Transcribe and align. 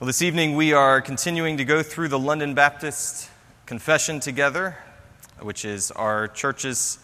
Well, 0.00 0.06
this 0.06 0.22
evening 0.22 0.56
we 0.56 0.72
are 0.72 1.02
continuing 1.02 1.58
to 1.58 1.64
go 1.66 1.82
through 1.82 2.08
the 2.08 2.18
London 2.18 2.54
Baptist 2.54 3.28
Confession 3.66 4.18
together, 4.18 4.78
which 5.40 5.66
is 5.66 5.90
our 5.90 6.26
church's 6.26 6.98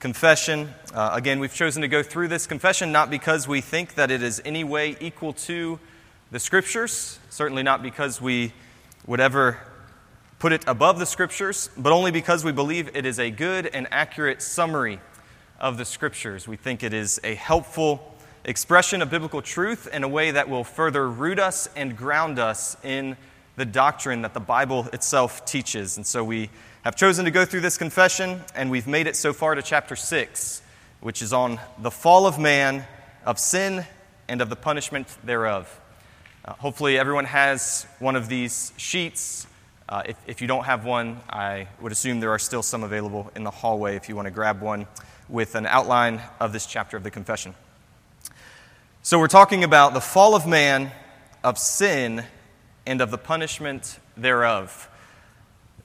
confession. 0.00 0.72
Uh, 0.94 1.10
again, 1.12 1.40
we've 1.40 1.52
chosen 1.52 1.82
to 1.82 1.88
go 1.88 2.02
through 2.02 2.28
this 2.28 2.46
confession 2.46 2.90
not 2.90 3.10
because 3.10 3.46
we 3.46 3.60
think 3.60 3.96
that 3.96 4.10
it 4.10 4.22
is 4.22 4.40
any 4.46 4.64
way 4.64 4.96
equal 4.98 5.34
to 5.34 5.78
the 6.30 6.38
Scriptures, 6.38 7.18
certainly 7.28 7.62
not 7.62 7.82
because 7.82 8.18
we 8.18 8.54
would 9.06 9.20
ever 9.20 9.58
put 10.38 10.50
it 10.50 10.64
above 10.66 10.98
the 10.98 11.04
Scriptures, 11.04 11.68
but 11.76 11.92
only 11.92 12.10
because 12.10 12.46
we 12.46 12.52
believe 12.52 12.96
it 12.96 13.04
is 13.04 13.20
a 13.20 13.30
good 13.30 13.66
and 13.66 13.86
accurate 13.90 14.40
summary 14.40 15.00
of 15.60 15.76
the 15.76 15.84
Scriptures. 15.84 16.48
We 16.48 16.56
think 16.56 16.82
it 16.82 16.94
is 16.94 17.20
a 17.22 17.34
helpful 17.34 18.17
expression 18.48 19.02
of 19.02 19.10
biblical 19.10 19.42
truth 19.42 19.86
in 19.92 20.02
a 20.04 20.08
way 20.08 20.30
that 20.30 20.48
will 20.48 20.64
further 20.64 21.08
root 21.08 21.38
us 21.38 21.68
and 21.76 21.96
ground 21.96 22.38
us 22.38 22.76
in 22.82 23.16
the 23.56 23.66
doctrine 23.66 24.22
that 24.22 24.32
the 24.32 24.40
Bible 24.40 24.88
itself 24.92 25.44
teaches. 25.44 25.98
And 25.98 26.06
so 26.06 26.24
we 26.24 26.48
have 26.82 26.96
chosen 26.96 27.26
to 27.26 27.30
go 27.30 27.44
through 27.44 27.60
this 27.60 27.76
confession, 27.76 28.42
and 28.54 28.70
we've 28.70 28.86
made 28.86 29.06
it 29.06 29.16
so 29.16 29.34
far 29.34 29.54
to 29.54 29.60
chapter 29.60 29.96
6, 29.96 30.62
which 31.00 31.20
is 31.20 31.32
on 31.32 31.60
the 31.78 31.90
fall 31.90 32.26
of 32.26 32.38
man, 32.38 32.86
of 33.26 33.38
sin, 33.38 33.84
and 34.28 34.40
of 34.40 34.48
the 34.48 34.56
punishment 34.56 35.08
thereof. 35.24 35.78
Uh, 36.44 36.54
hopefully, 36.54 36.98
everyone 36.98 37.26
has 37.26 37.86
one 37.98 38.16
of 38.16 38.28
these 38.28 38.72
sheets. 38.78 39.46
Uh, 39.88 40.02
if, 40.06 40.16
if 40.26 40.40
you 40.40 40.46
don't 40.46 40.64
have 40.64 40.86
one, 40.86 41.20
I 41.28 41.68
would 41.82 41.92
assume 41.92 42.20
there 42.20 42.32
are 42.32 42.38
still 42.38 42.62
some 42.62 42.82
available 42.82 43.30
in 43.36 43.44
the 43.44 43.50
hallway 43.50 43.96
if 43.96 44.08
you 44.08 44.16
want 44.16 44.26
to 44.26 44.32
grab 44.32 44.62
one 44.62 44.86
with 45.28 45.54
an 45.54 45.66
outline 45.66 46.22
of 46.40 46.54
this 46.54 46.64
chapter 46.64 46.96
of 46.96 47.02
the 47.02 47.10
confession. 47.10 47.54
So, 49.00 49.18
we're 49.20 49.28
talking 49.28 49.62
about 49.62 49.94
the 49.94 50.00
fall 50.00 50.34
of 50.34 50.44
man, 50.46 50.90
of 51.44 51.56
sin, 51.56 52.24
and 52.84 53.00
of 53.00 53.12
the 53.12 53.16
punishment 53.16 54.00
thereof. 54.16 54.90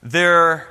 There 0.02 0.66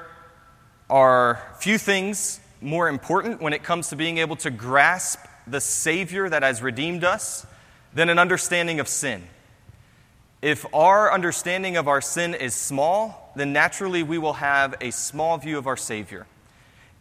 are 0.89 1.41
few 1.59 1.77
things 1.77 2.41
more 2.59 2.89
important 2.89 3.41
when 3.41 3.53
it 3.53 3.63
comes 3.63 3.89
to 3.89 3.95
being 3.95 4.17
able 4.17 4.35
to 4.35 4.51
grasp 4.51 5.19
the 5.47 5.61
Savior 5.61 6.27
that 6.27 6.43
has 6.43 6.61
redeemed 6.61 7.05
us 7.05 7.45
than 7.93 8.09
an 8.09 8.19
understanding 8.19 8.81
of 8.81 8.89
sin. 8.89 9.23
If 10.41 10.65
our 10.73 11.13
understanding 11.13 11.77
of 11.77 11.87
our 11.87 12.01
sin 12.01 12.33
is 12.33 12.53
small, 12.53 13.31
then 13.37 13.53
naturally 13.53 14.03
we 14.03 14.17
will 14.17 14.33
have 14.33 14.75
a 14.81 14.91
small 14.91 15.37
view 15.37 15.57
of 15.57 15.65
our 15.65 15.77
Savior. 15.77 16.27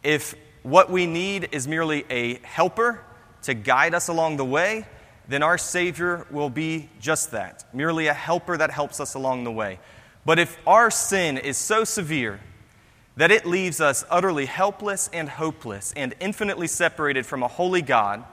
If 0.05 0.37
what 0.63 0.89
we 0.89 1.07
need 1.07 1.49
is 1.51 1.67
merely 1.67 2.05
a 2.09 2.35
helper 2.45 3.01
to 3.43 3.55
guide 3.55 3.93
us 3.93 4.07
along 4.07 4.37
the 4.37 4.45
way, 4.45 4.87
then 5.29 5.43
our 5.43 5.59
Savior 5.59 6.27
will 6.31 6.51
be 6.51 6.89
just 7.01 7.31
that 7.31 7.65
merely 7.73 8.07
a 8.07 8.15
helper 8.15 8.57
that 8.57 8.71
helps 8.71 9.01
us 9.01 9.15
along 9.15 9.45
the 9.45 9.53
way. 9.53 9.79
But 10.25 10.39
if 10.39 10.59
our 10.67 10.91
sin 10.91 11.39
is 11.39 11.57
so 11.57 11.85
severe 11.85 12.41
that 13.17 13.31
it 13.31 13.47
leaves 13.47 13.81
us 13.81 14.05
utterly 14.11 14.47
helpless 14.47 15.09
and 15.13 15.29
hopeless 15.29 15.93
and 15.97 16.15
infinitely 16.21 16.67
separated 16.67 17.27
from 17.27 17.43
a 17.43 17.49
holy 17.49 17.83
God, 17.83 18.25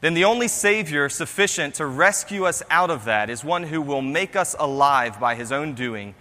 then 0.00 0.14
the 0.14 0.24
only 0.24 0.48
Savior 0.48 1.08
sufficient 1.08 1.76
to 1.76 1.86
rescue 1.86 2.44
us 2.44 2.62
out 2.70 2.90
of 2.90 3.04
that 3.04 3.30
is 3.30 3.44
one 3.44 3.62
who 3.62 3.80
will 3.80 4.02
make 4.02 4.34
us 4.34 4.56
alive 4.58 5.20
by 5.20 5.36
his 5.36 5.52
own 5.52 5.74
doing 5.74 6.14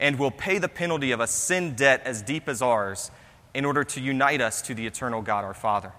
and 0.00 0.18
will 0.18 0.30
pay 0.30 0.58
the 0.58 0.68
penalty 0.68 1.12
of 1.12 1.20
a 1.20 1.26
sin 1.26 1.74
debt 1.74 2.02
as 2.04 2.22
deep 2.22 2.48
as 2.48 2.60
ours 2.60 3.10
in 3.54 3.64
order 3.64 3.84
to 3.84 4.00
unite 4.00 4.40
us 4.40 4.60
to 4.62 4.74
the 4.74 4.86
eternal 4.86 5.22
God 5.22 5.44
our 5.44 5.54
Father. 5.54 5.92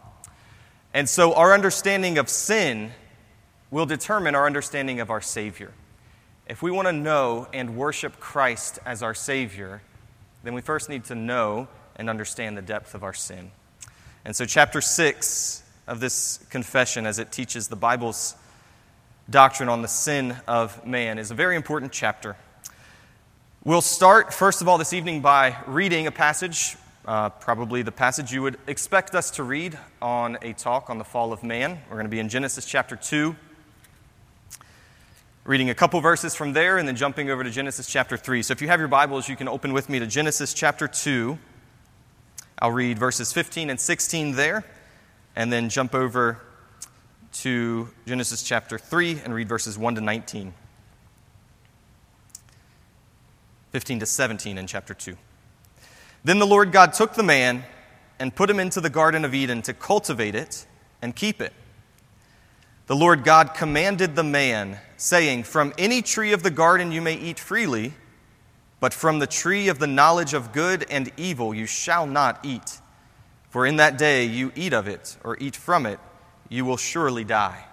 And 0.94 1.08
so 1.08 1.34
our 1.34 1.54
understanding 1.54 2.18
of 2.18 2.30
sin 2.30 2.92
will 3.72 3.86
determine 3.86 4.36
our 4.36 4.46
understanding 4.46 5.00
of 5.00 5.10
our 5.10 5.22
Savior. 5.22 5.72
If 6.48 6.64
we 6.64 6.72
want 6.72 6.88
to 6.88 6.92
know 6.92 7.48
and 7.54 7.76
worship 7.78 8.20
Christ 8.20 8.80
as 8.86 9.04
our 9.04 9.14
Savior, 9.14 9.82
then 10.44 10.54
we 10.54 10.62
first 10.62 10.90
need 10.90 11.04
to 11.06 11.16
know 11.16 11.68
and 11.96 12.10
understand 12.10 12.58
the 12.58 12.62
depth 12.62 12.96
of 12.96 13.04
our 13.04 13.14
sin. 13.14 13.52
And 14.26 14.36
so, 14.36 14.46
chapter 14.46 14.82
6 14.82 15.64
of 15.88 16.00
this 16.00 16.40
confession, 16.50 17.06
as 17.06 17.20
it 17.20 17.32
teaches 17.32 17.68
the 17.68 17.76
Bible's 17.76 18.36
doctrine 19.30 19.70
on 19.70 19.82
the 19.84 19.88
sin 19.88 20.36
of 20.48 20.86
man, 20.86 21.20
is 21.20 21.30
a 21.30 21.36
very 21.36 21.56
important 21.56 21.92
chapter. 21.92 22.36
We'll 23.64 23.82
start, 23.82 24.34
first 24.34 24.62
of 24.62 24.68
all, 24.68 24.78
this 24.78 24.94
evening 24.94 25.22
by 25.22 25.58
reading 25.68 26.08
a 26.08 26.12
passage, 26.12 26.78
uh, 27.06 27.30
probably 27.30 27.82
the 27.82 27.92
passage 27.92 28.32
you 28.32 28.42
would 28.42 28.58
expect 28.66 29.14
us 29.14 29.30
to 29.32 29.44
read 29.44 29.78
on 30.02 30.38
a 30.42 30.54
talk 30.54 30.90
on 30.90 30.98
the 30.98 31.04
fall 31.04 31.32
of 31.32 31.44
man. 31.44 31.80
We're 31.90 31.96
going 31.96 32.06
to 32.06 32.10
be 32.10 32.20
in 32.20 32.30
Genesis 32.30 32.66
chapter 32.66 32.96
2 32.96 33.36
reading 35.50 35.72
a 35.72 35.74
couple 35.74 36.00
verses 36.00 36.36
from 36.36 36.54
there 36.54 36.78
and 36.78 36.88
then 36.88 36.96
jumping 36.96 37.32
over 37.32 37.44
to 37.44 37.50
Genesis 37.50 37.88
chapter 37.88 38.16
3. 38.16 38.44
So 38.44 38.52
if 38.52 38.62
you 38.62 38.68
have 38.68 38.78
your 38.78 38.88
Bibles, 38.88 39.28
you 39.28 39.36
can 39.36 39.48
open 39.48 39.74
with 39.74 39.90
me 39.90 39.98
to 39.98 40.06
Genesis 40.06 40.54
chapter 40.54 40.88
2. 40.88 41.40
I'll 42.62 42.70
read 42.70 43.00
verses 43.00 43.34
15 43.34 43.72
and 43.72 43.80
16 43.80 44.36
there, 44.36 44.64
and 45.36 45.52
then 45.52 45.70
jump 45.70 45.96
over 45.96 46.40
to 47.32 47.90
Genesis 48.06 48.44
chapter 48.44 48.78
3 48.78 49.22
and 49.26 49.34
read 49.34 49.50
verses 49.50 49.76
1 49.76 49.96
to 49.96 50.02
19. 50.02 50.54
15 53.72 54.00
to 54.02 54.06
17 54.06 54.56
in 54.56 54.68
chapter 54.68 54.94
2. 54.94 55.18
Then 56.24 56.38
the 56.38 56.46
Lord 56.46 56.72
God 56.72 56.94
took 56.94 57.16
the 57.16 57.24
man 57.24 57.64
and 58.20 58.36
put 58.36 58.52
him 58.52 58.60
into 58.60 58.82
the 58.82 58.92
Garden 58.92 59.26
of 59.26 59.34
Eden 59.34 59.64
to 59.64 59.74
cultivate 59.74 60.36
it 60.36 60.68
and 61.02 61.16
keep 61.16 61.42
it. 61.42 61.54
The 62.86 62.96
Lord 62.96 63.24
God 63.24 63.56
commanded 63.56 64.16
the 64.16 64.24
man, 64.24 64.78
saying, 65.00 65.44
From 65.44 65.74
any 65.78 66.02
tree 66.02 66.34
of 66.34 66.44
the 66.44 66.52
garden 66.52 66.92
you 66.92 67.02
may 67.02 67.16
eat 67.16 67.40
freely, 67.40 67.94
but 68.80 68.94
from 68.94 69.20
the 69.20 69.28
tree 69.28 69.68
of 69.68 69.80
the 69.80 69.88
knowledge 69.88 70.34
of 70.34 70.52
good 70.52 70.86
and 70.90 71.12
evil 71.18 71.54
you 71.54 71.66
shall 71.66 72.06
not 72.06 72.40
eat. 72.44 72.80
For 73.50 73.66
in 73.66 73.78
that 73.78 73.98
day 73.98 74.26
you 74.26 74.52
eat 74.56 74.74
of 74.74 74.88
it, 74.88 75.18
or 75.24 75.38
eat 75.40 75.56
from 75.56 75.86
it, 75.86 76.00
you 76.50 76.66
will 76.66 76.78
surely 76.78 77.24
die. 77.24 77.66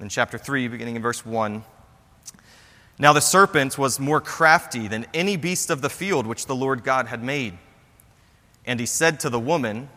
In 0.00 0.08
chapter 0.08 0.38
3, 0.38 0.68
beginning 0.68 0.96
in 0.96 1.02
verse 1.02 1.24
1. 1.24 1.62
Now 2.98 3.12
the 3.12 3.20
serpent 3.20 3.78
was 3.78 4.00
more 4.00 4.20
crafty 4.20 4.88
than 4.88 5.06
any 5.14 5.36
beast 5.36 5.70
of 5.70 5.82
the 5.82 5.90
field 5.90 6.26
which 6.26 6.46
the 6.46 6.56
Lord 6.56 6.82
God 6.82 7.06
had 7.06 7.22
made. 7.22 7.56
And 8.66 8.80
he 8.80 8.86
said 8.86 9.20
to 9.20 9.30
the 9.30 9.38
woman, 9.38 9.88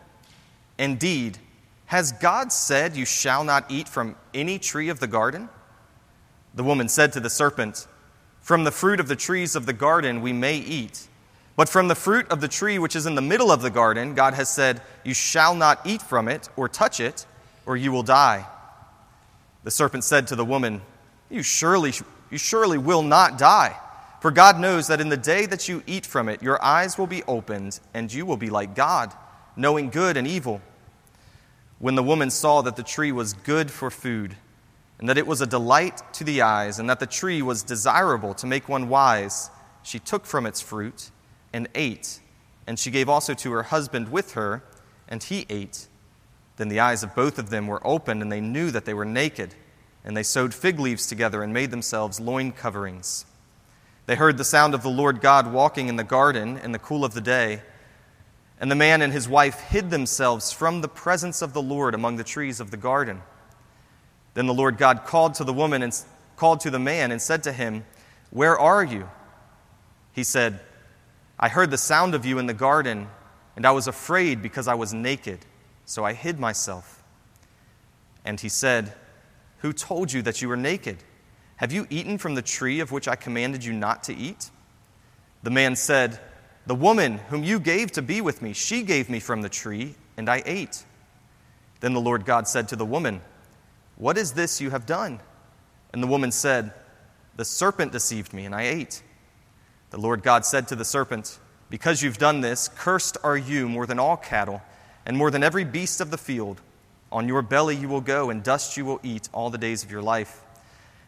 Indeed, 0.78 1.38
has 1.86 2.12
God 2.12 2.52
said, 2.52 2.96
You 2.96 3.04
shall 3.04 3.44
not 3.44 3.70
eat 3.70 3.88
from 3.88 4.16
any 4.32 4.58
tree 4.58 4.88
of 4.88 5.00
the 5.00 5.06
garden? 5.06 5.48
The 6.54 6.64
woman 6.64 6.88
said 6.88 7.12
to 7.12 7.20
the 7.20 7.30
serpent, 7.30 7.86
From 8.40 8.64
the 8.64 8.70
fruit 8.70 9.00
of 9.00 9.08
the 9.08 9.16
trees 9.16 9.56
of 9.56 9.66
the 9.66 9.72
garden 9.72 10.20
we 10.20 10.32
may 10.32 10.56
eat. 10.56 11.08
But 11.56 11.68
from 11.68 11.88
the 11.88 11.94
fruit 11.94 12.30
of 12.30 12.40
the 12.40 12.48
tree 12.48 12.78
which 12.78 12.96
is 12.96 13.06
in 13.06 13.14
the 13.14 13.22
middle 13.22 13.50
of 13.50 13.62
the 13.62 13.70
garden, 13.70 14.14
God 14.14 14.34
has 14.34 14.48
said, 14.48 14.80
You 15.04 15.14
shall 15.14 15.54
not 15.54 15.80
eat 15.86 16.02
from 16.02 16.28
it 16.28 16.48
or 16.56 16.68
touch 16.68 17.00
it, 17.00 17.26
or 17.66 17.76
you 17.76 17.92
will 17.92 18.02
die. 18.02 18.46
The 19.64 19.70
serpent 19.70 20.04
said 20.04 20.26
to 20.28 20.36
the 20.36 20.44
woman, 20.44 20.82
You 21.30 21.42
surely, 21.42 21.92
you 22.30 22.38
surely 22.38 22.78
will 22.78 23.02
not 23.02 23.38
die. 23.38 23.76
For 24.20 24.30
God 24.30 24.58
knows 24.58 24.86
that 24.86 25.00
in 25.00 25.08
the 25.08 25.16
day 25.16 25.46
that 25.46 25.68
you 25.68 25.82
eat 25.86 26.06
from 26.06 26.28
it, 26.28 26.42
your 26.42 26.62
eyes 26.64 26.96
will 26.96 27.06
be 27.06 27.22
opened, 27.24 27.80
and 27.92 28.12
you 28.12 28.24
will 28.24 28.36
be 28.36 28.50
like 28.50 28.74
God, 28.74 29.12
knowing 29.56 29.90
good 29.90 30.16
and 30.16 30.26
evil. 30.26 30.60
When 31.78 31.96
the 31.96 32.02
woman 32.02 32.30
saw 32.30 32.62
that 32.62 32.76
the 32.76 32.84
tree 32.84 33.10
was 33.10 33.32
good 33.32 33.70
for 33.70 33.90
food, 33.90 34.36
and 35.02 35.08
that 35.08 35.18
it 35.18 35.26
was 35.26 35.40
a 35.40 35.46
delight 35.48 36.00
to 36.12 36.22
the 36.22 36.42
eyes, 36.42 36.78
and 36.78 36.88
that 36.88 37.00
the 37.00 37.08
tree 37.08 37.42
was 37.42 37.64
desirable 37.64 38.34
to 38.34 38.46
make 38.46 38.68
one 38.68 38.88
wise, 38.88 39.50
she 39.82 39.98
took 39.98 40.24
from 40.24 40.46
its 40.46 40.60
fruit 40.60 41.10
and 41.52 41.66
ate. 41.74 42.20
And 42.68 42.78
she 42.78 42.92
gave 42.92 43.08
also 43.08 43.34
to 43.34 43.50
her 43.50 43.64
husband 43.64 44.12
with 44.12 44.34
her, 44.34 44.62
and 45.08 45.20
he 45.20 45.44
ate. 45.50 45.88
Then 46.56 46.68
the 46.68 46.78
eyes 46.78 47.02
of 47.02 47.16
both 47.16 47.40
of 47.40 47.50
them 47.50 47.66
were 47.66 47.84
opened, 47.84 48.22
and 48.22 48.30
they 48.30 48.40
knew 48.40 48.70
that 48.70 48.84
they 48.84 48.94
were 48.94 49.04
naked. 49.04 49.56
And 50.04 50.16
they 50.16 50.22
sewed 50.22 50.54
fig 50.54 50.78
leaves 50.78 51.08
together 51.08 51.42
and 51.42 51.52
made 51.52 51.72
themselves 51.72 52.20
loin 52.20 52.52
coverings. 52.52 53.26
They 54.06 54.14
heard 54.14 54.38
the 54.38 54.44
sound 54.44 54.72
of 54.72 54.84
the 54.84 54.88
Lord 54.88 55.20
God 55.20 55.52
walking 55.52 55.88
in 55.88 55.96
the 55.96 56.04
garden 56.04 56.58
in 56.58 56.70
the 56.70 56.78
cool 56.78 57.04
of 57.04 57.12
the 57.12 57.20
day. 57.20 57.62
And 58.60 58.70
the 58.70 58.76
man 58.76 59.02
and 59.02 59.12
his 59.12 59.28
wife 59.28 59.58
hid 59.62 59.90
themselves 59.90 60.52
from 60.52 60.80
the 60.80 60.86
presence 60.86 61.42
of 61.42 61.54
the 61.54 61.62
Lord 61.62 61.92
among 61.92 62.18
the 62.18 62.22
trees 62.22 62.60
of 62.60 62.70
the 62.70 62.76
garden. 62.76 63.20
Then 64.34 64.46
the 64.46 64.54
Lord 64.54 64.78
God 64.78 65.04
called 65.04 65.34
to 65.34 65.44
the 65.44 65.52
woman 65.52 65.82
and 65.82 65.92
called 66.36 66.60
to 66.60 66.70
the 66.70 66.78
man 66.78 67.10
and 67.12 67.20
said 67.20 67.42
to 67.44 67.52
him, 67.52 67.84
Where 68.30 68.58
are 68.58 68.82
you? 68.82 69.08
He 70.12 70.24
said, 70.24 70.60
I 71.38 71.48
heard 71.48 71.70
the 71.70 71.78
sound 71.78 72.14
of 72.14 72.24
you 72.24 72.38
in 72.38 72.46
the 72.46 72.54
garden, 72.54 73.08
and 73.56 73.66
I 73.66 73.72
was 73.72 73.86
afraid 73.86 74.42
because 74.42 74.68
I 74.68 74.74
was 74.74 74.94
naked, 74.94 75.40
so 75.84 76.04
I 76.04 76.12
hid 76.12 76.38
myself. 76.38 77.02
And 78.24 78.40
he 78.40 78.48
said, 78.48 78.92
Who 79.58 79.72
told 79.72 80.12
you 80.12 80.22
that 80.22 80.40
you 80.40 80.48
were 80.48 80.56
naked? 80.56 80.98
Have 81.56 81.72
you 81.72 81.86
eaten 81.90 82.18
from 82.18 82.34
the 82.34 82.42
tree 82.42 82.80
of 82.80 82.92
which 82.92 83.08
I 83.08 83.16
commanded 83.16 83.64
you 83.64 83.72
not 83.72 84.02
to 84.04 84.14
eat? 84.14 84.50
The 85.42 85.50
man 85.50 85.76
said, 85.76 86.18
the 86.66 86.74
woman 86.74 87.18
whom 87.28 87.42
you 87.42 87.58
gave 87.58 87.92
to 87.92 88.02
be 88.02 88.20
with 88.20 88.40
me, 88.40 88.52
she 88.52 88.82
gave 88.82 89.10
me 89.10 89.18
from 89.18 89.42
the 89.42 89.48
tree, 89.48 89.96
and 90.16 90.28
I 90.28 90.42
ate. 90.46 90.84
Then 91.80 91.92
the 91.92 92.00
Lord 92.00 92.24
God 92.24 92.46
said 92.46 92.68
to 92.68 92.76
the 92.76 92.86
woman, 92.86 93.20
What 94.02 94.18
is 94.18 94.32
this 94.32 94.60
you 94.60 94.70
have 94.70 94.84
done? 94.84 95.20
And 95.92 96.02
the 96.02 96.08
woman 96.08 96.32
said, 96.32 96.72
The 97.36 97.44
serpent 97.44 97.92
deceived 97.92 98.34
me, 98.34 98.46
and 98.46 98.52
I 98.52 98.62
ate. 98.62 99.00
The 99.90 100.00
Lord 100.00 100.24
God 100.24 100.44
said 100.44 100.66
to 100.66 100.74
the 100.74 100.84
serpent, 100.84 101.38
Because 101.70 102.02
you've 102.02 102.18
done 102.18 102.40
this, 102.40 102.66
cursed 102.66 103.16
are 103.22 103.36
you 103.36 103.68
more 103.68 103.86
than 103.86 104.00
all 104.00 104.16
cattle, 104.16 104.60
and 105.06 105.16
more 105.16 105.30
than 105.30 105.44
every 105.44 105.62
beast 105.62 106.00
of 106.00 106.10
the 106.10 106.18
field. 106.18 106.60
On 107.12 107.28
your 107.28 107.42
belly 107.42 107.76
you 107.76 107.88
will 107.88 108.00
go, 108.00 108.30
and 108.30 108.42
dust 108.42 108.76
you 108.76 108.84
will 108.84 108.98
eat 109.04 109.28
all 109.32 109.50
the 109.50 109.56
days 109.56 109.84
of 109.84 109.90
your 109.92 110.02
life. 110.02 110.42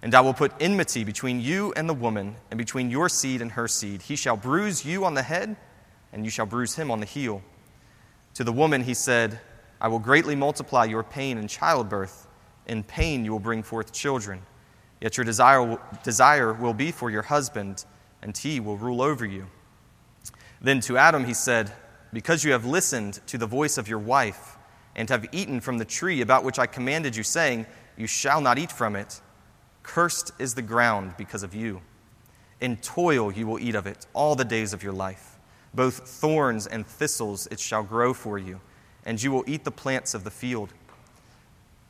And 0.00 0.14
I 0.14 0.20
will 0.20 0.32
put 0.32 0.52
enmity 0.61 1.02
between 1.02 1.41
you 1.41 1.73
and 1.76 1.88
the 1.88 1.94
woman, 1.94 2.37
and 2.52 2.58
between 2.58 2.91
your 2.93 3.08
seed 3.08 3.43
and 3.43 3.50
her 3.50 3.67
seed. 3.67 4.02
He 4.02 4.14
shall 4.14 4.37
bruise 4.37 4.85
you 4.85 5.05
on 5.05 5.14
the 5.14 5.23
head, 5.25 5.56
and 6.12 6.25
you 6.25 6.31
shall 6.31 6.46
bruise 6.46 6.76
him 6.76 6.93
on 6.93 7.00
the 7.00 7.06
heel. 7.06 7.43
To 8.35 8.44
the 8.44 8.52
woman 8.52 8.85
he 8.85 8.94
said, 8.94 9.41
I 9.81 9.88
will 9.88 9.99
greatly 9.99 10.37
multiply 10.37 10.85
your 10.85 11.02
pain 11.02 11.38
in 11.38 11.49
childbirth. 11.49 12.29
In 12.67 12.83
pain 12.83 13.25
you 13.25 13.33
will 13.33 13.41
bring 13.41 13.63
forth 13.63 13.93
children. 13.93 14.43
Yet 15.01 15.17
your 15.17 15.25
desire, 15.25 15.79
desire 16.03 16.53
will 16.53 16.75
be 16.75 16.91
for 16.91 17.11
your 17.11 17.23
husband, 17.23 17.85
and 18.23 18.37
he 18.37 18.61
will 18.61 18.77
rule 18.77 19.03
over 19.03 19.27
you. 19.27 19.47
Then 20.61 20.81
to 20.81 20.97
Adam 20.97 21.25
he 21.25 21.35
said, 21.35 21.73
Because 22.13 22.43
you 22.45 22.53
have 22.53 22.65
listened 22.65 23.21
to 23.27 23.37
the 23.37 23.47
voice 23.47 23.77
of 23.77 23.89
your 23.89 23.99
wife, 23.99 24.57
and 24.97 25.09
have 25.11 25.27
eaten 25.33 25.61
from 25.61 25.79
the 25.79 25.85
tree 25.85 26.21
about 26.21 26.45
which 26.45 26.59
I 26.59 26.67
commanded 26.67 27.17
you, 27.17 27.23
saying, 27.23 27.67
You 27.97 28.07
shall 28.07 28.41
not 28.41 28.59
eat 28.59 28.73
from 28.73 28.97
it, 28.97 29.21
cursed 29.83 30.33
is 30.39 30.55
the 30.55 30.63
ground 30.63 31.15
because 31.19 31.43
of 31.43 31.55
you. 31.55 31.83
In 32.61 32.77
toil 32.79 33.33
you 33.33 33.47
will 33.47 33.59
eat 33.59 33.75
of 33.75 33.87
it 33.87 34.07
all 34.15 34.35
the 34.35 34.45
days 34.45 34.73
of 34.73 34.83
your 34.83 34.93
life. 34.93 35.39
Both 35.75 36.09
thorns 36.09 36.67
and 36.67 36.87
thistles 36.87 37.47
it 37.49 37.59
shall 37.59 37.83
grow 37.83 38.15
for 38.15 38.39
you, 38.39 38.61
and 39.05 39.23
you 39.23 39.33
will 39.33 39.45
eat 39.47 39.65
the 39.65 39.71
plants 39.71 40.15
of 40.15 40.25
the 40.25 40.31
field. 40.31 40.73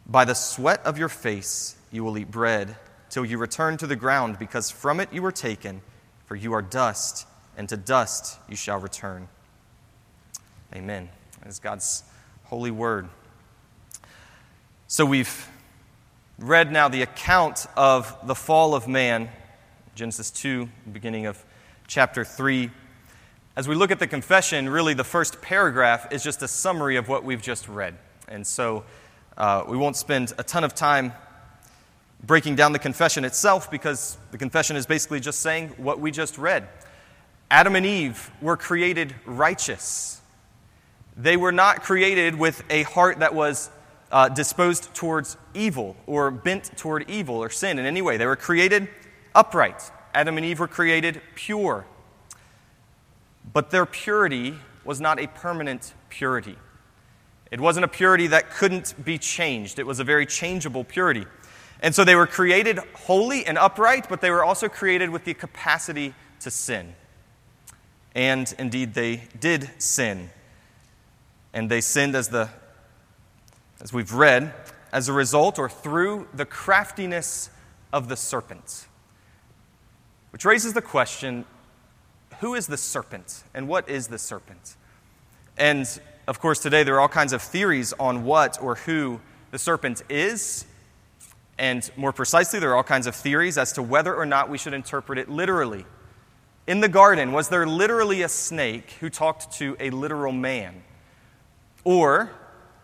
By 0.07 0.25
the 0.25 0.35
sweat 0.35 0.85
of 0.85 0.99
your 0.99 1.09
face 1.09 1.77
you 1.91 2.05
will 2.05 2.19
eat 2.19 2.31
bread 2.31 2.77
till 3.09 3.25
you 3.25 3.39
return 3.39 3.77
to 3.79 3.87
the 3.87 3.97
ground, 3.97 4.39
because 4.39 4.71
from 4.71 5.01
it 5.01 5.13
you 5.13 5.23
were 5.23 5.33
taken, 5.33 5.81
for 6.27 6.35
you 6.35 6.53
are 6.53 6.63
dust, 6.63 7.27
and 7.57 7.69
to 7.69 7.77
dust 7.77 8.39
you 8.49 8.57
shall 8.57 8.79
return. 8.79 9.29
Amen. 10.75 11.09
That 11.41 11.49
is 11.49 11.59
God's 11.59 12.03
holy 12.45 12.71
word. 12.71 13.09
So 14.89 15.07
we've 15.07 15.49
read 16.39 16.73
now 16.73 16.89
the 16.89 17.03
account 17.03 17.67
of 17.77 18.17
the 18.27 18.35
fall 18.35 18.75
of 18.75 18.89
man, 18.89 19.31
Genesis 19.95 20.31
2, 20.33 20.69
beginning 20.93 21.27
of 21.27 21.43
chapter 21.87 22.25
3. 22.25 22.71
As 23.57 23.69
we 23.69 23.77
look 23.77 23.93
at 23.93 24.01
the 24.01 24.07
confession, 24.09 24.69
really 24.69 24.95
the 24.95 25.05
first 25.05 25.41
paragraph 25.41 26.13
is 26.13 26.25
just 26.25 26.43
a 26.43 26.49
summary 26.49 26.97
of 26.97 27.09
what 27.09 27.23
we've 27.23 27.43
just 27.43 27.69
read. 27.69 27.97
And 28.27 28.45
so 28.45 28.85
uh, 29.37 29.65
we 29.67 29.77
won't 29.77 29.97
spend 29.97 30.33
a 30.39 30.43
ton 30.43 30.65
of 30.65 30.75
time 30.75 31.13
breaking 32.23 32.55
down 32.55 32.73
the 32.73 32.79
confession 32.79 33.25
itself 33.25 33.71
because 33.71 34.17
the 34.31 34.39
confession 34.39 34.77
is 34.77 34.87
basically 34.87 35.21
just 35.21 35.41
saying 35.41 35.69
what 35.77 36.01
we 36.01 36.11
just 36.11 36.39
read. 36.39 36.69
Adam 37.51 37.77
and 37.77 37.85
Eve 37.85 38.31
were 38.41 38.57
created 38.57 39.15
righteous. 39.27 40.21
They 41.17 41.37
were 41.37 41.53
not 41.53 41.83
created 41.83 42.35
with 42.35 42.63
a 42.71 42.83
heart 42.85 43.19
that 43.21 43.35
was 43.35 43.71
uh, 44.11 44.29
disposed 44.29 44.95
towards 44.95 45.37
evil 45.55 45.97
or 46.07 46.31
bent 46.31 46.77
toward 46.77 47.09
evil 47.11 47.37
or 47.37 47.51
sin 47.51 47.79
in 47.79 47.87
any 47.87 48.03
way. 48.03 48.17
They 48.17 48.27
were 48.27 48.37
created 48.37 48.89
upright. 49.35 49.91
Adam 50.15 50.37
and 50.37 50.47
Eve 50.47 50.61
were 50.61 50.69
created 50.69 51.21
pure. 51.35 51.85
But 53.53 53.71
their 53.71 53.87
purity 53.87 54.55
was 54.85 55.01
not 55.01 55.21
a 55.21 55.27
permanent 55.27 55.95
purity. 56.09 56.57
It 57.55 57.61
wasn't 57.61 57.85
a 57.85 57.89
purity 57.89 58.27
that 58.27 58.51
couldn't 58.51 59.05
be 59.05 59.17
changed, 59.17 59.79
it 59.79 59.87
was 59.87 60.01
a 60.01 60.05
very 60.05 60.27
changeable 60.27 60.83
purity. 60.83 61.25
And 61.81 61.95
so 61.95 62.03
they 62.03 62.17
were 62.17 62.27
created 62.27 62.81
holy 62.95 63.47
and 63.47 63.57
upright, 63.57 64.09
but 64.09 64.21
they 64.21 64.33
were 64.33 64.43
also 64.43 64.69
created 64.69 65.11
with 65.11 65.25
the 65.25 65.35
capacity 65.35 66.15
to 66.41 66.51
sin. 66.51 66.97
And 68.13 68.53
indeed, 68.59 68.95
they 68.95 69.29
did 69.39 69.71
sin. 69.81 70.31
And 71.53 71.71
they 71.71 71.81
sinned 71.81 72.17
as, 72.17 72.27
the, 72.27 72.49
as 73.81 73.93
we've 73.93 74.13
read, 74.13 74.53
as 74.93 75.09
a 75.09 75.13
result 75.13 75.57
or 75.57 75.69
through 75.69 76.27
the 76.35 76.45
craftiness 76.45 77.51
of 77.93 78.09
the 78.09 78.17
serpent. 78.17 78.89
Which 80.31 80.45
raises 80.45 80.73
the 80.73 80.83
question 80.83 81.45
who 82.41 82.57
is 82.57 82.67
the 82.67 82.79
serpent 82.79 83.45
and 83.55 83.69
what 83.69 83.89
is 83.89 84.09
the 84.09 84.19
serpent? 84.19 84.75
And 85.57 85.87
of 86.27 86.41
course, 86.41 86.61
today 86.61 86.83
there 86.83 86.97
are 86.97 87.01
all 87.01 87.09
kinds 87.09 87.33
of 87.33 87.43
theories 87.43 87.93
on 87.99 88.25
what 88.25 88.61
or 88.61 88.77
who 88.77 89.21
the 89.51 89.59
serpent 89.59 90.03
is 90.09 90.67
and 91.59 91.89
more 91.97 92.13
precisely, 92.13 92.59
there 92.59 92.71
are 92.71 92.77
all 92.77 92.83
kinds 92.83 93.07
of 93.07 93.15
theories 93.15 93.59
as 93.59 93.73
to 93.73 93.83
whether 93.83 94.15
or 94.15 94.27
not 94.27 94.51
we 94.51 94.59
should 94.59 94.75
interpret 94.75 95.19
it 95.19 95.29
literally. 95.29 95.87
In 96.67 96.81
the 96.81 96.89
garden, 96.89 97.33
was 97.33 97.49
there 97.49 97.67
literally 97.67 98.23
a 98.23 98.29
snake 98.29 98.93
who 99.01 99.11
talked 99.11 99.53
to 99.59 99.77
a 99.79 99.91
literal 99.91 100.33
man? 100.33 100.83
Or 101.85 102.31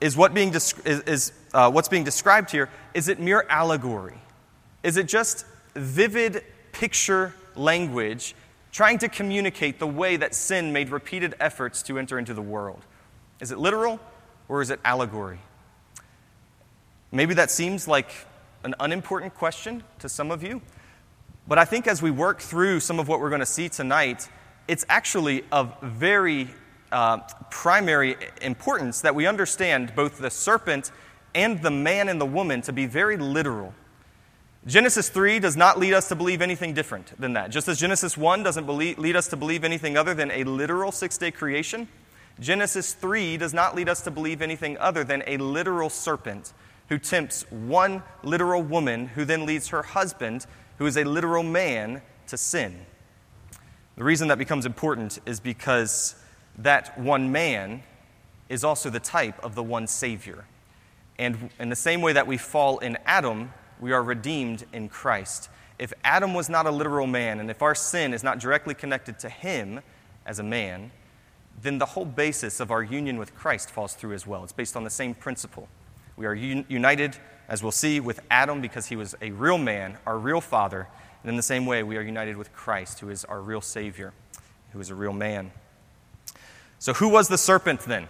is, 0.01 0.17
what 0.17 0.35
being 0.35 0.55
is, 0.55 0.75
is 0.85 1.33
uh, 1.53 1.71
what's 1.71 1.89
being 1.89 2.05
described 2.05 2.51
here, 2.51 2.69
is 2.95 3.09
it 3.09 3.19
mere 3.19 3.45
allegory? 3.49 4.19
Is 4.83 4.97
it 4.97 5.09
just 5.09 5.47
vivid 5.75 6.45
picture 6.73 7.35
language 7.57 8.35
trying 8.71 8.99
to 8.99 9.09
communicate 9.09 9.79
the 9.79 9.87
way 9.87 10.17
that 10.17 10.35
sin 10.35 10.73
made 10.73 10.91
repeated 10.91 11.35
efforts 11.41 11.83
to 11.85 11.99
enter 11.99 12.19
into 12.19 12.35
the 12.35 12.43
world? 12.43 12.85
Is 13.41 13.51
it 13.51 13.59
literal 13.59 13.99
or 14.49 14.63
is 14.63 14.71
it 14.71 14.81
allegory? 14.85 15.39
Maybe 17.13 17.35
that 17.35 17.51
seems 17.51 17.89
like 17.89 18.11
an 18.63 18.75
unimportant 18.79 19.35
question 19.35 19.83
to 19.99 20.09
some 20.09 20.31
of 20.31 20.43
you. 20.43 20.61
But 21.49 21.59
I 21.59 21.65
think 21.65 21.87
as 21.87 22.03
we 22.03 22.11
work 22.11 22.41
through 22.41 22.81
some 22.81 23.01
of 23.01 23.09
what 23.09 23.21
we're 23.21 23.31
going 23.31 23.41
to 23.41 23.47
see 23.47 23.69
tonight, 23.69 24.29
it's 24.69 24.87
actually 24.89 25.45
of 25.51 25.75
very 25.83 26.49
uh, 26.93 27.19
primary 27.51 28.17
importance 28.43 29.01
that 29.01 29.15
we 29.15 29.27
understand 29.27 29.95
both 29.97 30.19
the 30.19 30.31
serpent 30.31 30.93
and 31.35 31.63
the 31.63 31.71
man 31.71 32.09
and 32.09 32.21
the 32.21 32.27
woman 32.27 32.63
to 32.63 32.73
be 32.73 32.87
very 32.87 33.17
literal. 33.17 33.75
Genesis 34.67 35.09
3 35.09 35.39
does 35.39 35.57
not 35.57 35.79
lead 35.79 35.95
us 35.95 36.09
to 36.09 36.15
believe 36.15 36.43
anything 36.43 36.75
different 36.75 37.19
than 37.19 37.33
that. 37.33 37.51
Just 37.51 37.67
as 37.67 37.81
Genesis 37.81 38.17
1 38.17 38.43
doesn't 38.43 38.67
believe, 38.67 38.99
lead 38.99 39.17
us 39.17 39.29
to 39.29 39.37
believe 39.37 39.65
anything 39.65 39.97
other 39.97 40.13
than 40.13 40.31
a 40.31 40.45
literal 40.45 40.93
six 40.93 41.17
day 41.17 41.31
creation, 41.31 41.89
Genesis 42.41 42.95
3 42.95 43.37
does 43.37 43.53
not 43.53 43.77
lead 43.77 43.89
us 43.89 44.01
to 44.03 44.11
believe 44.11 44.41
anything 44.41 44.79
other 44.79 45.05
than 45.05 45.23
a 45.27 45.37
literal 45.37 45.91
serpent 45.91 46.55
who 46.89 46.99
tempts 46.99 47.45
one 47.51 48.03
literal 48.23 48.63
woman 48.63 49.07
who 49.09 49.25
then 49.25 49.47
leads 49.47 49.69
her 49.69 49.83
husband, 49.83 50.47
who 50.79 50.87
is 50.87 50.97
a 50.97 51.05
literal 51.05 51.43
man, 51.43 52.03
to 52.27 52.37
sin. 52.37 52.87
The 53.97 54.05
reason 54.05 54.29
that 54.29 54.39
becomes 54.39 54.65
important 54.65 55.19
is 55.27 55.39
because 55.39 56.15
that 56.59 56.99
one 56.99 57.31
man 57.31 57.83
is 58.49 58.65
also 58.65 58.89
the 58.89 59.01
type 59.01 59.39
of 59.45 59.55
the 59.55 59.63
one 59.63 59.87
Savior. 59.87 60.47
And 61.19 61.51
in 61.59 61.69
the 61.69 61.77
same 61.77 62.01
way 62.01 62.15
that 62.15 62.27
we 62.27 62.39
fall 62.39 62.79
in 62.79 62.97
Adam, 63.05 63.53
we 63.79 63.93
are 63.93 64.03
redeemed 64.03 64.65
in 64.73 64.89
Christ. 64.89 65.51
If 65.79 65.93
Adam 66.03 66.35
was 66.35 66.49
not 66.49 66.67
a 66.67 66.71
literal 66.71 67.07
man, 67.07 67.41
and 67.41 67.51
if 67.51 67.63
our 67.63 67.75
sin 67.75 68.15
is 68.15 68.25
not 68.25 68.39
directly 68.39 68.75
connected 68.75 69.19
to 69.21 69.29
him 69.29 69.81
as 70.25 70.39
a 70.39 70.43
man, 70.43 70.91
then 71.63 71.79
the 71.79 71.87
whole 71.87 72.05
basis 72.05 72.61
of 72.61 72.71
our 72.71 72.83
union 72.83 73.19
with 73.19 73.35
Christ 73.35 73.71
falls 73.71 73.95
through 73.95 74.15
as 74.15 74.27
well. 74.27 74.43
It's 74.45 74.53
based 74.53 74.77
on 74.77 74.85
the 74.85 74.91
same 74.91 75.15
principle. 75.15 75.69
We 76.17 76.27
are 76.27 76.35
un- 76.35 76.65
united, 76.69 77.17
as 77.49 77.63
we'll 77.63 77.73
see, 77.73 78.01
with 78.01 78.21
Adam 78.31 78.61
because 78.61 78.87
he 78.87 78.97
was 78.97 79.15
a 79.21 79.31
real 79.31 79.59
man, 79.59 79.99
our 80.07 80.19
real 80.19 80.41
father. 80.41 80.89
And 81.23 81.31
in 81.31 81.37
the 81.37 81.43
same 81.43 81.67
way, 81.67 81.83
we 81.83 81.97
are 81.97 82.03
united 82.03 82.37
with 82.37 82.53
Christ, 82.53 83.01
who 83.01 83.11
is 83.11 83.25
our 83.27 83.41
real 83.41 83.61
Savior, 83.61 84.13
who 84.73 84.81
is 84.81 84.91
a 84.91 84.95
real 84.95 85.13
man. 85.13 85.51
So, 86.79 86.95
who 86.95 87.09
was 87.09 87.29
the 87.29 87.37
serpent 87.37 87.81
then? 87.81 88.09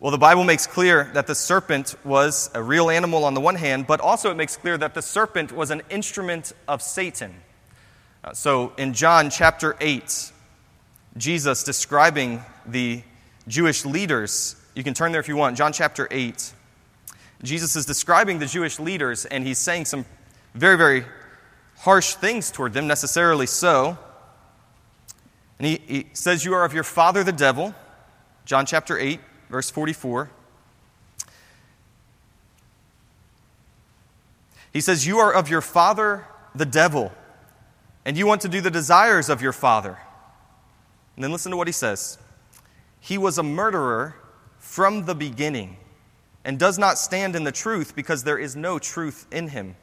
Well, 0.00 0.10
the 0.10 0.18
Bible 0.18 0.44
makes 0.44 0.66
clear 0.66 1.10
that 1.12 1.26
the 1.26 1.34
serpent 1.34 1.96
was 2.04 2.50
a 2.54 2.62
real 2.62 2.88
animal 2.88 3.24
on 3.24 3.34
the 3.34 3.40
one 3.40 3.56
hand, 3.56 3.86
but 3.86 4.00
also 4.00 4.30
it 4.30 4.36
makes 4.36 4.56
clear 4.56 4.78
that 4.78 4.94
the 4.94 5.02
serpent 5.02 5.52
was 5.52 5.70
an 5.70 5.82
instrument 5.90 6.52
of 6.66 6.80
Satan. 6.80 7.34
Uh, 8.24 8.32
so, 8.32 8.72
in 8.78 8.94
John 8.94 9.28
chapter 9.28 9.76
8, 9.80 10.32
Jesus 11.18 11.64
describing 11.64 12.42
the 12.64 13.02
Jewish 13.48 13.84
leaders, 13.84 14.56
you 14.74 14.84
can 14.84 14.94
turn 14.94 15.10
there 15.10 15.20
if 15.20 15.28
you 15.28 15.36
want, 15.36 15.56
John 15.56 15.72
chapter 15.72 16.06
8. 16.10 16.52
Jesus 17.42 17.76
is 17.76 17.84
describing 17.84 18.38
the 18.38 18.46
Jewish 18.46 18.78
leaders, 18.78 19.24
and 19.24 19.46
he's 19.46 19.58
saying 19.58 19.86
some 19.86 20.04
very, 20.54 20.76
very 20.76 21.04
harsh 21.78 22.14
things 22.14 22.50
toward 22.50 22.72
them, 22.72 22.86
necessarily 22.86 23.46
so. 23.46 23.98
And 25.58 25.66
he, 25.66 25.80
he 25.86 26.06
says, 26.12 26.44
You 26.44 26.54
are 26.54 26.64
of 26.64 26.72
your 26.72 26.84
father 26.84 27.24
the 27.24 27.32
devil, 27.32 27.74
John 28.44 28.64
chapter 28.64 28.96
8, 28.96 29.20
verse 29.50 29.70
44. 29.70 30.30
He 34.72 34.80
says, 34.80 35.06
You 35.06 35.18
are 35.18 35.32
of 35.32 35.48
your 35.48 35.62
father 35.62 36.26
the 36.54 36.66
devil, 36.66 37.12
and 38.04 38.16
you 38.16 38.26
want 38.26 38.42
to 38.42 38.48
do 38.48 38.60
the 38.60 38.70
desires 38.70 39.28
of 39.28 39.42
your 39.42 39.52
father. 39.52 39.98
And 41.18 41.24
then 41.24 41.32
listen 41.32 41.50
to 41.50 41.56
what 41.56 41.66
he 41.66 41.72
says 41.72 42.16
He 43.00 43.18
was 43.18 43.38
a 43.38 43.42
murderer 43.42 44.14
from 44.60 45.04
the 45.04 45.16
beginning 45.16 45.76
and 46.44 46.60
does 46.60 46.78
not 46.78 46.96
stand 46.96 47.34
in 47.34 47.42
the 47.42 47.50
truth 47.50 47.96
because 47.96 48.22
there 48.22 48.38
is 48.38 48.54
no 48.54 48.78
truth 48.78 49.26
in 49.32 49.48
him. 49.48 49.74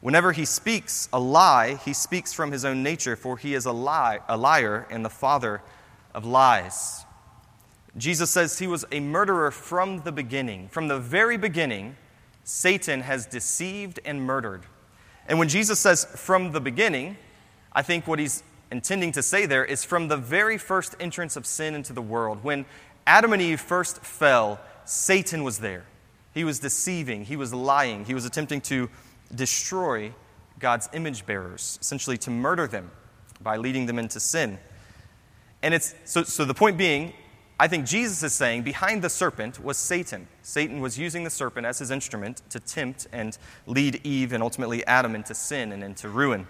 Whenever 0.00 0.32
he 0.32 0.44
speaks 0.44 1.08
a 1.12 1.20
lie, 1.20 1.76
he 1.84 1.92
speaks 1.92 2.32
from 2.32 2.50
his 2.50 2.64
own 2.64 2.82
nature, 2.82 3.14
for 3.14 3.36
he 3.38 3.54
is 3.54 3.64
a, 3.64 3.70
lie, 3.70 4.18
a 4.26 4.36
liar 4.36 4.88
and 4.90 5.04
the 5.04 5.08
father 5.08 5.62
of 6.12 6.24
lies. 6.24 7.04
Jesus 7.96 8.28
says 8.30 8.58
he 8.58 8.66
was 8.66 8.84
a 8.90 8.98
murderer 8.98 9.52
from 9.52 10.00
the 10.00 10.10
beginning. 10.10 10.68
From 10.70 10.88
the 10.88 10.98
very 10.98 11.36
beginning, 11.36 11.94
Satan 12.42 13.02
has 13.02 13.24
deceived 13.24 14.00
and 14.04 14.20
murdered. 14.20 14.64
And 15.28 15.38
when 15.38 15.48
Jesus 15.48 15.78
says 15.78 16.04
from 16.16 16.50
the 16.50 16.60
beginning, 16.60 17.18
I 17.72 17.82
think 17.82 18.08
what 18.08 18.18
he's 18.18 18.42
intending 18.70 19.12
to 19.12 19.22
say 19.22 19.46
there 19.46 19.64
is 19.64 19.84
from 19.84 20.08
the 20.08 20.16
very 20.16 20.58
first 20.58 20.94
entrance 20.98 21.36
of 21.36 21.46
sin 21.46 21.74
into 21.74 21.92
the 21.92 22.02
world. 22.02 22.42
When 22.42 22.64
Adam 23.06 23.32
and 23.32 23.40
Eve 23.40 23.60
first 23.60 24.00
fell, 24.02 24.60
Satan 24.84 25.44
was 25.44 25.58
there. 25.58 25.84
He 26.34 26.44
was 26.44 26.58
deceiving, 26.58 27.24
he 27.24 27.36
was 27.36 27.54
lying, 27.54 28.04
he 28.04 28.14
was 28.14 28.24
attempting 28.24 28.60
to 28.62 28.90
destroy 29.34 30.12
God's 30.58 30.88
image 30.92 31.24
bearers, 31.26 31.78
essentially 31.80 32.18
to 32.18 32.30
murder 32.30 32.66
them 32.66 32.90
by 33.40 33.56
leading 33.56 33.86
them 33.86 33.98
into 33.98 34.20
sin. 34.20 34.58
And 35.62 35.72
it's 35.74 35.94
so, 36.04 36.22
so 36.24 36.44
the 36.44 36.54
point 36.54 36.76
being, 36.76 37.12
I 37.58 37.68
think 37.68 37.86
Jesus 37.86 38.22
is 38.22 38.34
saying 38.34 38.62
behind 38.62 39.02
the 39.02 39.08
serpent 39.08 39.62
was 39.62 39.78
Satan. 39.78 40.28
Satan 40.42 40.80
was 40.80 40.98
using 40.98 41.24
the 41.24 41.30
serpent 41.30 41.66
as 41.66 41.78
his 41.78 41.90
instrument 41.90 42.42
to 42.50 42.60
tempt 42.60 43.06
and 43.12 43.36
lead 43.66 44.00
Eve 44.04 44.32
and 44.32 44.42
ultimately 44.42 44.86
Adam 44.86 45.14
into 45.14 45.34
sin 45.34 45.72
and 45.72 45.82
into 45.82 46.08
ruin. 46.08 46.46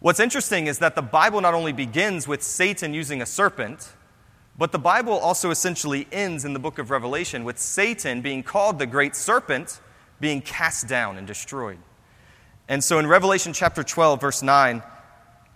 What's 0.00 0.20
interesting 0.20 0.68
is 0.68 0.78
that 0.78 0.94
the 0.94 1.02
Bible 1.02 1.40
not 1.40 1.54
only 1.54 1.72
begins 1.72 2.28
with 2.28 2.40
Satan 2.44 2.94
using 2.94 3.20
a 3.20 3.26
serpent, 3.26 3.94
but 4.56 4.70
the 4.70 4.78
Bible 4.78 5.14
also 5.14 5.50
essentially 5.50 6.06
ends 6.12 6.44
in 6.44 6.52
the 6.52 6.60
book 6.60 6.78
of 6.78 6.90
Revelation 6.90 7.42
with 7.42 7.58
Satan 7.58 8.20
being 8.20 8.44
called 8.44 8.78
the 8.78 8.86
great 8.86 9.16
serpent 9.16 9.80
being 10.20 10.40
cast 10.40 10.86
down 10.86 11.16
and 11.16 11.26
destroyed. 11.26 11.78
And 12.68 12.82
so 12.82 13.00
in 13.00 13.08
Revelation 13.08 13.52
chapter 13.52 13.82
12, 13.82 14.20
verse 14.20 14.40
9, 14.40 14.84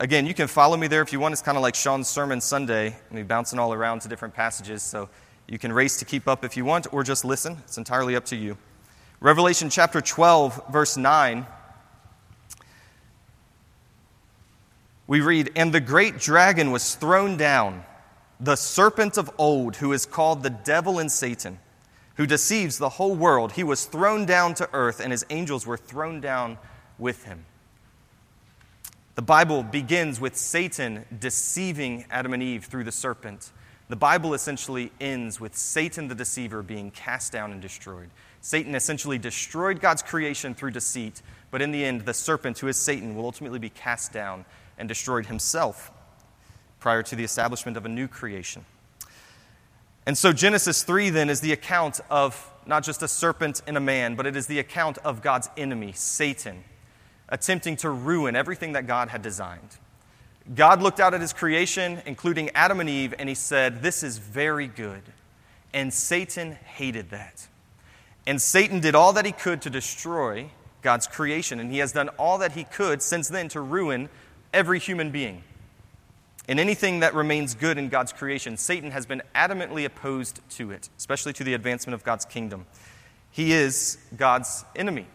again, 0.00 0.26
you 0.26 0.34
can 0.34 0.48
follow 0.48 0.76
me 0.76 0.88
there 0.88 1.02
if 1.02 1.12
you 1.12 1.20
want. 1.20 1.32
It's 1.32 1.42
kind 1.42 1.56
of 1.56 1.62
like 1.62 1.76
Sean's 1.76 2.08
Sermon 2.08 2.40
Sunday, 2.40 2.96
me 3.12 3.22
bouncing 3.22 3.60
all 3.60 3.72
around 3.72 4.00
to 4.00 4.08
different 4.08 4.34
passages. 4.34 4.82
So 4.82 5.08
you 5.46 5.58
can 5.58 5.72
race 5.72 5.98
to 5.98 6.04
keep 6.04 6.26
up 6.26 6.44
if 6.44 6.56
you 6.56 6.64
want, 6.64 6.92
or 6.92 7.04
just 7.04 7.24
listen. 7.24 7.58
It's 7.64 7.78
entirely 7.78 8.16
up 8.16 8.24
to 8.26 8.36
you. 8.36 8.58
Revelation 9.20 9.70
chapter 9.70 10.00
12, 10.00 10.72
verse 10.72 10.96
9. 10.96 11.46
We 15.06 15.20
read, 15.20 15.50
And 15.56 15.72
the 15.72 15.80
great 15.80 16.18
dragon 16.18 16.70
was 16.70 16.94
thrown 16.94 17.36
down, 17.36 17.84
the 18.40 18.56
serpent 18.56 19.18
of 19.18 19.30
old, 19.38 19.76
who 19.76 19.92
is 19.92 20.06
called 20.06 20.42
the 20.42 20.50
devil 20.50 20.98
and 20.98 21.10
Satan, 21.10 21.58
who 22.16 22.26
deceives 22.26 22.78
the 22.78 22.88
whole 22.88 23.14
world. 23.14 23.52
He 23.52 23.64
was 23.64 23.84
thrown 23.84 24.26
down 24.26 24.54
to 24.54 24.68
earth, 24.72 25.00
and 25.00 25.10
his 25.10 25.24
angels 25.30 25.66
were 25.66 25.76
thrown 25.76 26.20
down 26.20 26.58
with 26.98 27.24
him. 27.24 27.44
The 29.14 29.22
Bible 29.22 29.62
begins 29.62 30.20
with 30.20 30.36
Satan 30.36 31.04
deceiving 31.18 32.06
Adam 32.10 32.32
and 32.32 32.42
Eve 32.42 32.64
through 32.64 32.84
the 32.84 32.92
serpent. 32.92 33.50
The 33.88 33.96
Bible 33.96 34.32
essentially 34.32 34.90
ends 35.00 35.38
with 35.38 35.54
Satan 35.54 36.08
the 36.08 36.14
deceiver 36.14 36.62
being 36.62 36.90
cast 36.90 37.30
down 37.30 37.52
and 37.52 37.60
destroyed. 37.60 38.08
Satan 38.40 38.74
essentially 38.74 39.18
destroyed 39.18 39.80
God's 39.80 40.02
creation 40.02 40.54
through 40.54 40.70
deceit, 40.70 41.20
but 41.50 41.60
in 41.60 41.72
the 41.72 41.84
end, 41.84 42.02
the 42.02 42.14
serpent, 42.14 42.58
who 42.58 42.68
is 42.68 42.78
Satan, 42.78 43.14
will 43.14 43.26
ultimately 43.26 43.58
be 43.58 43.68
cast 43.68 44.12
down 44.12 44.46
and 44.78 44.88
destroyed 44.88 45.26
himself 45.26 45.90
prior 46.80 47.02
to 47.02 47.16
the 47.16 47.24
establishment 47.24 47.76
of 47.76 47.84
a 47.86 47.88
new 47.88 48.08
creation. 48.08 48.64
And 50.04 50.18
so, 50.18 50.32
Genesis 50.32 50.82
3 50.82 51.10
then 51.10 51.30
is 51.30 51.40
the 51.40 51.52
account 51.52 52.00
of 52.10 52.50
not 52.66 52.82
just 52.82 53.02
a 53.02 53.08
serpent 53.08 53.62
and 53.66 53.76
a 53.76 53.80
man, 53.80 54.14
but 54.14 54.26
it 54.26 54.36
is 54.36 54.46
the 54.46 54.58
account 54.58 54.98
of 54.98 55.22
God's 55.22 55.48
enemy, 55.56 55.92
Satan 55.92 56.64
attempting 57.32 57.76
to 57.76 57.90
ruin 57.90 58.36
everything 58.36 58.72
that 58.72 58.86
God 58.86 59.08
had 59.08 59.22
designed. 59.22 59.78
God 60.54 60.82
looked 60.82 61.00
out 61.00 61.14
at 61.14 61.20
his 61.20 61.32
creation, 61.32 62.02
including 62.04 62.50
Adam 62.50 62.78
and 62.78 62.88
Eve, 62.88 63.14
and 63.18 63.28
he 63.28 63.34
said, 63.34 63.82
This 63.82 64.02
is 64.02 64.18
very 64.18 64.66
good. 64.68 65.02
And 65.72 65.92
Satan 65.92 66.52
hated 66.52 67.10
that. 67.10 67.48
And 68.26 68.40
Satan 68.40 68.80
did 68.80 68.94
all 68.94 69.14
that 69.14 69.24
he 69.24 69.32
could 69.32 69.62
to 69.62 69.70
destroy 69.70 70.50
God's 70.82 71.06
creation, 71.06 71.58
and 71.58 71.72
he 71.72 71.78
has 71.78 71.92
done 71.92 72.10
all 72.10 72.38
that 72.38 72.52
he 72.52 72.64
could 72.64 73.00
since 73.00 73.28
then 73.28 73.48
to 73.48 73.60
ruin 73.60 74.10
every 74.52 74.78
human 74.78 75.10
being. 75.10 75.42
And 76.48 76.58
anything 76.58 77.00
that 77.00 77.14
remains 77.14 77.54
good 77.54 77.78
in 77.78 77.88
God's 77.88 78.12
creation, 78.12 78.56
Satan 78.56 78.90
has 78.90 79.06
been 79.06 79.22
adamantly 79.34 79.84
opposed 79.84 80.40
to 80.50 80.70
it, 80.72 80.88
especially 80.98 81.32
to 81.34 81.44
the 81.44 81.54
advancement 81.54 81.94
of 81.94 82.02
God's 82.02 82.24
kingdom. 82.24 82.66
He 83.30 83.52
is 83.52 83.98
God's 84.16 84.64
enemy 84.74 85.06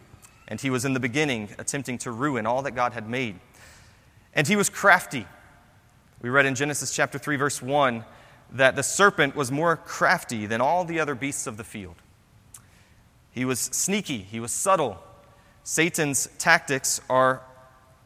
and 0.48 0.62
he 0.62 0.70
was 0.70 0.86
in 0.86 0.94
the 0.94 1.00
beginning 1.00 1.50
attempting 1.60 1.98
to 2.00 2.12
ruin 2.12 2.46
all 2.46 2.62
that 2.62 2.72
God 2.72 2.94
had 2.94 3.10
made. 3.10 3.40
And 4.34 4.48
he 4.48 4.56
was 4.56 4.70
crafty. 4.70 5.26
We 6.22 6.30
read 6.30 6.46
in 6.46 6.56
Genesis 6.56 6.96
chapter 6.96 7.18
3, 7.18 7.36
verse 7.36 7.62
1, 7.62 8.06
that 8.54 8.76
the 8.76 8.84
serpent 8.84 9.36
was 9.36 9.52
more 9.52 9.76
crafty 9.76 10.46
than 10.46 10.62
all 10.62 10.86
the 10.86 11.00
other 11.00 11.16
beasts 11.16 11.48
of 11.48 11.58
the 11.58 11.64
field. 11.64 11.96
He 13.32 13.46
was 13.46 13.60
sneaky, 13.60 14.20
he 14.20 14.40
was 14.40 14.52
subtle. 14.52 15.04
Satan's 15.64 16.30
tactics 16.38 17.02
are 17.10 17.42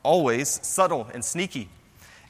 always 0.04 0.66
subtle 0.66 1.08
and 1.14 1.24
sneaky. 1.24 1.70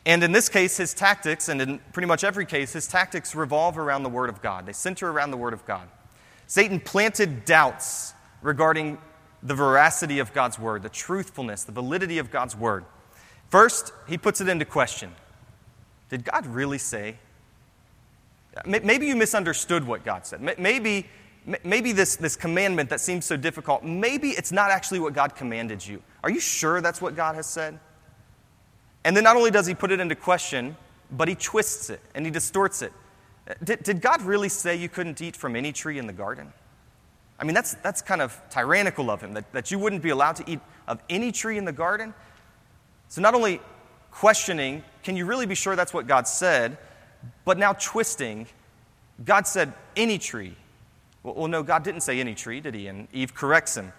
And 0.06 0.24
in 0.24 0.32
this 0.32 0.50
case, 0.50 0.78
his 0.78 0.94
tactics, 0.94 1.48
and 1.48 1.62
in 1.62 1.80
pretty 1.94 2.08
much 2.08 2.24
every 2.24 2.46
case, 2.46 2.74
his 2.74 2.88
tactics 2.88 3.36
revolve 3.36 3.78
around 3.78 4.04
the 4.04 4.10
Word 4.10 4.30
of 4.30 4.42
God. 4.42 4.66
They 4.66 4.74
center 4.74 5.10
around 5.12 5.32
the 5.32 5.38
Word 5.38 5.54
of 5.54 5.66
God. 5.66 5.88
Satan 6.48 6.80
planted 6.80 7.46
doubts 7.46 8.14
regarding 8.42 8.98
the 9.44 9.56
veracity 9.56 10.20
of 10.20 10.34
God's 10.34 10.60
word, 10.60 10.84
the 10.84 10.90
truthfulness, 10.90 11.64
the 11.64 11.72
validity 11.72 12.18
of 12.18 12.30
God's 12.32 12.56
word. 12.56 12.86
First, 13.50 13.94
he 14.08 14.18
puts 14.18 14.42
it 14.42 14.48
into 14.48 14.66
question 14.66 15.12
Did 16.10 16.24
God 16.24 16.46
really 16.46 16.78
say? 16.78 17.18
Maybe 18.66 19.08
you 19.08 19.16
misunderstood 19.16 19.88
what 19.88 20.04
God 20.04 20.26
said. 20.26 20.42
Maybe, 20.60 21.08
maybe 21.64 21.92
this, 21.92 22.16
this 22.16 22.36
commandment 22.36 22.90
that 22.90 23.00
seems 23.00 23.26
so 23.26 23.36
difficult, 23.36 23.84
maybe 23.84 24.30
it's 24.30 24.52
not 24.52 24.72
actually 24.72 25.00
what 25.00 25.14
God 25.14 25.36
commanded 25.36 25.86
you. 25.86 26.02
Are 26.24 26.30
you 26.30 26.40
sure 26.40 26.82
that's 26.82 27.02
what 27.02 27.16
God 27.16 27.36
has 27.36 27.48
said? 27.48 27.80
And 29.04 29.16
then 29.16 29.24
not 29.24 29.36
only 29.36 29.52
does 29.52 29.66
he 29.66 29.74
put 29.74 29.92
it 29.92 30.00
into 30.00 30.16
question, 30.16 30.76
but 31.12 31.28
he 31.28 31.36
twists 31.36 31.90
it 31.90 32.00
and 32.14 32.26
he 32.26 32.32
distorts 32.32 32.82
it. 32.82 32.94
Uh, 33.50 33.54
did, 33.64 33.84
did 33.84 34.02
God 34.02 34.22
really 34.22 34.50
say 34.50 34.76
you 34.76 34.90
couldn't 34.90 35.20
eat 35.22 35.36
from 35.36 35.56
any 35.56 35.72
tree 35.72 35.98
in 35.98 36.06
the 36.06 36.14
garden? 36.14 36.54
I 37.40 37.44
mean, 37.44 37.56
that's, 37.56 37.74
that's 37.76 38.04
kind 38.04 38.22
of 38.22 38.40
tyrannical 38.52 39.10
of 39.10 39.22
him, 39.22 39.34
that, 39.34 39.52
that 39.52 39.72
you 39.72 39.80
wouldn't 39.80 40.04
be 40.04 40.12
allowed 40.12 40.36
to 40.36 40.44
eat 40.50 40.60
of 40.88 41.02
any 41.10 41.32
tree 41.32 41.58
in 41.58 41.66
the 41.66 41.72
garden. 41.72 42.14
So, 43.08 43.20
not 43.20 43.34
only 43.34 43.60
questioning, 44.12 44.84
can 45.04 45.18
you 45.18 45.26
really 45.26 45.48
be 45.48 45.56
sure 45.56 45.76
that's 45.76 45.94
what 45.94 46.06
God 46.06 46.28
said, 46.28 46.78
but 47.44 47.58
now 47.58 47.74
twisting, 47.74 48.46
God 49.26 49.48
said 49.48 49.74
any 49.96 50.20
tree. 50.20 50.56
Well, 51.24 51.48
no, 51.48 51.64
God 51.64 51.84
didn't 51.84 52.02
say 52.02 52.20
any 52.20 52.34
tree, 52.34 52.60
did 52.60 52.74
he? 52.74 52.88
And 52.88 53.08
Eve 53.14 53.34
corrects 53.34 53.76
him 53.76 53.94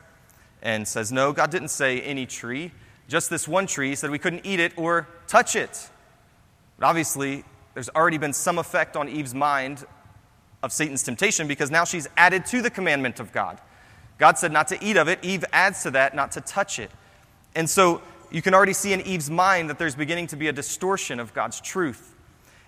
and 0.63 0.87
says, 0.87 1.13
no, 1.13 1.33
God 1.33 1.51
didn't 1.51 1.69
say 1.69 2.01
any 2.01 2.27
tree, 2.27 2.73
just 3.09 3.31
this 3.31 3.47
one 3.47 3.67
tree. 3.67 3.91
He 3.91 3.95
said 3.95 4.11
we 4.11 4.19
couldn't 4.19 4.45
eat 4.45 4.61
it 4.61 4.73
or 4.77 5.09
touch 5.27 5.57
it. 5.57 5.89
But 6.79 6.87
obviously, 6.87 7.45
there's 7.75 7.89
already 7.91 8.19
been 8.19 8.33
some 8.33 8.59
effect 8.59 8.97
on 8.97 9.09
Eve's 9.09 9.35
mind 9.35 9.85
of 10.63 10.73
Satan's 10.73 11.03
temptation 11.03 11.49
because 11.49 11.71
now 11.71 11.85
she's 11.85 12.09
added 12.17 12.47
to 12.47 12.63
the 12.63 12.71
commandment 12.71 13.21
of 13.21 13.33
God. 13.33 13.61
God 14.19 14.39
said 14.39 14.53
not 14.53 14.69
to 14.69 14.85
eat 14.85 14.97
of 14.97 15.09
it. 15.09 15.19
Eve 15.23 15.45
adds 15.53 15.83
to 15.83 15.91
that, 15.93 16.15
not 16.15 16.33
to 16.33 16.41
touch 16.41 16.79
it. 16.79 16.91
And 17.55 17.69
so 17.69 18.03
you 18.31 18.43
can 18.43 18.55
already 18.55 18.73
see 18.73 18.93
in 18.93 19.01
Eve's 19.01 19.31
mind 19.31 19.69
that 19.71 19.79
there's 19.79 19.95
beginning 19.95 20.29
to 20.29 20.37
be 20.37 20.49
a 20.49 20.53
distortion 20.53 21.19
of 21.19 21.35
God's 21.35 21.61
truth. 21.61 22.12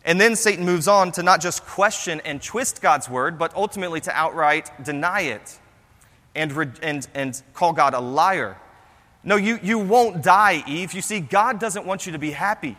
And 0.05 0.21
then 0.21 0.37
Satan 0.37 0.65
moves 0.67 0.87
on 0.87 1.13
to 1.13 1.23
not 1.23 1.41
just 1.41 1.65
question 1.65 2.21
and 2.25 2.43
twist 2.43 2.83
God's 2.83 3.09
word, 3.09 3.39
but 3.39 3.55
ultimately 3.55 4.01
to 4.03 4.13
outright 4.13 4.71
deny 4.85 5.23
it 5.23 5.59
and, 6.35 6.53
and, 6.83 7.07
and 7.15 7.43
call 7.55 7.73
God 7.73 7.95
a 7.95 8.01
liar. 8.01 8.59
No, 9.23 9.37
you, 9.37 9.59
you 9.63 9.79
won't 9.79 10.23
die, 10.23 10.63
Eve. 10.67 10.93
You 10.93 11.01
see, 11.01 11.21
God 11.21 11.59
doesn't 11.59 11.87
want 11.87 12.05
you 12.05 12.13
to 12.13 12.19
be 12.19 12.33
happy. 12.33 12.77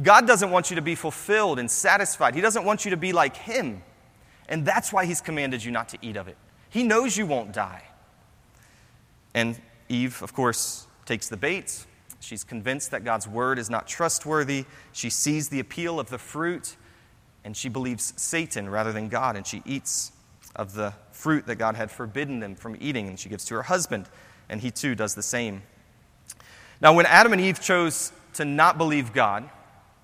God 0.00 0.28
doesn't 0.28 0.50
want 0.50 0.70
you 0.70 0.76
to 0.76 0.82
be 0.82 0.94
fulfilled 0.94 1.58
and 1.58 1.68
satisfied. 1.68 2.36
He 2.36 2.40
doesn't 2.40 2.64
want 2.64 2.84
you 2.84 2.92
to 2.92 2.96
be 2.96 3.12
like 3.12 3.36
Him. 3.36 3.82
And 4.48 4.64
that's 4.64 4.92
why 4.92 5.04
he's 5.04 5.20
commanded 5.20 5.62
you 5.62 5.70
not 5.70 5.90
to 5.90 5.98
eat 6.00 6.16
of 6.16 6.26
it. 6.26 6.36
He 6.70 6.82
knows 6.82 7.16
you 7.16 7.26
won't 7.26 7.52
die. 7.52 7.82
And 9.34 9.60
Eve, 9.88 10.22
of 10.22 10.32
course, 10.32 10.86
takes 11.04 11.28
the 11.28 11.36
bait. 11.36 11.84
She's 12.20 12.44
convinced 12.44 12.90
that 12.90 13.04
God's 13.04 13.28
word 13.28 13.58
is 13.58 13.70
not 13.70 13.86
trustworthy. 13.86 14.64
She 14.92 15.10
sees 15.10 15.48
the 15.48 15.60
appeal 15.60 16.00
of 16.00 16.10
the 16.10 16.18
fruit, 16.18 16.76
and 17.44 17.56
she 17.56 17.68
believes 17.68 18.12
Satan 18.16 18.68
rather 18.68 18.92
than 18.92 19.08
God, 19.08 19.36
and 19.36 19.46
she 19.46 19.62
eats 19.64 20.12
of 20.56 20.74
the 20.74 20.92
fruit 21.12 21.46
that 21.46 21.56
God 21.56 21.76
had 21.76 21.90
forbidden 21.90 22.40
them 22.40 22.54
from 22.54 22.76
eating, 22.80 23.06
and 23.08 23.18
she 23.18 23.28
gives 23.28 23.44
to 23.46 23.54
her 23.54 23.62
husband, 23.62 24.08
and 24.48 24.60
he 24.60 24.70
too 24.70 24.94
does 24.94 25.14
the 25.14 25.22
same. 25.22 25.62
Now, 26.80 26.92
when 26.92 27.06
Adam 27.06 27.32
and 27.32 27.40
Eve 27.40 27.60
chose 27.60 28.12
to 28.34 28.44
not 28.44 28.78
believe 28.78 29.12
God, 29.12 29.48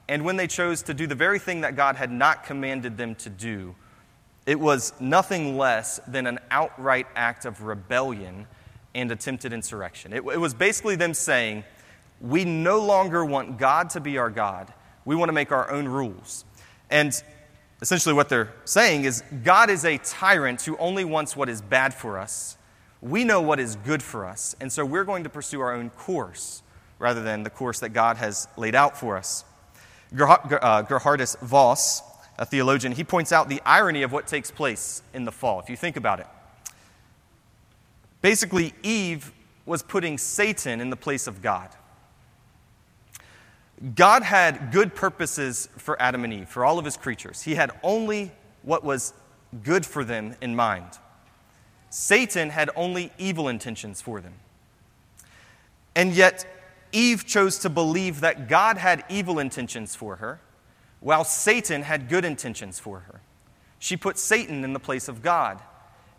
and 0.08 0.24
when 0.24 0.36
they 0.36 0.46
chose 0.46 0.82
to 0.82 0.94
do 0.94 1.06
the 1.06 1.14
very 1.14 1.38
thing 1.38 1.62
that 1.62 1.76
God 1.76 1.96
had 1.96 2.10
not 2.10 2.44
commanded 2.44 2.96
them 2.96 3.14
to 3.16 3.30
do, 3.30 3.74
it 4.46 4.60
was 4.60 4.92
nothing 5.00 5.56
less 5.56 5.98
than 6.06 6.26
an 6.26 6.38
outright 6.50 7.06
act 7.16 7.44
of 7.46 7.62
rebellion 7.62 8.46
and 8.94 9.10
attempted 9.10 9.52
insurrection. 9.52 10.12
It, 10.12 10.18
it 10.18 10.38
was 10.38 10.52
basically 10.52 10.96
them 10.96 11.14
saying, 11.14 11.64
We 12.24 12.46
no 12.46 12.82
longer 12.82 13.22
want 13.22 13.58
God 13.58 13.90
to 13.90 14.00
be 14.00 14.16
our 14.16 14.30
God. 14.30 14.72
We 15.04 15.14
want 15.14 15.28
to 15.28 15.34
make 15.34 15.52
our 15.52 15.70
own 15.70 15.86
rules. 15.86 16.46
And 16.88 17.12
essentially, 17.82 18.14
what 18.14 18.30
they're 18.30 18.50
saying 18.64 19.04
is 19.04 19.22
God 19.42 19.68
is 19.68 19.84
a 19.84 19.98
tyrant 19.98 20.62
who 20.62 20.74
only 20.78 21.04
wants 21.04 21.36
what 21.36 21.50
is 21.50 21.60
bad 21.60 21.92
for 21.92 22.18
us. 22.18 22.56
We 23.02 23.24
know 23.24 23.42
what 23.42 23.60
is 23.60 23.76
good 23.76 24.02
for 24.02 24.24
us, 24.24 24.56
and 24.58 24.72
so 24.72 24.86
we're 24.86 25.04
going 25.04 25.24
to 25.24 25.28
pursue 25.28 25.60
our 25.60 25.74
own 25.74 25.90
course 25.90 26.62
rather 26.98 27.22
than 27.22 27.42
the 27.42 27.50
course 27.50 27.80
that 27.80 27.90
God 27.90 28.16
has 28.16 28.48
laid 28.56 28.74
out 28.74 28.96
for 28.96 29.18
us. 29.18 29.44
Uh, 30.10 30.16
Gerhardus 30.16 30.88
Geerhardus 30.88 31.38
Vos, 31.40 32.02
a 32.38 32.46
theologian, 32.46 32.94
he 32.94 33.04
points 33.04 33.32
out 33.32 33.50
the 33.50 33.60
irony 33.66 34.02
of 34.02 34.12
what 34.12 34.26
takes 34.26 34.50
place 34.50 35.02
in 35.12 35.26
the 35.26 35.32
fall, 35.32 35.60
if 35.60 35.68
you 35.68 35.76
think 35.76 35.98
about 35.98 36.20
it. 36.20 36.26
Basically, 38.22 38.72
Eve 38.82 39.30
was 39.66 39.82
putting 39.82 40.16
Satan 40.16 40.80
in 40.80 40.88
the 40.88 40.96
place 40.96 41.26
of 41.26 41.42
God. 41.42 41.68
God 43.94 44.22
had 44.22 44.70
good 44.72 44.94
purposes 44.94 45.68
for 45.76 46.00
Adam 46.00 46.24
and 46.24 46.32
Eve, 46.32 46.48
for 46.48 46.64
all 46.64 46.78
of 46.78 46.84
his 46.84 46.96
creatures. 46.96 47.42
He 47.42 47.54
had 47.54 47.70
only 47.82 48.32
what 48.62 48.84
was 48.84 49.12
good 49.62 49.84
for 49.84 50.04
them 50.04 50.36
in 50.40 50.54
mind. 50.54 50.98
Satan 51.90 52.50
had 52.50 52.70
only 52.76 53.12
evil 53.18 53.48
intentions 53.48 54.00
for 54.00 54.20
them. 54.20 54.34
And 55.94 56.12
yet, 56.12 56.46
Eve 56.92 57.26
chose 57.26 57.58
to 57.58 57.68
believe 57.68 58.20
that 58.20 58.48
God 58.48 58.78
had 58.78 59.04
evil 59.08 59.38
intentions 59.38 59.94
for 59.94 60.16
her, 60.16 60.40
while 61.00 61.24
Satan 61.24 61.82
had 61.82 62.08
good 62.08 62.24
intentions 62.24 62.78
for 62.78 63.00
her. 63.00 63.20
She 63.78 63.96
put 63.96 64.18
Satan 64.18 64.64
in 64.64 64.72
the 64.72 64.80
place 64.80 65.08
of 65.08 65.22
God. 65.22 65.60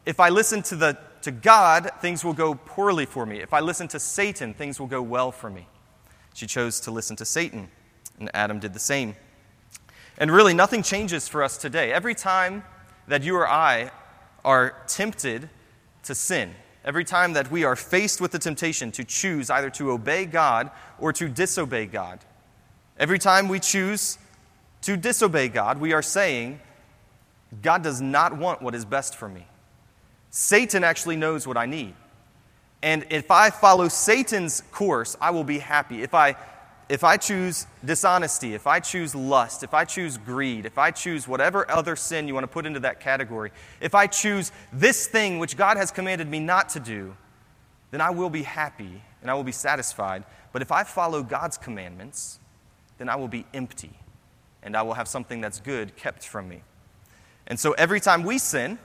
If 0.05 0.19
I 0.19 0.29
listen 0.29 0.61
to, 0.63 0.75
the, 0.75 0.97
to 1.23 1.31
God, 1.31 1.89
things 1.99 2.23
will 2.23 2.33
go 2.33 2.53
poorly 2.53 3.05
for 3.05 3.25
me. 3.25 3.41
If 3.41 3.53
I 3.53 3.61
listen 3.61 3.87
to 3.89 3.99
Satan, 3.99 4.53
things 4.53 4.79
will 4.79 4.87
go 4.87 5.01
well 5.01 5.31
for 5.31 5.49
me. 5.49 5.67
She 6.35 6.47
chose 6.47 6.81
to 6.81 6.91
listen 6.91 7.15
to 7.15 7.25
Satan, 7.25 7.69
and 8.19 8.29
Adam 8.33 8.59
did 8.59 8.73
the 8.73 8.79
same. 8.79 9.15
And 10.17 10.29
really, 10.29 10.53
nothing 10.53 10.83
changes 10.83 11.29
for 11.29 11.41
us 11.41 11.57
today. 11.57 11.93
Every 11.93 12.13
time 12.13 12.65
that 13.07 13.23
you 13.23 13.37
or 13.37 13.47
I 13.47 13.89
are 14.43 14.75
tempted 14.85 15.49
to 16.03 16.13
sin, 16.13 16.53
every 16.83 17.05
time 17.05 17.31
that 17.33 17.49
we 17.49 17.63
are 17.63 17.77
faced 17.77 18.19
with 18.19 18.31
the 18.31 18.39
temptation 18.39 18.91
to 18.91 19.05
choose 19.05 19.49
either 19.49 19.69
to 19.71 19.91
obey 19.91 20.25
God 20.25 20.71
or 20.99 21.13
to 21.13 21.29
disobey 21.29 21.85
God, 21.85 22.19
every 22.99 23.17
time 23.17 23.47
we 23.47 23.61
choose 23.61 24.17
to 24.81 24.97
disobey 24.97 25.47
God, 25.47 25.79
we 25.79 25.93
are 25.93 26.01
saying, 26.01 26.59
God 27.61 27.81
does 27.81 28.01
not 28.01 28.37
want 28.37 28.61
what 28.61 28.75
is 28.75 28.83
best 28.83 29.15
for 29.15 29.29
me. 29.29 29.47
Satan 30.31 30.83
actually 30.83 31.15
knows 31.15 31.47
what 31.47 31.55
I 31.55 31.65
need. 31.65 31.93
And 32.85 33.03
if 33.09 33.31
I 33.31 33.49
follow 33.49 33.87
Satan's 33.87 34.61
course, 34.71 35.17
I 35.19 35.31
will 35.31 35.43
be 35.43 35.57
happy. 35.57 36.03
If 36.03 36.13
I, 36.13 36.35
if 36.87 37.03
I 37.03 37.17
choose 37.17 37.65
dishonesty, 37.83 38.53
if 38.53 38.67
I 38.67 38.79
choose 38.79 39.15
lust, 39.15 39.63
if 39.63 39.73
I 39.73 39.85
choose 39.85 40.19
greed, 40.19 40.67
if 40.67 40.77
I 40.77 40.91
choose 40.91 41.27
whatever 41.27 41.69
other 41.69 41.95
sin 41.95 42.27
you 42.27 42.35
want 42.35 42.43
to 42.43 42.47
put 42.47 42.67
into 42.67 42.79
that 42.81 42.99
category, 42.99 43.51
if 43.81 43.95
I 43.95 44.05
choose 44.05 44.51
this 44.71 45.07
thing 45.07 45.39
which 45.39 45.57
God 45.57 45.77
has 45.77 45.89
commanded 45.89 46.29
me 46.29 46.39
not 46.39 46.69
to 46.69 46.79
do, 46.79 47.17
then 47.89 48.01
I 48.01 48.11
will 48.11 48.29
be 48.29 48.43
happy 48.43 49.01
and 49.23 49.31
I 49.31 49.33
will 49.33 49.43
be 49.43 49.51
satisfied. 49.51 50.23
But 50.53 50.61
if 50.61 50.71
I 50.71 50.83
follow 50.83 51.23
God's 51.23 51.57
commandments, 51.57 52.39
then 52.99 53.09
I 53.09 53.15
will 53.15 53.27
be 53.27 53.47
empty 53.51 53.97
and 54.61 54.77
I 54.77 54.83
will 54.83 54.93
have 54.93 55.07
something 55.07 55.41
that's 55.41 55.59
good 55.59 55.95
kept 55.95 56.27
from 56.27 56.47
me. 56.47 56.61
And 57.47 57.59
so 57.59 57.71
every 57.71 57.99
time 57.99 58.21
we 58.21 58.37
sin, 58.37 58.77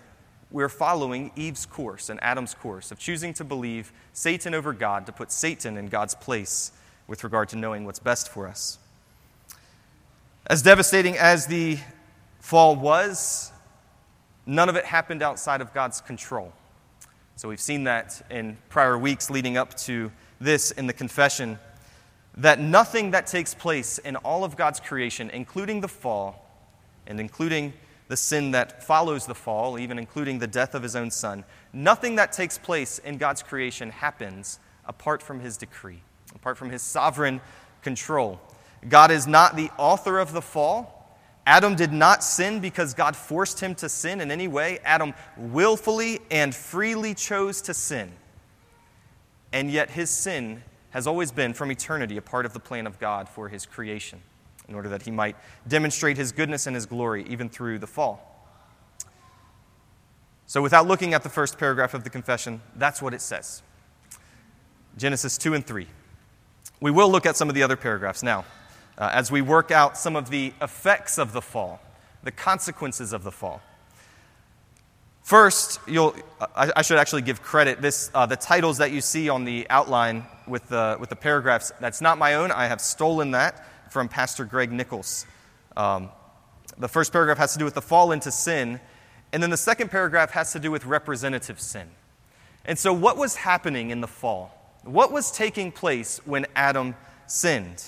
we're 0.51 0.69
following 0.69 1.31
Eve's 1.37 1.67
course 1.67 2.09
and 2.11 2.23
Adam's 2.23 2.55
course 2.55 2.91
of 2.91 2.99
choosing 2.99 3.33
to 3.35 3.45
believe 3.45 3.93
Satan 4.13 4.55
over 4.55 4.73
God, 4.73 5.07
to 5.07 5.13
put 5.13 5.31
Satan 5.31 5.77
in 5.77 5.87
God's 5.87 6.15
place 6.15 6.73
with 7.07 7.23
regard 7.25 7.49
to 7.51 7.57
knowing 7.57 7.85
what's 7.85 7.99
best 7.99 8.29
for 8.29 8.49
us. 8.49 8.79
As 10.47 10.63
devastating 10.63 11.17
as 11.17 11.47
the 11.47 11.79
fall 12.41 12.75
was, 12.75 13.53
none 14.47 14.69
of 14.69 14.77
it 14.77 14.85
happened 14.85 15.23
outside 15.23 15.61
of 15.61 15.73
God's 15.73 16.01
control. 16.01 16.53
So 17.37 17.49
we've 17.49 17.61
seen 17.61 17.85
that 17.85 18.21
in 18.31 18.59
prior 18.69 18.99
weeks 18.99 19.31
leading 19.31 19.57
up 19.57 19.75
to 19.79 20.11
this 20.41 20.73
in 20.73 20.87
the 20.87 20.93
confession 20.93 21.59
that 22.37 22.61
nothing 22.61 23.11
that 23.11 23.27
takes 23.27 23.55
place 23.55 23.99
in 23.99 24.17
all 24.17 24.45
of 24.45 24.57
God's 24.57 24.81
creation, 24.81 25.31
including 25.31 25.81
the 25.81 25.89
fall 25.89 26.47
and 27.07 27.21
including 27.21 27.73
the 28.11 28.17
sin 28.17 28.51
that 28.51 28.83
follows 28.83 29.25
the 29.25 29.37
fall, 29.37 29.79
even 29.79 29.97
including 29.97 30.41
the 30.41 30.47
death 30.49 30.75
of 30.75 30.83
his 30.83 30.97
own 30.97 31.13
son, 31.13 31.45
nothing 31.73 32.17
that 32.17 32.33
takes 32.33 32.59
place 32.59 32.99
in 32.99 33.17
God's 33.19 33.41
creation 33.41 33.89
happens 33.91 34.59
apart 34.85 35.23
from 35.23 35.39
his 35.39 35.57
decree, 35.57 36.03
apart 36.35 36.59
from 36.59 36.71
his 36.71 36.83
sovereign 36.83 37.41
control. 37.83 38.41
God 38.89 39.13
is 39.13 39.29
not 39.29 39.55
the 39.55 39.71
author 39.79 40.19
of 40.19 40.33
the 40.33 40.43
fall. 40.43 41.17
Adam 41.47 41.77
did 41.77 41.93
not 41.93 42.25
sin 42.25 42.59
because 42.59 42.95
God 42.95 43.15
forced 43.15 43.61
him 43.61 43.77
to 43.77 43.89
sin 43.89 44.21
in 44.21 44.33
any 44.33 44.49
way. 44.49 44.81
Adam 44.85 45.15
willfully 45.37 46.19
and 46.33 46.53
freely 46.53 47.15
chose 47.15 47.63
to 47.63 47.73
sin. 47.73 48.11
And 49.53 49.71
yet 49.71 49.89
his 49.89 50.11
sin 50.11 50.65
has 50.91 51.07
always 51.07 51.31
been 51.31 51.55
from 51.55 51.71
eternity 51.71 52.17
a 52.17 52.23
part 52.23 52.45
of 52.45 52.55
the 52.55 52.61
plan 52.61 52.89
of 52.89 52.99
God 52.99 53.29
for 53.29 53.49
his 53.49 53.67
creation 53.67 54.21
in 54.71 54.77
order 54.77 54.89
that 54.89 55.03
he 55.03 55.11
might 55.11 55.37
demonstrate 55.69 56.17
his 56.17 56.33
goodness 56.33 56.67
and 56.67 56.75
his 56.75 56.87
glory 56.87 57.27
even 57.29 57.51
through 57.51 57.79
the 57.81 57.87
fall. 57.87 58.27
So, 60.47 60.63
without 60.63 60.87
looking 60.87 61.13
at 61.13 61.23
the 61.23 61.29
first 61.29 61.59
paragraph 61.59 61.93
of 61.93 62.05
the 62.05 62.11
confession, 62.11 62.63
that's 62.77 63.03
what 63.03 63.13
it 63.13 63.21
says 63.21 63.63
Genesis 64.97 65.37
2 65.37 65.55
and 65.55 65.67
3. 65.67 65.87
We 66.81 66.91
will 66.91 67.11
look 67.11 67.27
at 67.27 67.37
some 67.37 67.49
of 67.49 67.55
the 67.55 67.63
other 67.63 67.77
paragraphs 67.77 68.23
now 68.23 68.45
uh, 68.97 69.11
as 69.13 69.31
we 69.31 69.43
work 69.43 69.71
out 69.71 69.99
some 69.99 70.17
of 70.17 70.31
the 70.31 70.53
effects 70.63 71.19
of 71.19 71.33
the 71.33 71.43
fall, 71.43 71.81
the 72.23 72.31
consequences 72.31 73.13
of 73.13 73.23
the 73.23 73.31
fall. 73.31 73.61
First, 75.23 75.79
I, 75.89 76.73
I 76.75 76.83
should 76.83 76.99
actually 76.99 77.23
give 77.23 77.43
credit. 77.43 77.81
This, 77.81 78.11
uh, 78.15 78.27
the 78.27 78.37
titles 78.37 78.79
that 78.79 78.91
you 78.91 79.01
see 79.01 79.29
on 79.29 79.45
the 79.45 79.67
outline 79.71 80.25
with 80.47 80.69
the, 80.69 80.97
with 80.99 81.11
the 81.11 81.17
paragraphs, 81.17 81.73
that's 81.81 82.01
not 82.01 82.19
my 82.19 82.35
own. 82.35 82.51
I 82.51 82.67
have 82.67 82.81
stolen 82.81 83.33
that 83.33 83.65
from 83.91 84.09
Pastor 84.09 84.45
Greg 84.45 84.73
Nichols. 84.73 85.27
Um, 85.77 86.11
the 86.79 86.89
first 86.89 87.13
paragraph 87.13 87.39
has 87.39 87.53
to 87.53 87.59
do 87.59 87.65
with 87.65 87.75
the 87.75 87.83
fall 87.83 88.13
into 88.13 88.31
sin, 88.31 88.81
and 89.33 89.43
then 89.43 89.51
the 89.51 89.57
second 89.57 89.91
paragraph 89.91 90.31
has 90.31 90.53
to 90.53 90.59
do 90.59 90.71
with 90.71 90.87
representative 90.87 91.61
sin. 91.61 91.89
And 92.65 92.79
so, 92.79 92.93
what 92.93 93.17
was 93.17 93.37
happening 93.37 93.91
in 93.91 94.01
the 94.01 94.07
fall? 94.07 94.57
What 94.85 95.13
was 95.13 95.31
taking 95.31 95.73
place 95.73 96.21
when 96.25 96.47
Adam 96.55 96.95
sinned? 97.27 97.85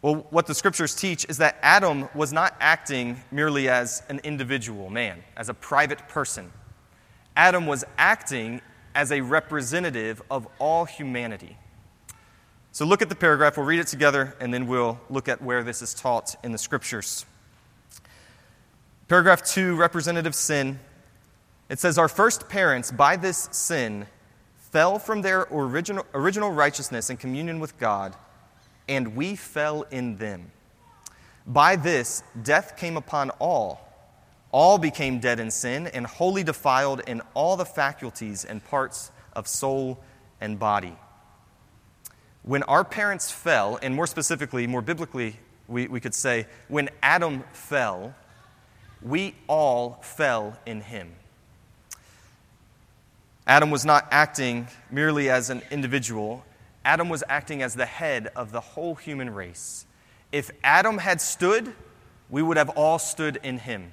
Well, 0.00 0.26
what 0.30 0.46
the 0.46 0.54
scriptures 0.54 0.94
teach 0.94 1.26
is 1.28 1.38
that 1.38 1.58
Adam 1.60 2.08
was 2.14 2.32
not 2.32 2.56
acting 2.60 3.20
merely 3.32 3.68
as 3.68 4.02
an 4.08 4.20
individual 4.22 4.90
man, 4.90 5.24
as 5.36 5.48
a 5.48 5.54
private 5.54 6.06
person. 6.08 6.52
Adam 7.36 7.66
was 7.66 7.84
acting 7.96 8.60
as 8.94 9.10
a 9.10 9.20
representative 9.20 10.22
of 10.30 10.46
all 10.58 10.84
humanity. 10.84 11.56
So 12.72 12.84
look 12.84 13.02
at 13.02 13.08
the 13.08 13.14
paragraph, 13.14 13.56
we'll 13.56 13.66
read 13.66 13.80
it 13.80 13.86
together, 13.86 14.36
and 14.40 14.52
then 14.52 14.66
we'll 14.66 15.00
look 15.08 15.28
at 15.28 15.42
where 15.42 15.62
this 15.62 15.82
is 15.82 15.94
taught 15.94 16.36
in 16.44 16.52
the 16.52 16.58
scriptures. 16.58 17.24
Paragraph 19.08 19.42
2, 19.42 19.74
representative 19.74 20.34
sin. 20.34 20.78
It 21.70 21.78
says, 21.78 21.98
Our 21.98 22.08
first 22.08 22.48
parents, 22.48 22.92
by 22.92 23.16
this 23.16 23.48
sin, 23.52 24.06
fell 24.70 24.98
from 24.98 25.22
their 25.22 25.48
original, 25.50 26.06
original 26.12 26.50
righteousness 26.50 27.08
and 27.08 27.18
communion 27.18 27.58
with 27.58 27.78
God, 27.78 28.14
and 28.86 29.16
we 29.16 29.34
fell 29.34 29.82
in 29.90 30.18
them. 30.18 30.52
By 31.46 31.76
this, 31.76 32.22
death 32.42 32.76
came 32.76 32.98
upon 32.98 33.30
all. 33.38 33.86
All 34.52 34.76
became 34.78 35.20
dead 35.20 35.40
in 35.40 35.50
sin 35.50 35.86
and 35.86 36.06
wholly 36.06 36.42
defiled 36.42 37.00
in 37.06 37.22
all 37.32 37.56
the 37.56 37.64
faculties 37.64 38.44
and 38.44 38.64
parts 38.64 39.10
of 39.34 39.48
soul 39.48 39.98
and 40.40 40.58
body 40.58 40.96
when 42.42 42.62
our 42.64 42.84
parents 42.84 43.30
fell, 43.30 43.78
and 43.82 43.94
more 43.94 44.06
specifically, 44.06 44.66
more 44.66 44.82
biblically, 44.82 45.36
we, 45.66 45.86
we 45.86 46.00
could 46.00 46.14
say, 46.14 46.46
when 46.68 46.88
Adam 47.02 47.44
fell, 47.52 48.14
we 49.02 49.34
all 49.46 49.98
fell 50.02 50.58
in 50.66 50.80
him. 50.80 51.12
Adam 53.46 53.70
was 53.70 53.84
not 53.84 54.06
acting 54.10 54.68
merely 54.90 55.30
as 55.30 55.50
an 55.50 55.62
individual, 55.70 56.44
Adam 56.84 57.08
was 57.08 57.22
acting 57.28 57.62
as 57.62 57.74
the 57.74 57.86
head 57.86 58.28
of 58.34 58.52
the 58.52 58.60
whole 58.60 58.94
human 58.94 59.30
race. 59.34 59.84
If 60.32 60.50
Adam 60.62 60.98
had 60.98 61.20
stood, 61.20 61.74
we 62.30 62.42
would 62.42 62.56
have 62.56 62.70
all 62.70 62.98
stood 62.98 63.38
in 63.42 63.58
him. 63.58 63.92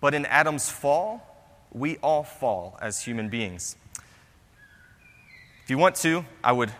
But 0.00 0.14
in 0.14 0.26
Adam's 0.26 0.70
fall, 0.70 1.34
we 1.72 1.96
all 1.98 2.22
fall 2.22 2.78
as 2.80 3.02
human 3.02 3.28
beings. 3.28 3.76
If 5.62 5.70
you 5.70 5.78
want 5.78 5.96
to, 5.96 6.24
I 6.42 6.52
would 6.52 6.70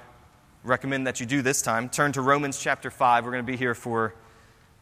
recommend 0.65 1.07
that 1.07 1.21
you 1.21 1.27
do 1.27 1.43
this 1.43 1.61
time. 1.61 1.91
Turn 1.91 2.13
to 2.13 2.23
Romans 2.23 2.59
chapter 2.59 2.91
5. 2.91 3.25
We're 3.27 3.33
going 3.33 3.45
to 3.45 3.53
be 3.53 3.59
here 3.59 3.75
for 3.75 4.15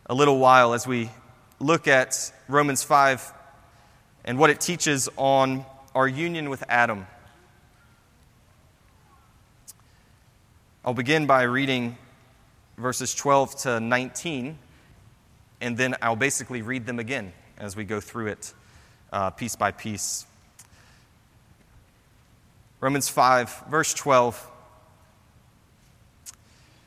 a 0.06 0.14
little 0.14 0.38
while 0.38 0.74
as 0.74 0.86
we 0.86 1.10
look 1.58 1.88
at 1.88 2.32
Romans 2.46 2.84
5 2.84 3.32
and 4.24 4.38
what 4.38 4.48
it 4.48 4.60
teaches 4.60 5.08
on 5.16 5.64
our 5.92 6.06
union 6.06 6.50
with 6.50 6.62
Adam. 6.68 7.08
I'll 10.84 10.94
begin 10.94 11.26
by 11.26 11.42
reading 11.42 11.98
verses 12.78 13.12
12 13.12 13.56
to 13.62 13.80
19, 13.80 14.56
and 15.60 15.76
then 15.76 15.96
I'll 16.00 16.14
basically 16.14 16.62
read 16.62 16.86
them 16.86 17.00
again 17.00 17.32
as 17.58 17.74
we 17.74 17.84
go 17.84 18.00
through 18.00 18.28
it 18.28 18.54
uh, 19.12 19.30
piece 19.30 19.56
by 19.56 19.72
piece. 19.72 20.26
Romans 22.80 23.08
5, 23.08 23.64
verse 23.68 23.92
12. 23.94 24.50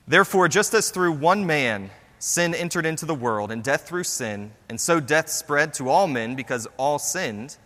Therefore, 0.07 0.47
just 0.47 0.73
as 0.73 0.91
through 0.91 1.13
one 1.13 1.45
man 1.45 1.89
sin 2.19 2.53
entered 2.53 2.85
into 2.85 3.05
the 3.05 3.15
world, 3.15 3.51
and 3.51 3.63
death 3.63 3.87
through 3.87 4.03
sin, 4.03 4.51
and 4.69 4.79
so 4.79 4.99
death 4.99 5.29
spread 5.29 5.73
to 5.75 5.89
all 5.89 6.07
men 6.07 6.35
because 6.35 6.67
all 6.77 6.97
sinned, 6.99 7.57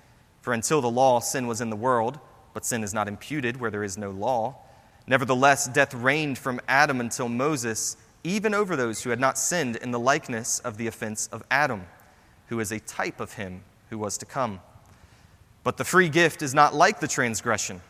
for 0.42 0.54
until 0.54 0.82
the 0.82 0.90
law, 0.90 1.20
sin 1.20 1.48
was 1.48 1.62
in 1.62 1.70
the 1.70 1.76
world, 1.76 2.20
but 2.54 2.66
sin 2.66 2.84
is 2.84 2.94
not 2.94 3.08
imputed 3.08 3.60
where 3.60 3.72
there 3.72 3.84
is 3.84 3.98
no 3.98 4.12
law. 4.12 4.56
Nevertheless, 5.08 5.68
death 5.68 5.94
reigned 5.94 6.38
from 6.38 6.62
Adam 6.68 7.00
until 7.00 7.30
Moses, 7.30 7.98
even 8.24 8.54
over 8.54 8.76
those 8.76 9.02
who 9.04 9.10
had 9.10 9.20
not 9.20 9.38
sinned 9.38 9.76
in 9.78 9.92
the 9.92 10.00
likeness 10.00 10.60
of 10.60 10.78
the 10.78 10.88
offense 10.88 11.28
of 11.32 11.44
Adam, 11.50 11.86
who 12.48 12.60
is 12.60 12.72
a 12.72 12.80
type 12.80 13.20
of 13.20 13.34
him 13.34 13.64
who 13.90 13.98
was 13.98 14.18
to 14.18 14.26
come. 14.26 14.60
But 15.64 15.78
the 15.78 15.86
free 15.86 16.10
gift 16.10 16.42
is 16.42 16.54
not 16.54 16.76
like 16.76 17.00
the 17.00 17.08
transgression. 17.08 17.82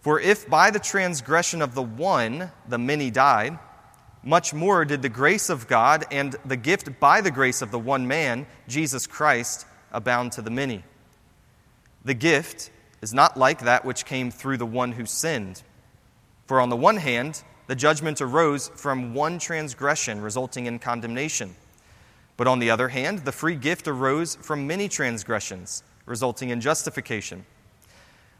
For 0.00 0.20
if 0.20 0.48
by 0.48 0.70
the 0.70 0.78
transgression 0.78 1.62
of 1.62 1.74
the 1.74 1.82
one 1.82 2.52
the 2.68 2.78
many 2.78 3.10
died, 3.10 3.58
much 4.26 4.52
more 4.52 4.84
did 4.84 5.02
the 5.02 5.08
grace 5.08 5.48
of 5.48 5.68
God 5.68 6.04
and 6.10 6.34
the 6.44 6.56
gift 6.56 6.98
by 6.98 7.20
the 7.20 7.30
grace 7.30 7.62
of 7.62 7.70
the 7.70 7.78
one 7.78 8.08
man, 8.08 8.44
Jesus 8.66 9.06
Christ, 9.06 9.66
abound 9.92 10.32
to 10.32 10.42
the 10.42 10.50
many. 10.50 10.82
The 12.04 12.14
gift 12.14 12.72
is 13.00 13.14
not 13.14 13.36
like 13.36 13.60
that 13.60 13.84
which 13.84 14.04
came 14.04 14.32
through 14.32 14.56
the 14.56 14.66
one 14.66 14.92
who 14.92 15.06
sinned. 15.06 15.62
For 16.46 16.60
on 16.60 16.70
the 16.70 16.76
one 16.76 16.96
hand, 16.96 17.44
the 17.68 17.76
judgment 17.76 18.20
arose 18.20 18.66
from 18.74 19.14
one 19.14 19.38
transgression, 19.38 20.20
resulting 20.20 20.66
in 20.66 20.80
condemnation. 20.80 21.54
But 22.36 22.48
on 22.48 22.58
the 22.58 22.70
other 22.70 22.88
hand, 22.88 23.20
the 23.20 23.32
free 23.32 23.54
gift 23.54 23.86
arose 23.86 24.34
from 24.34 24.66
many 24.66 24.88
transgressions, 24.88 25.84
resulting 26.04 26.50
in 26.50 26.60
justification. 26.60 27.46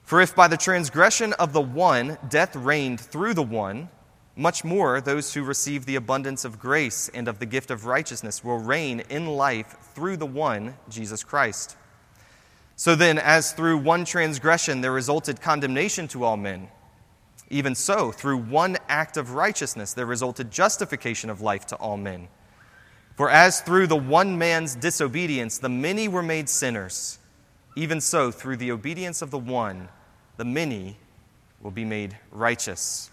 For 0.02 0.20
if 0.20 0.34
by 0.34 0.48
the 0.48 0.56
transgression 0.56 1.32
of 1.34 1.52
the 1.52 1.60
one 1.60 2.18
death 2.28 2.56
reigned 2.56 3.00
through 3.00 3.34
the 3.34 3.42
one, 3.42 3.88
much 4.36 4.62
more 4.62 5.00
those 5.00 5.32
who 5.32 5.42
receive 5.42 5.86
the 5.86 5.96
abundance 5.96 6.44
of 6.44 6.58
grace 6.58 7.10
and 7.14 7.26
of 7.26 7.38
the 7.38 7.46
gift 7.46 7.70
of 7.70 7.86
righteousness 7.86 8.44
will 8.44 8.58
reign 8.58 9.00
in 9.08 9.26
life 9.26 9.76
through 9.94 10.18
the 10.18 10.26
one, 10.26 10.76
Jesus 10.90 11.24
Christ. 11.24 11.76
So 12.76 12.94
then, 12.94 13.18
as 13.18 13.52
through 13.52 13.78
one 13.78 14.04
transgression 14.04 14.82
there 14.82 14.92
resulted 14.92 15.40
condemnation 15.40 16.06
to 16.08 16.24
all 16.24 16.36
men, 16.36 16.68
even 17.48 17.74
so, 17.74 18.12
through 18.12 18.38
one 18.38 18.76
act 18.88 19.16
of 19.16 19.32
righteousness 19.32 19.94
there 19.94 20.04
resulted 20.04 20.50
justification 20.50 21.30
of 21.30 21.40
life 21.40 21.64
to 21.66 21.76
all 21.76 21.96
men. 21.96 22.28
For 23.16 23.30
as 23.30 23.62
through 23.62 23.86
the 23.86 23.96
one 23.96 24.36
man's 24.36 24.74
disobedience 24.74 25.56
the 25.56 25.70
many 25.70 26.08
were 26.08 26.22
made 26.22 26.50
sinners, 26.50 27.18
even 27.74 28.02
so, 28.02 28.30
through 28.30 28.58
the 28.58 28.72
obedience 28.72 29.22
of 29.22 29.30
the 29.30 29.38
one, 29.38 29.88
the 30.36 30.44
many 30.44 30.98
will 31.62 31.70
be 31.70 31.84
made 31.84 32.18
righteous. 32.30 33.10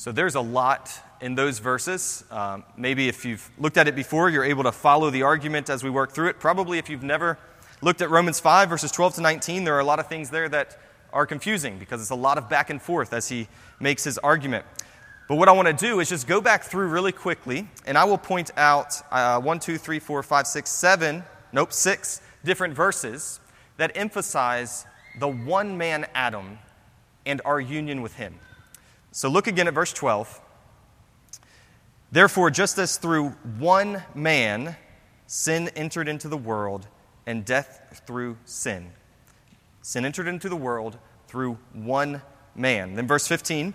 So 0.00 0.12
there's 0.12 0.34
a 0.34 0.40
lot 0.40 0.90
in 1.20 1.34
those 1.34 1.58
verses. 1.58 2.24
Um, 2.30 2.64
maybe 2.74 3.08
if 3.08 3.26
you've 3.26 3.50
looked 3.58 3.76
at 3.76 3.86
it 3.86 3.94
before, 3.94 4.30
you're 4.30 4.46
able 4.46 4.62
to 4.62 4.72
follow 4.72 5.10
the 5.10 5.24
argument 5.24 5.68
as 5.68 5.84
we 5.84 5.90
work 5.90 6.12
through 6.12 6.28
it. 6.28 6.40
Probably 6.40 6.78
if 6.78 6.88
you've 6.88 7.02
never 7.02 7.36
looked 7.82 8.00
at 8.00 8.08
Romans 8.08 8.40
5, 8.40 8.70
verses 8.70 8.90
12 8.92 9.16
to 9.16 9.20
19, 9.20 9.64
there 9.64 9.74
are 9.74 9.80
a 9.80 9.84
lot 9.84 9.98
of 9.98 10.06
things 10.06 10.30
there 10.30 10.48
that 10.48 10.80
are 11.12 11.26
confusing 11.26 11.78
because 11.78 12.00
it's 12.00 12.08
a 12.08 12.14
lot 12.14 12.38
of 12.38 12.48
back 12.48 12.70
and 12.70 12.80
forth 12.80 13.12
as 13.12 13.28
he 13.28 13.46
makes 13.78 14.02
his 14.02 14.16
argument. 14.16 14.64
But 15.28 15.34
what 15.34 15.50
I 15.50 15.52
want 15.52 15.68
to 15.68 15.74
do 15.74 16.00
is 16.00 16.08
just 16.08 16.26
go 16.26 16.40
back 16.40 16.62
through 16.62 16.86
really 16.86 17.12
quickly, 17.12 17.68
and 17.84 17.98
I 17.98 18.04
will 18.04 18.16
point 18.16 18.52
out 18.56 18.94
uh, 19.12 19.38
one, 19.38 19.58
two, 19.58 19.76
three, 19.76 19.98
four, 19.98 20.22
five, 20.22 20.46
six, 20.46 20.70
seven, 20.70 21.22
nope, 21.52 21.74
six 21.74 22.22
different 22.42 22.72
verses 22.72 23.38
that 23.76 23.94
emphasize 23.94 24.86
the 25.18 25.28
one 25.28 25.76
man 25.76 26.06
Adam 26.14 26.58
and 27.26 27.42
our 27.44 27.60
union 27.60 28.00
with 28.00 28.14
him. 28.14 28.40
So 29.12 29.28
look 29.28 29.46
again 29.46 29.66
at 29.68 29.74
verse 29.74 29.92
12. 29.92 30.40
Therefore, 32.12 32.50
just 32.50 32.78
as 32.78 32.96
through 32.96 33.30
one 33.58 34.02
man 34.14 34.76
sin 35.26 35.68
entered 35.76 36.08
into 36.08 36.28
the 36.28 36.36
world, 36.36 36.88
and 37.30 37.44
death 37.44 38.02
through 38.06 38.36
sin. 38.44 38.90
Sin 39.82 40.04
entered 40.04 40.26
into 40.26 40.48
the 40.48 40.56
world 40.56 40.98
through 41.28 41.58
one 41.72 42.22
man. 42.56 42.94
Then, 42.94 43.06
verse 43.06 43.28
15. 43.28 43.72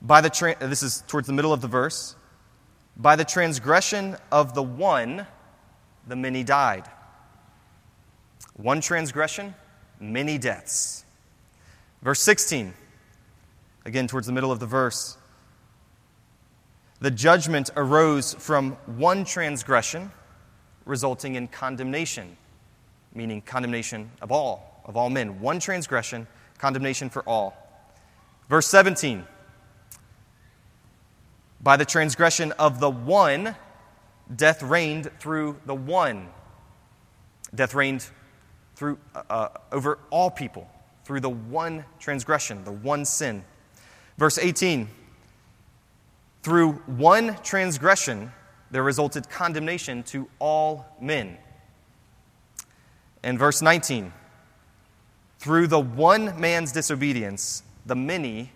By 0.00 0.22
the 0.22 0.30
tra- 0.30 0.56
this 0.58 0.82
is 0.82 1.04
towards 1.06 1.26
the 1.26 1.34
middle 1.34 1.52
of 1.52 1.60
the 1.60 1.68
verse. 1.68 2.16
By 2.96 3.16
the 3.16 3.24
transgression 3.24 4.16
of 4.30 4.54
the 4.54 4.62
one, 4.62 5.26
the 6.06 6.16
many 6.16 6.42
died. 6.42 6.88
One 8.54 8.80
transgression, 8.80 9.54
many 10.00 10.38
deaths. 10.38 11.04
Verse 12.02 12.20
16, 12.20 12.74
again 13.84 14.06
towards 14.06 14.26
the 14.26 14.32
middle 14.32 14.52
of 14.52 14.60
the 14.60 14.66
verse. 14.66 15.16
The 17.00 17.10
judgment 17.10 17.70
arose 17.76 18.34
from 18.34 18.72
one 18.86 19.24
transgression, 19.24 20.12
resulting 20.84 21.34
in 21.34 21.48
condemnation, 21.48 22.36
meaning 23.14 23.42
condemnation 23.42 24.10
of 24.20 24.30
all, 24.30 24.82
of 24.84 24.96
all 24.96 25.10
men. 25.10 25.40
One 25.40 25.58
transgression, 25.58 26.26
condemnation 26.58 27.10
for 27.10 27.22
all. 27.28 27.56
Verse 28.48 28.66
17, 28.68 29.24
by 31.62 31.76
the 31.76 31.84
transgression 31.84 32.52
of 32.52 32.80
the 32.80 32.90
one, 32.90 33.54
death 34.34 34.62
reigned 34.62 35.10
through 35.18 35.58
the 35.64 35.74
one. 35.74 36.28
Death 37.54 37.74
reigned 37.74 38.06
through, 38.74 38.98
uh, 39.14 39.22
uh, 39.30 39.48
over 39.70 39.98
all 40.10 40.30
people 40.30 40.68
through 41.04 41.20
the 41.20 41.30
one 41.30 41.84
transgression, 41.98 42.64
the 42.64 42.72
one 42.72 43.04
sin. 43.04 43.44
Verse 44.18 44.38
18 44.38 44.88
through 46.42 46.72
one 46.86 47.36
transgression, 47.44 48.32
there 48.72 48.82
resulted 48.82 49.30
condemnation 49.30 50.02
to 50.02 50.28
all 50.40 50.84
men. 51.00 51.38
And 53.22 53.38
verse 53.38 53.62
19 53.62 54.12
through 55.38 55.66
the 55.66 55.80
one 55.80 56.40
man's 56.40 56.70
disobedience, 56.70 57.64
the 57.84 57.96
many 57.96 58.52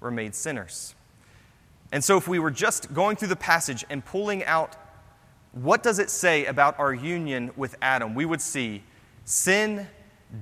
were 0.00 0.10
made 0.10 0.34
sinners. 0.34 0.96
And 1.92 2.02
so, 2.02 2.16
if 2.16 2.26
we 2.26 2.40
were 2.40 2.50
just 2.50 2.92
going 2.92 3.14
through 3.14 3.28
the 3.28 3.36
passage 3.36 3.84
and 3.88 4.04
pulling 4.04 4.44
out 4.44 4.74
what 5.52 5.84
does 5.84 6.00
it 6.00 6.10
say 6.10 6.46
about 6.46 6.76
our 6.80 6.92
union 6.92 7.52
with 7.56 7.76
Adam, 7.80 8.16
we 8.16 8.24
would 8.24 8.40
see 8.40 8.82
sin, 9.24 9.86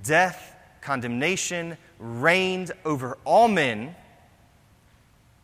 death, 0.03 0.57
condemnation 0.81 1.77
reigned 1.99 2.73
over 2.87 3.19
all 3.27 3.49
men 3.49 3.95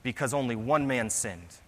because 0.09 0.33
only 0.33 0.57
one 0.57 0.87
man 0.87 1.11
sinned. 1.11 1.59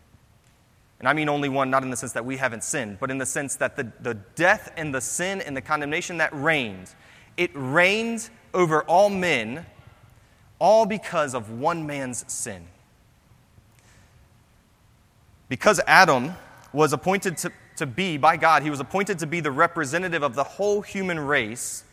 And 0.98 1.06
I 1.06 1.12
mean 1.12 1.28
only 1.28 1.50
one, 1.50 1.68
not 1.68 1.82
in 1.82 1.90
the 1.90 1.96
sense 1.96 2.12
that 2.12 2.24
we 2.24 2.38
haven't 2.38 2.64
sinned, 2.64 2.96
but 2.98 3.10
in 3.10 3.18
the 3.18 3.26
sense 3.26 3.54
that 3.56 3.76
the, 3.76 3.92
the 4.00 4.14
death 4.14 4.72
and 4.78 4.94
the 4.94 5.00
sin 5.02 5.42
and 5.42 5.54
the 5.54 5.60
condemnation 5.60 6.16
that 6.16 6.32
reigned, 6.32 6.94
it 7.36 7.50
reigned 7.52 8.30
over 8.54 8.80
all 8.84 9.10
men, 9.10 9.66
all 10.58 10.86
because 10.86 11.34
of 11.34 11.50
one 11.50 11.86
man's 11.86 12.24
sin. 12.32 12.66
Because 15.50 15.78
Adam 15.86 16.32
was 16.72 16.94
appointed 16.94 17.36
to 17.36 17.52
to 17.76 17.84
be, 17.84 18.16
by 18.16 18.38
God, 18.38 18.62
he 18.62 18.70
was 18.70 18.80
appointed 18.80 19.18
to 19.18 19.26
be 19.26 19.40
the 19.40 19.50
representative 19.50 20.22
of 20.22 20.34
the 20.34 20.44
whole 20.44 20.80
human 20.80 21.20
race. 21.20 21.84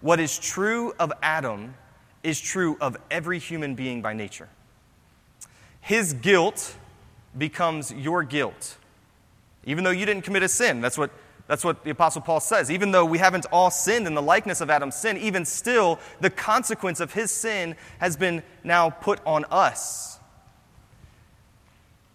What 0.00 0.18
is 0.18 0.36
true 0.40 0.92
of 0.98 1.12
Adam 1.22 1.76
is 2.24 2.40
true 2.40 2.76
of 2.80 2.96
every 3.12 3.38
human 3.38 3.76
being 3.76 4.02
by 4.02 4.12
nature. 4.12 4.48
His 5.84 6.14
guilt 6.14 6.76
becomes 7.36 7.92
your 7.92 8.22
guilt. 8.22 8.78
Even 9.64 9.84
though 9.84 9.90
you 9.90 10.06
didn't 10.06 10.22
commit 10.22 10.42
a 10.42 10.48
sin, 10.48 10.80
that's 10.80 10.96
what, 10.96 11.10
that's 11.46 11.62
what 11.62 11.84
the 11.84 11.90
Apostle 11.90 12.22
Paul 12.22 12.40
says. 12.40 12.70
Even 12.70 12.90
though 12.90 13.04
we 13.04 13.18
haven't 13.18 13.44
all 13.52 13.70
sinned 13.70 14.06
in 14.06 14.14
the 14.14 14.22
likeness 14.22 14.62
of 14.62 14.70
Adam's 14.70 14.96
sin, 14.96 15.18
even 15.18 15.44
still, 15.44 15.98
the 16.22 16.30
consequence 16.30 17.00
of 17.00 17.12
his 17.12 17.30
sin 17.30 17.76
has 17.98 18.16
been 18.16 18.42
now 18.64 18.88
put 18.88 19.20
on 19.26 19.44
us. 19.50 20.18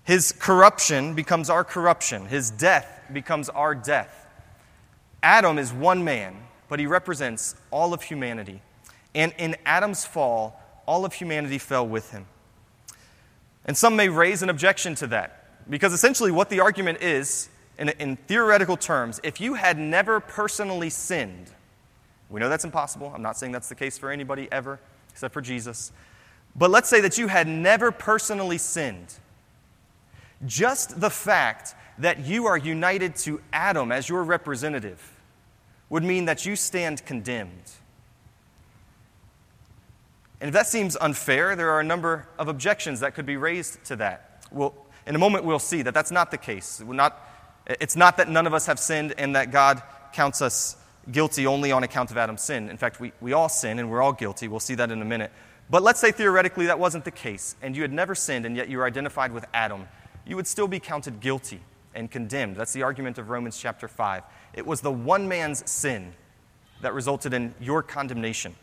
His 0.04 0.32
corruption 0.32 1.14
becomes 1.14 1.48
our 1.52 1.64
corruption. 1.64 2.26
His 2.26 2.50
death 2.50 3.04
becomes 3.14 3.50
our 3.50 3.76
death. 3.76 4.26
Adam 5.22 5.60
is 5.60 5.72
one 5.72 6.04
man, 6.04 6.36
but 6.70 6.80
he 6.80 6.88
represents 6.88 7.56
all 7.70 7.94
of 7.94 8.02
humanity. 8.02 8.64
And 9.14 9.32
in 9.38 9.58
Adam's 9.64 10.08
fall, 10.08 10.60
all 10.88 11.06
of 11.06 11.14
humanity 11.14 11.60
fell 11.60 11.88
with 11.88 12.10
him. 12.10 12.26
And 13.70 13.78
some 13.78 13.96
may 13.96 14.10
raise 14.10 14.42
an 14.42 14.50
objection 14.50 14.96
to 14.96 15.06
that, 15.08 15.46
because 15.70 15.94
essentially 15.94 16.32
what 16.32 16.50
the 16.50 16.60
argument 16.60 17.04
is, 17.04 17.50
in, 17.78 17.90
in 18.00 18.16
theoretical 18.16 18.76
terms, 18.76 19.20
if 19.22 19.40
you 19.40 19.54
had 19.54 19.78
never 19.78 20.20
personally 20.20 20.90
sinned, 20.90 21.52
we 22.32 22.40
know 22.40 22.50
that's 22.50 22.66
impossible. 22.66 23.12
I'm 23.14 23.22
not 23.22 23.38
saying 23.38 23.52
that's 23.52 23.70
the 23.70 23.76
case 23.76 23.96
for 23.96 24.10
anybody 24.10 24.48
ever. 24.52 24.80
except 25.20 25.34
for 25.34 25.42
Jesus. 25.42 25.92
But 26.56 26.72
let's 26.72 26.88
say 26.88 27.02
that 27.02 27.18
you 27.18 27.28
had 27.28 27.46
never 27.46 27.92
personally 27.92 28.58
sinned. 28.58 29.14
Just 30.46 31.02
the 31.02 31.10
fact 31.10 31.76
that 31.98 32.20
you 32.20 32.46
are 32.46 32.58
united 32.58 33.18
to 33.18 33.42
Adam 33.52 33.92
as 33.92 34.08
your 34.08 34.24
representative 34.24 35.14
would 35.90 36.04
mean 36.04 36.24
that 36.24 36.46
you 36.46 36.56
stand 36.56 37.06
condemned. 37.06 37.72
And 40.42 40.48
if 40.48 40.54
that 40.54 40.68
seems 40.68 40.96
unfair, 41.00 41.56
there 41.56 41.70
are 41.72 41.80
a 41.80 41.84
number 41.84 42.28
of 42.38 42.48
objections 42.48 43.02
that 43.02 43.14
could 43.14 43.26
be 43.26 43.38
raised 43.38 43.84
to 43.86 43.96
that. 43.98 44.46
Well, 44.52 44.74
in 45.06 45.16
a 45.16 45.20
moment, 45.20 45.44
we'll 45.44 45.60
see 45.60 45.82
that 45.82 45.94
that's 45.94 46.12
not 46.12 46.32
the 46.32 46.38
case. 46.38 46.82
Not, 46.86 47.20
it's 47.68 47.96
not 47.96 48.18
that 48.18 48.30
none 48.30 48.48
of 48.48 48.54
us 48.54 48.66
have 48.68 48.80
sinned 48.80 49.14
and 49.18 49.36
that 49.36 49.52
God 49.52 49.82
counts 50.14 50.42
us 50.42 50.78
guilty 51.12 51.46
only 51.46 51.72
on 51.72 51.84
account 51.84 52.12
of 52.12 52.18
Adam's 52.18 52.42
sin. 52.42 52.70
In 52.70 52.78
fact, 52.78 53.00
we, 53.00 53.12
we 53.20 53.34
all 53.34 53.50
sin 53.50 53.80
and 53.80 53.90
we're 53.90 54.02
all 54.02 54.14
guilty. 54.14 54.48
We'll 54.48 54.60
see 54.60 54.76
that 54.76 54.92
in 54.92 55.02
a 55.02 55.06
minute. 55.06 55.32
But 55.70 55.84
let's 55.84 56.00
say 56.00 56.12
theoretically 56.12 56.68
that 56.68 56.80
wasn't 56.80 57.06
the 57.06 57.12
case, 57.12 57.56
and 57.62 57.76
you 57.76 57.84
had 57.84 57.94
never 57.94 58.16
sinned, 58.16 58.46
and 58.46 58.56
yet 58.58 58.70
you 58.70 58.80
were 58.80 58.86
identified 58.86 59.32
with 59.32 59.46
Adam. 59.54 59.88
You 60.26 60.36
would 60.36 60.48
still 60.48 60.68
be 60.68 60.80
counted 60.80 61.20
guilty 61.20 61.62
and 61.94 62.10
condemned. 62.10 62.56
That's 62.56 62.74
the 62.74 62.84
argument 62.84 63.20
of 63.20 63.30
Romans 63.30 63.58
chapter 63.60 63.88
5. 63.88 64.24
It 64.54 64.66
was 64.66 64.82
the 64.82 64.92
one 64.92 65.28
man's 65.28 65.70
sin 65.70 66.14
that 66.82 66.94
resulted 66.94 67.34
in 67.34 67.54
your 67.60 67.84
condemnation. 67.84 68.56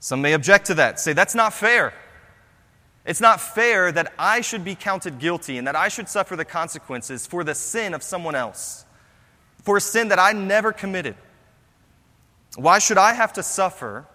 Some 0.00 0.22
may 0.22 0.32
object 0.32 0.66
to 0.66 0.74
that, 0.74 1.00
say 1.00 1.12
that's 1.12 1.34
not 1.34 1.52
fair. 1.52 1.92
It's 3.04 3.20
not 3.20 3.40
fair 3.40 3.90
that 3.90 4.12
I 4.18 4.42
should 4.42 4.64
be 4.64 4.74
counted 4.74 5.18
guilty 5.18 5.56
and 5.56 5.66
that 5.66 5.74
I 5.74 5.88
should 5.88 6.08
suffer 6.08 6.36
the 6.36 6.44
consequences 6.44 7.26
for 7.26 7.42
the 7.42 7.54
sin 7.54 7.94
of 7.94 8.02
someone 8.02 8.34
else, 8.34 8.84
for 9.62 9.78
a 9.78 9.80
sin 9.80 10.08
that 10.08 10.18
I 10.18 10.32
never 10.32 10.72
committed. 10.72 11.16
Why 12.56 12.78
should 12.78 12.98
I 12.98 13.14
have 13.14 13.32
to 13.34 13.42
suffer 13.42 14.06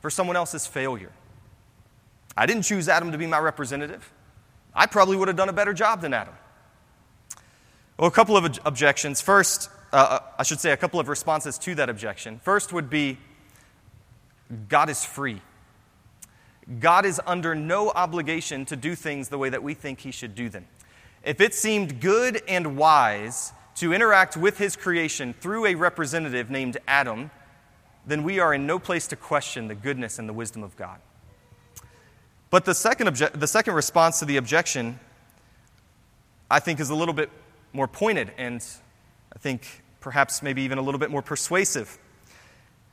for 0.00 0.08
someone 0.08 0.36
else's 0.36 0.66
failure? 0.66 1.12
I 2.36 2.46
didn't 2.46 2.62
choose 2.62 2.88
Adam 2.88 3.12
to 3.12 3.18
be 3.18 3.26
my 3.26 3.38
representative. 3.38 4.10
I 4.74 4.86
probably 4.86 5.16
would 5.16 5.28
have 5.28 5.36
done 5.36 5.48
a 5.48 5.52
better 5.52 5.74
job 5.74 6.00
than 6.00 6.14
Adam. 6.14 6.34
Well, 7.98 8.08
a 8.08 8.12
couple 8.12 8.36
of 8.36 8.58
objections. 8.64 9.20
First, 9.20 9.70
uh, 9.92 9.96
uh, 9.96 10.20
I 10.38 10.44
should 10.44 10.60
say 10.60 10.70
a 10.70 10.76
couple 10.76 11.00
of 11.00 11.08
responses 11.08 11.58
to 11.58 11.74
that 11.74 11.90
objection. 11.90 12.38
First 12.44 12.72
would 12.72 12.88
be 12.88 13.18
God 14.68 14.88
is 14.88 15.04
free. 15.04 15.40
God 16.80 17.06
is 17.06 17.20
under 17.26 17.54
no 17.54 17.90
obligation 17.90 18.64
to 18.66 18.76
do 18.76 18.94
things 18.94 19.28
the 19.28 19.38
way 19.38 19.48
that 19.48 19.62
we 19.62 19.74
think 19.74 20.00
he 20.00 20.10
should 20.10 20.34
do 20.34 20.48
them. 20.48 20.66
If 21.24 21.40
it 21.40 21.54
seemed 21.54 22.00
good 22.00 22.42
and 22.46 22.76
wise 22.76 23.52
to 23.76 23.92
interact 23.92 24.36
with 24.36 24.58
his 24.58 24.76
creation 24.76 25.34
through 25.40 25.66
a 25.66 25.74
representative 25.74 26.50
named 26.50 26.76
Adam, 26.86 27.30
then 28.06 28.22
we 28.22 28.38
are 28.38 28.52
in 28.52 28.66
no 28.66 28.78
place 28.78 29.06
to 29.08 29.16
question 29.16 29.68
the 29.68 29.74
goodness 29.74 30.18
and 30.18 30.28
the 30.28 30.32
wisdom 30.32 30.62
of 30.62 30.76
God. 30.76 30.98
But 32.50 32.64
the 32.64 32.74
second, 32.74 33.08
obje- 33.08 33.38
the 33.38 33.46
second 33.46 33.74
response 33.74 34.18
to 34.20 34.24
the 34.24 34.36
objection, 34.36 34.98
I 36.50 36.60
think, 36.60 36.80
is 36.80 36.90
a 36.90 36.94
little 36.94 37.14
bit 37.14 37.30
more 37.72 37.88
pointed 37.88 38.32
and 38.38 38.64
I 39.32 39.38
think 39.38 39.82
perhaps 40.00 40.42
maybe 40.42 40.62
even 40.62 40.78
a 40.78 40.82
little 40.82 40.98
bit 40.98 41.10
more 41.10 41.22
persuasive. 41.22 41.98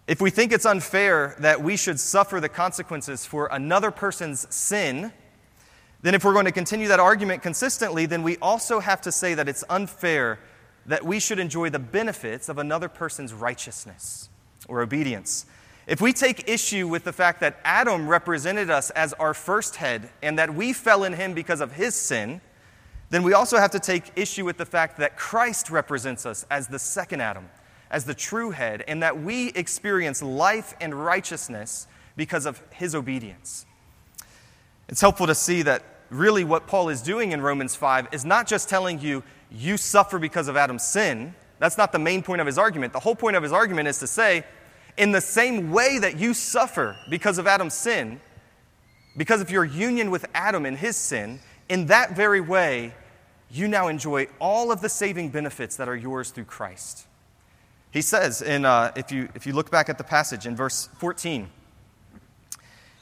If 0.08 0.22
we 0.22 0.30
think 0.30 0.52
it's 0.52 0.68
unfair 0.68 1.36
that 1.39 1.63
we 1.63 1.76
should 1.76 2.00
suffer 2.00 2.39
the 2.39 2.50
consequences 2.50 3.26
for 3.26 3.48
another 3.52 3.89
person's 3.89 4.54
sin, 4.54 5.12
then 6.04 6.13
if 6.13 6.24
we're 6.24 6.34
going 6.34 6.46
to 6.46 6.52
continue 6.52 6.88
that 6.89 7.00
argument 7.00 7.41
consistently, 7.41 8.06
then 8.06 8.22
we 8.22 8.38
also 8.38 8.80
have 8.80 9.02
to 9.02 9.12
say 9.12 9.34
that 9.34 9.50
it's 9.50 9.63
unfair 9.68 10.38
that 10.86 11.04
we 11.04 11.20
should 11.20 11.39
enjoy 11.39 11.72
the 11.72 11.80
benefits 11.80 12.50
of 12.50 12.60
another 12.60 12.88
person's 12.88 13.34
righteousness 13.34 14.30
or 14.68 14.84
obedience. 14.84 15.48
If 15.88 16.02
we 16.02 16.13
take 16.13 16.48
issue 16.48 16.88
with 16.88 17.04
the 17.04 17.13
fact 17.13 17.39
that 17.39 17.60
Adam 17.63 18.08
represented 18.08 18.70
us 18.70 18.91
as 18.91 19.13
our 19.13 19.34
first 19.34 19.78
head 19.78 20.10
and 20.22 20.38
that 20.38 20.54
we 20.54 20.74
fell 20.74 21.04
in 21.04 21.13
him 21.13 21.34
because 21.34 21.62
of 21.62 21.72
his 21.72 21.96
sin, 21.96 22.41
then 23.10 23.24
we 23.24 23.34
also 23.34 23.58
have 23.58 23.72
to 23.72 23.80
take 23.80 24.12
issue 24.15 24.46
with 24.46 24.58
the 24.58 24.65
fact 24.65 24.98
that 24.98 25.18
Christ 25.18 25.72
represents 25.72 26.28
us 26.28 26.46
as 26.52 26.68
the 26.68 26.80
second 26.80 27.22
Adam 27.22 27.50
as 27.89 28.06
the 28.06 28.13
true 28.13 28.52
head, 28.52 28.84
and 28.88 29.04
that 29.04 29.21
we 29.21 29.50
experience 29.50 30.21
life 30.21 30.74
and 30.82 30.93
righteousness 30.93 31.88
because 32.15 32.45
of 32.45 32.62
his 32.71 32.95
obedience. 32.95 33.65
It's 34.88 35.02
helpful 35.02 35.28
to 35.28 35.36
see 35.36 35.62
that 35.63 35.84
really 36.10 36.43
what 36.43 36.67
Paul 36.67 36.89
is 36.89 37.02
doing 37.02 37.32
in 37.32 37.41
Romans 37.41 37.76
5 37.76 38.10
is 38.12 38.26
not 38.26 38.48
just 38.48 38.69
telling 38.69 39.00
you, 39.00 39.24
you 39.52 39.78
suffer 39.78 40.19
because 40.19 40.48
of 40.48 40.58
Adam's 40.58 40.84
sin. 40.84 41.34
That's 41.60 41.78
not 41.78 41.91
the 41.91 42.00
main 42.00 42.21
point 42.21 42.41
of 42.41 42.48
his 42.48 42.58
argument. 42.58 42.93
The 42.93 43.00
whole 43.00 43.15
point 43.15 43.36
of 43.36 43.43
his 43.43 43.52
argument 43.52 43.88
is 43.88 44.00
to 44.00 44.08
say, 44.08 44.43
in 44.98 45.12
the 45.12 45.21
same 45.21 45.71
way 45.71 46.00
that 46.00 46.17
you 46.17 46.34
suffer 46.34 46.95
because 47.10 47.38
of 47.38 47.48
Adam's 47.48 47.74
sin, 47.74 48.19
because 49.17 49.41
of 49.41 49.50
your 49.50 49.65
union 49.65 50.12
with 50.12 50.26
Adam 50.34 50.65
and 50.65 50.78
his 50.78 50.95
sin, 50.95 51.39
in 51.69 51.88
that 51.88 52.15
very 52.15 52.41
way, 52.41 52.93
you 53.50 53.67
now 53.67 53.88
enjoy 53.88 54.28
all 54.39 54.71
of 54.71 54.82
the 54.82 54.89
saving 54.89 55.30
benefits 55.30 55.76
that 55.78 55.88
are 55.88 55.95
yours 55.95 56.32
through 56.32 56.45
Christ. 56.45 57.08
He 57.96 58.02
says, 58.02 58.42
in, 58.42 58.66
uh, 58.66 58.92
if, 58.98 59.10
you, 59.10 59.30
if 59.36 59.48
you 59.48 59.54
look 59.54 59.72
back 59.72 59.88
at 59.88 59.98
the 59.98 60.04
passage 60.04 60.46
in 60.46 60.54
verse 60.54 60.90
14, 60.98 61.50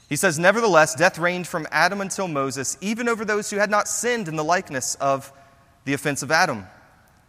he 0.08 0.16
says, 0.16 0.38
Nevertheless, 0.38 0.94
death 0.94 1.18
reigned 1.18 1.48
from 1.48 1.66
Adam 1.72 2.00
until 2.00 2.28
Moses, 2.28 2.78
even 2.80 3.10
over 3.10 3.26
those 3.26 3.50
who 3.50 3.58
had 3.58 3.72
not 3.72 3.88
sinned 3.88 4.28
in 4.28 4.36
the 4.36 4.44
likeness 4.44 4.94
of 5.02 5.34
the 5.86 5.94
offense 5.94 6.22
of 6.22 6.30
Adam. 6.30 6.68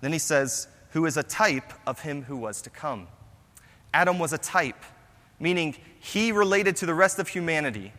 Then 0.02 0.12
he 0.12 0.18
says, 0.18 0.68
Who 0.90 1.06
is 1.06 1.16
a 1.16 1.22
type 1.22 1.72
of 1.86 2.00
him 2.00 2.24
who 2.24 2.36
was 2.36 2.60
to 2.60 2.68
come. 2.68 3.08
Adam 3.94 4.18
was 4.18 4.34
a 4.34 4.38
type, 4.38 4.84
meaning 5.40 5.74
he 6.00 6.32
related 6.32 6.76
to 6.76 6.84
the 6.84 6.94
rest 6.94 7.18
of 7.18 7.28
humanity 7.28 7.94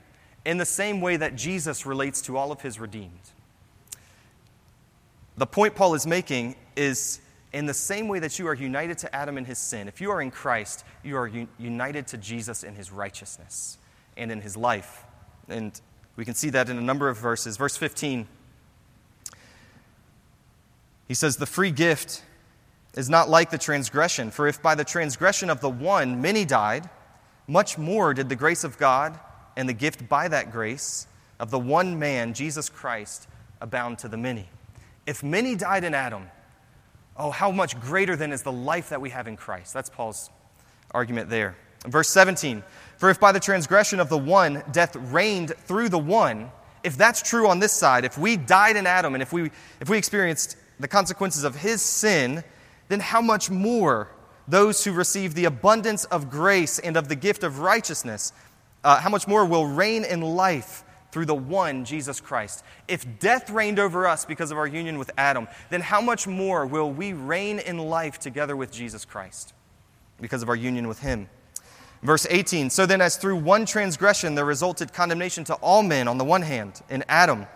in 0.46 0.60
the 0.60 0.66
same 0.66 1.02
way 1.02 1.18
that 1.18 1.36
Jesus 1.36 1.88
relates 1.88 2.22
to 2.22 2.38
all 2.38 2.52
of 2.52 2.62
his 2.62 2.80
redeemed. 2.80 3.32
The 5.38 5.48
point 5.48 5.74
Paul 5.74 5.96
is 5.96 6.06
making 6.06 6.56
is 6.76 7.20
in 7.56 7.66
the 7.66 7.74
same 7.74 8.10
way 8.10 8.20
that 8.20 8.38
you 8.38 8.50
are 8.50 8.54
united 8.54 8.98
to 8.98 9.16
Adam 9.16 9.38
in 9.38 9.46
his 9.46 9.58
sin, 9.58 9.88
if 9.88 10.02
you 10.02 10.12
are 10.12 10.22
in 10.22 10.30
Christ, 10.30 10.84
you 11.04 11.16
are 11.16 11.26
un- 11.26 11.48
united 11.58 12.06
to 12.08 12.18
Jesus 12.18 12.64
in 12.66 12.76
his 12.76 12.92
righteousness 12.92 13.78
and 14.18 14.30
in 14.30 14.42
his 14.42 14.58
life. 14.58 15.06
And 15.48 15.80
we 16.18 16.26
can 16.26 16.34
see 16.34 16.50
that 16.50 16.70
in 16.70 16.78
a 16.78 16.82
number 16.82 17.08
of 17.08 17.18
verses. 17.18 17.56
Verse 17.56 17.78
15, 17.78 18.28
he 21.08 21.14
says, 21.14 21.38
The 21.38 21.46
free 21.46 21.72
gift 21.72 22.24
is 22.94 23.10
not 23.10 23.30
like 23.30 23.52
the 23.52 23.58
transgression, 23.58 24.32
for 24.32 24.50
if 24.50 24.62
by 24.62 24.76
the 24.76 24.84
transgression 24.84 25.50
of 25.50 25.62
the 25.62 25.70
one 25.70 26.22
many 26.22 26.44
died, 26.44 26.90
much 27.48 27.78
more 27.78 28.14
did 28.14 28.28
the 28.28 28.36
grace 28.36 28.66
of 28.66 28.78
God 28.78 29.18
and 29.56 29.70
the 29.70 29.74
gift 29.74 30.10
by 30.10 30.28
that 30.28 30.52
grace 30.52 31.08
of 31.40 31.52
the 31.52 31.60
one 31.60 32.00
man, 32.00 32.34
Jesus 32.34 32.68
Christ, 32.68 33.30
abound 33.62 34.00
to 34.00 34.10
the 34.10 34.18
many. 34.18 34.50
If 35.06 35.24
many 35.24 35.56
died 35.56 35.86
in 35.86 35.94
Adam, 35.94 36.28
oh, 37.18 37.32
how 37.32 37.52
much 37.52 37.80
greater 37.80 38.16
then 38.16 38.32
is 38.32 38.44
the 38.44 38.52
life 38.52 38.90
that 38.90 39.02
we 39.02 39.10
have 39.10 39.28
in 39.28 39.38
Christ? 39.38 39.74
That's 39.74 39.90
Paul's 39.90 40.30
argument 40.92 41.30
there. 41.30 41.56
Verse 41.86 42.10
17 42.10 42.64
For 42.98 43.10
if 43.10 43.20
by 43.20 43.32
the 43.32 43.40
transgression 43.40 44.00
of 44.00 44.10
the 44.10 44.18
one 44.18 44.64
death 44.72 44.96
reigned 44.96 45.54
through 45.66 45.90
the 45.90 46.00
one, 46.00 46.52
if 46.84 46.98
that's 46.98 47.22
true 47.22 47.48
on 47.48 47.60
this 47.60 47.74
side, 47.74 48.06
if 48.06 48.18
we 48.18 48.38
died 48.38 48.76
in 48.76 48.88
Adam 48.88 49.16
and 49.16 49.22
if 49.22 49.34
we, 49.34 49.52
if 49.80 49.90
we 49.90 49.98
experienced 49.98 50.58
the 50.80 50.88
consequences 50.88 51.44
of 51.44 51.56
his 51.56 51.82
sin, 51.82 52.44
then 52.90 53.00
how 53.00 53.22
much 53.22 53.50
more 53.50 54.10
those 54.48 54.84
who 54.84 54.92
receive 54.92 55.34
the 55.34 55.46
abundance 55.46 56.06
of 56.06 56.30
grace 56.30 56.78
and 56.80 56.96
of 56.98 57.08
the 57.08 57.16
gift 57.16 57.44
of 57.44 57.60
righteousness, 57.60 58.32
uh, 58.84 59.00
how 59.00 59.10
much 59.10 59.28
more 59.28 59.46
will 59.46 59.66
reign 59.66 60.04
in 60.04 60.22
life 60.22 60.84
through 61.16 61.26
the 61.26 61.34
one, 61.34 61.86
Jesus 61.86 62.20
Christ. 62.20 62.62
If 62.90 63.20
death 63.20 63.50
reigned 63.50 63.80
over 63.80 64.06
us 64.06 64.26
because 64.26 64.52
of 64.52 64.58
our 64.58 64.68
union 64.68 65.00
with 65.00 65.10
Adam, 65.18 65.48
then 65.70 65.80
how 65.80 66.02
much 66.02 66.28
more 66.28 66.66
will 66.66 66.92
we 66.92 67.14
reign 67.14 67.60
in 67.60 67.78
life 67.78 68.20
together 68.20 68.54
with 68.54 68.70
Jesus 68.70 69.06
Christ 69.06 69.54
because 70.20 70.44
of 70.44 70.50
our 70.50 70.58
union 70.58 70.90
with 70.90 71.00
Him? 71.00 71.30
Verse 72.04 72.28
18 72.30 72.70
So 72.70 72.86
then, 72.86 73.00
as 73.00 73.16
through 73.16 73.38
one 73.38 73.66
transgression 73.66 74.36
there 74.36 74.44
resulted 74.44 74.92
condemnation 74.92 75.46
to 75.46 75.54
all 75.54 75.84
men 75.84 76.10
on 76.10 76.18
the 76.18 76.26
one 76.26 76.42
hand, 76.42 76.82
in 76.90 77.06
Adam, 77.08 77.48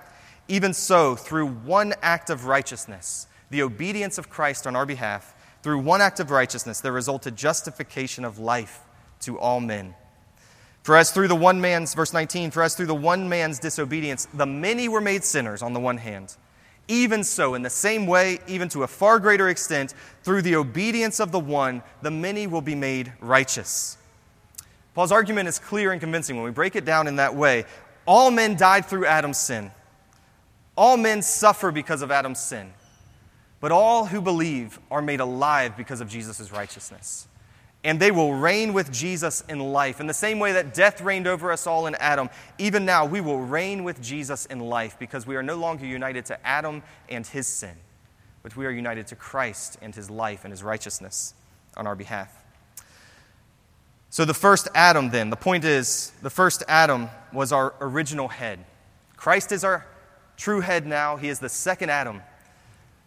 even 0.48 0.74
so, 0.74 1.18
through 1.18 1.48
one 1.48 1.94
act 2.02 2.30
of 2.30 2.46
righteousness, 2.46 3.28
the 3.50 3.62
obedience 3.62 4.18
of 4.18 4.30
Christ 4.30 4.68
on 4.68 4.76
our 4.78 4.86
behalf, 4.86 5.36
through 5.64 5.80
one 5.80 6.00
act 6.00 6.22
of 6.22 6.32
righteousness, 6.32 6.80
there 6.80 6.94
resulted 6.94 7.36
justification 7.36 8.24
of 8.24 8.40
life 8.40 8.80
to 9.20 9.38
all 9.38 9.60
men. 9.60 9.96
For 10.90 10.98
as 10.98 11.12
through 11.12 11.28
the 11.28 11.36
one 11.36 11.62
man's, 11.62 11.94
verse 11.94 12.14
19, 12.14 12.50
for 12.50 12.64
as 12.64 12.74
through 12.74 12.88
the 12.88 12.96
one 12.96 13.30
man's 13.30 13.60
disobedience, 13.60 14.28
the 14.34 14.48
many 14.48 14.90
were 14.90 15.02
made 15.02 15.24
sinners 15.24 15.62
on 15.62 15.74
the 15.74 15.80
one 15.80 15.98
hand. 15.98 16.36
Even 16.88 17.24
so, 17.24 17.54
in 17.54 17.62
the 17.62 17.70
same 17.70 18.08
way, 18.08 18.40
even 18.48 18.70
to 18.70 18.82
a 18.82 18.88
far 18.88 19.20
greater 19.20 19.50
extent, 19.50 19.94
through 20.24 20.42
the 20.42 20.56
obedience 20.56 21.20
of 21.20 21.32
the 21.32 21.40
one, 21.40 21.84
the 22.02 22.10
many 22.10 22.48
will 22.48 22.62
be 22.62 22.74
made 22.74 23.14
righteous. 23.22 24.00
Paul's 24.96 25.12
argument 25.12 25.48
is 25.48 25.60
clear 25.60 25.92
and 25.92 26.02
convincing 26.02 26.36
when 26.38 26.46
we 26.46 26.50
break 26.50 26.76
it 26.76 26.86
down 26.86 27.06
in 27.06 27.18
that 27.18 27.36
way. 27.36 27.66
All 28.08 28.32
men 28.32 28.58
died 28.58 28.88
through 28.88 29.06
Adam's 29.06 29.38
sin. 29.38 29.70
All 30.76 30.98
men 30.98 31.22
suffer 31.22 31.70
because 31.70 32.02
of 32.02 32.10
Adam's 32.10 32.40
sin. 32.40 32.74
But 33.60 33.72
all 33.72 34.08
who 34.08 34.22
believe 34.22 34.80
are 34.90 35.04
made 35.04 35.20
alive 35.20 35.78
because 35.78 36.02
of 36.02 36.10
Jesus' 36.10 36.52
righteousness. 36.52 37.28
And 37.84 38.00
they 38.00 38.12
will 38.12 38.34
reign 38.34 38.74
with 38.74 38.92
Jesus 38.92 39.44
in 39.48 39.60
life. 39.60 40.02
In 40.02 40.08
the 40.08 40.14
same 40.14 40.40
way 40.40 40.52
that 40.52 40.74
death 40.74 41.00
reigned 41.02 41.28
over 41.28 41.52
us 41.52 41.66
all 41.66 41.88
in 41.88 41.96
Adam, 41.96 42.30
even 42.58 42.86
now 42.86 43.06
we 43.06 43.22
will 43.22 43.40
reign 43.40 43.84
with 43.84 44.02
Jesus 44.02 44.46
in 44.48 44.60
life 44.60 44.98
because 45.00 45.26
we 45.26 45.36
are 45.38 45.44
no 45.44 45.56
longer 45.56 45.86
united 45.86 46.26
to 46.26 46.46
Adam 46.46 46.84
and 47.08 47.26
his 47.26 47.48
sin, 47.48 47.76
but 48.44 48.56
we 48.58 48.66
are 48.66 48.72
united 48.72 49.08
to 49.08 49.16
Christ 49.16 49.78
and 49.82 49.96
his 49.96 50.10
life 50.10 50.44
and 50.44 50.52
his 50.52 50.62
righteousness 50.62 51.34
on 51.78 51.88
our 51.88 51.96
behalf. 51.96 52.36
So, 54.12 54.26
the 54.26 54.34
first 54.34 54.68
Adam, 54.74 55.12
then, 55.12 55.30
the 55.30 55.36
point 55.36 55.64
is, 55.64 56.12
the 56.24 56.32
first 56.32 56.64
Adam 56.68 57.10
was 57.32 57.52
our 57.52 57.76
original 57.80 58.28
head. 58.28 58.60
Christ 59.16 59.52
is 59.52 59.64
our 59.64 59.86
true 60.36 60.62
head 60.62 60.88
now. 60.88 61.16
He 61.16 61.30
is 61.30 61.40
the 61.40 61.50
second 61.50 61.92
Adam. 61.92 62.24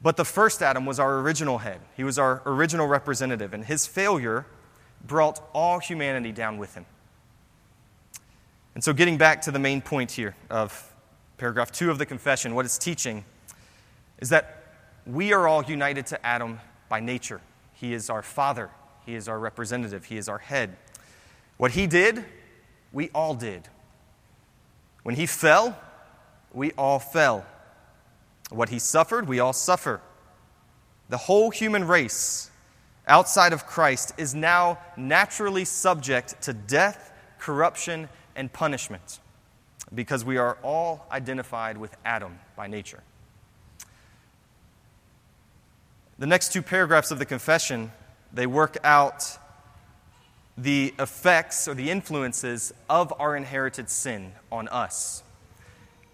But 0.01 0.17
the 0.17 0.25
first 0.25 0.63
Adam 0.63 0.87
was 0.87 1.01
our 1.01 1.19
original 1.19 1.59
head. 1.59 1.81
He 1.97 2.05
was 2.05 2.19
our 2.19 2.41
original 2.47 2.87
representative, 2.87 3.53
and 3.53 3.65
his 3.65 3.87
failure 3.87 4.47
brought 5.07 5.41
all 5.53 5.79
humanity 5.79 6.33
down 6.33 6.59
with 6.59 6.75
him. 6.75 6.87
And 8.75 8.83
so, 8.83 8.93
getting 8.93 9.19
back 9.19 9.43
to 9.43 9.51
the 9.51 9.59
main 9.59 9.83
point 9.83 10.11
here 10.13 10.35
of 10.49 10.95
paragraph 11.37 11.73
two 11.73 11.91
of 11.91 11.99
the 11.99 12.07
confession, 12.07 12.55
what 12.55 12.65
it's 12.65 12.79
teaching 12.79 13.25
is 14.19 14.29
that 14.31 14.63
we 15.07 15.33
are 15.33 15.49
all 15.49 15.65
united 15.65 16.07
to 16.07 16.27
Adam 16.27 16.61
by 16.89 17.01
nature. 17.01 17.41
He 17.75 17.93
is 17.93 18.09
our 18.09 18.23
father, 18.23 18.71
he 19.05 19.15
is 19.15 19.29
our 19.29 19.39
representative, 19.39 20.05
he 20.05 20.17
is 20.17 20.29
our 20.29 20.39
head. 20.39 20.77
What 21.57 21.73
he 21.73 21.87
did, 21.87 22.25
we 22.93 23.11
all 23.15 23.35
did. 23.35 23.69
When 25.03 25.17
he 25.17 25.27
fell, 25.27 25.77
we 26.53 26.73
all 26.73 26.99
fell. 26.99 27.45
What 28.51 28.69
he 28.69 28.79
suffered, 28.79 29.27
we 29.27 29.41
all 29.41 29.53
suffer. 29.53 30.01
The 31.09 31.17
whole 31.17 31.51
human 31.51 31.87
race 31.87 32.51
outside 33.07 33.53
of 33.53 33.67
Christ 33.67 34.13
is 34.17 34.35
now 34.35 34.79
naturally 34.97 35.65
subject 35.65 36.41
to 36.43 36.53
death, 36.53 37.13
corruption, 37.39 38.09
and 38.37 38.53
punishment 38.53 39.21
because 39.95 40.25
we 40.25 40.37
are 40.37 40.57
all 40.63 41.07
identified 41.11 41.77
with 41.77 41.97
Adam 42.05 42.39
by 42.57 42.67
nature. 42.67 43.03
The 46.19 46.27
next 46.27 46.53
two 46.53 46.63
paragraphs 46.63 47.11
of 47.11 47.19
the 47.19 47.27
confession, 47.27 47.93
they 48.33 48.47
work 48.47 48.79
out 48.85 49.39
the 50.57 50.95
effects 50.99 51.67
or 51.67 51.75
the 51.75 51.91
influences 51.91 52.73
of 52.89 53.13
our 53.19 53.37
inherited 53.37 53.91
sin 53.91 54.33
on 54.51 54.69
us. 54.69 55.23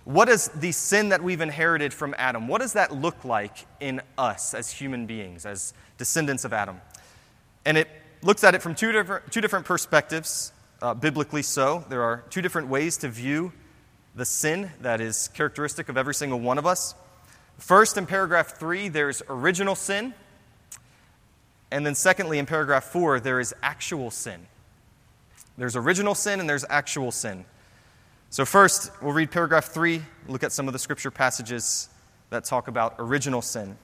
What 0.09 0.31
is 0.31 0.49
the 0.49 0.73
sin 0.73 1.11
that 1.11 1.23
we've 1.23 1.43
inherited 1.43 1.93
from 1.93 2.15
Adam? 2.17 2.49
What 2.49 2.63
does 2.63 2.73
that 2.73 2.95
look 2.95 3.27
like 3.27 3.67
in 3.79 4.01
us 4.17 4.55
as 4.55 4.71
human 4.71 5.05
beings, 5.05 5.45
as 5.45 5.75
descendants 5.99 6.47
of 6.47 6.55
Adam? 6.55 6.81
And 7.67 7.77
it 7.77 7.89
looks 8.23 8.43
at 8.43 8.55
it 8.55 8.63
from 8.63 8.75
two 8.75 8.91
different, 8.91 9.31
two 9.31 9.43
different 9.43 9.67
perspectives, 9.67 10.51
uh, 10.81 10.95
biblically 10.95 11.43
so. 11.43 11.85
There 11.91 12.03
are 12.03 12.25
two 12.31 12.41
different 12.41 12.69
ways 12.69 12.97
to 12.97 13.11
view 13.11 13.53
the 14.15 14.25
sin 14.25 14.71
that 14.81 15.03
is 15.03 15.29
characteristic 15.35 15.91
of 15.91 15.99
every 15.99 16.15
single 16.15 16.41
one 16.41 16.57
of 16.57 16.65
us. 16.65 16.95
First, 17.59 17.99
in 17.99 18.07
paragraph 18.07 18.57
three, 18.59 18.89
there's 18.89 19.21
original 19.29 19.75
sin, 19.75 20.15
and 21.71 21.85
then, 21.85 21.95
secondly, 21.95 22.39
in 22.39 22.47
paragraph 22.47 22.85
four, 22.85 23.21
there 23.21 23.41
is 23.41 23.55
actual 23.63 24.11
sin. 24.11 24.47
There's 25.59 25.77
original 25.77 26.15
sin 26.15 26.41
and 26.41 26.49
there's 26.49 26.65
actual 26.71 27.13
sin. 27.13 27.45
So, 28.31 28.45
first, 28.45 28.91
we'll 29.01 29.15
read 29.15 29.31
paragraph 29.31 29.67
three, 29.67 30.03
look 30.27 30.43
at 30.43 30.53
some 30.53 30.67
of 30.67 30.75
the 30.75 30.79
scripture 30.79 31.11
passages 31.11 31.89
that 32.29 32.45
talk 32.45 32.69
about 32.69 32.95
original 32.99 33.41
sin. 33.41 33.79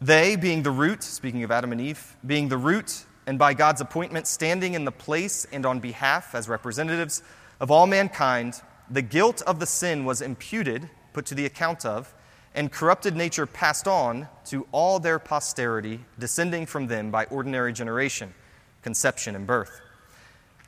They, 0.00 0.36
being 0.36 0.62
the 0.62 0.70
root, 0.70 1.02
speaking 1.02 1.42
of 1.42 1.50
Adam 1.50 1.72
and 1.72 1.80
Eve, 1.80 2.16
being 2.24 2.48
the 2.48 2.56
root, 2.56 3.04
and 3.26 3.36
by 3.36 3.52
God's 3.52 3.80
appointment, 3.80 4.28
standing 4.28 4.74
in 4.74 4.84
the 4.84 4.92
place 4.92 5.44
and 5.50 5.66
on 5.66 5.80
behalf 5.80 6.36
as 6.36 6.48
representatives 6.48 7.24
of 7.58 7.72
all 7.72 7.88
mankind, 7.88 8.62
the 8.88 9.02
guilt 9.02 9.42
of 9.42 9.58
the 9.58 9.66
sin 9.66 10.04
was 10.04 10.22
imputed, 10.22 10.88
put 11.12 11.26
to 11.26 11.34
the 11.34 11.46
account 11.46 11.84
of, 11.84 12.14
and 12.54 12.70
corrupted 12.70 13.16
nature 13.16 13.44
passed 13.44 13.88
on 13.88 14.28
to 14.44 14.68
all 14.70 15.00
their 15.00 15.18
posterity, 15.18 16.04
descending 16.16 16.64
from 16.64 16.86
them 16.86 17.10
by 17.10 17.24
ordinary 17.24 17.72
generation, 17.72 18.32
conception, 18.82 19.34
and 19.34 19.48
birth. 19.48 19.80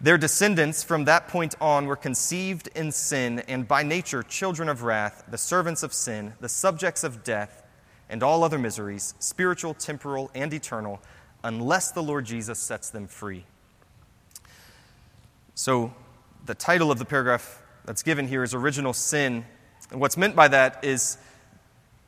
Their 0.00 0.18
descendants 0.18 0.84
from 0.84 1.06
that 1.06 1.26
point 1.26 1.56
on 1.60 1.86
were 1.86 1.96
conceived 1.96 2.68
in 2.74 2.92
sin, 2.92 3.40
and 3.48 3.66
by 3.66 3.82
nature 3.82 4.22
children 4.22 4.68
of 4.68 4.82
wrath, 4.82 5.24
the 5.28 5.38
servants 5.38 5.82
of 5.82 5.92
sin, 5.92 6.34
the 6.40 6.48
subjects 6.48 7.02
of 7.02 7.24
death, 7.24 7.64
and 8.08 8.22
all 8.22 8.44
other 8.44 8.58
miseries, 8.58 9.14
spiritual, 9.18 9.74
temporal, 9.74 10.30
and 10.34 10.54
eternal, 10.54 11.00
unless 11.42 11.90
the 11.90 12.02
Lord 12.02 12.26
Jesus 12.26 12.58
sets 12.58 12.90
them 12.90 13.08
free. 13.08 13.44
So, 15.54 15.92
the 16.46 16.54
title 16.54 16.92
of 16.92 16.98
the 16.98 17.04
paragraph 17.04 17.60
that's 17.84 18.04
given 18.04 18.28
here 18.28 18.44
is 18.44 18.54
Original 18.54 18.92
Sin. 18.92 19.44
And 19.90 20.00
what's 20.00 20.16
meant 20.16 20.36
by 20.36 20.48
that 20.48 20.84
is 20.84 21.18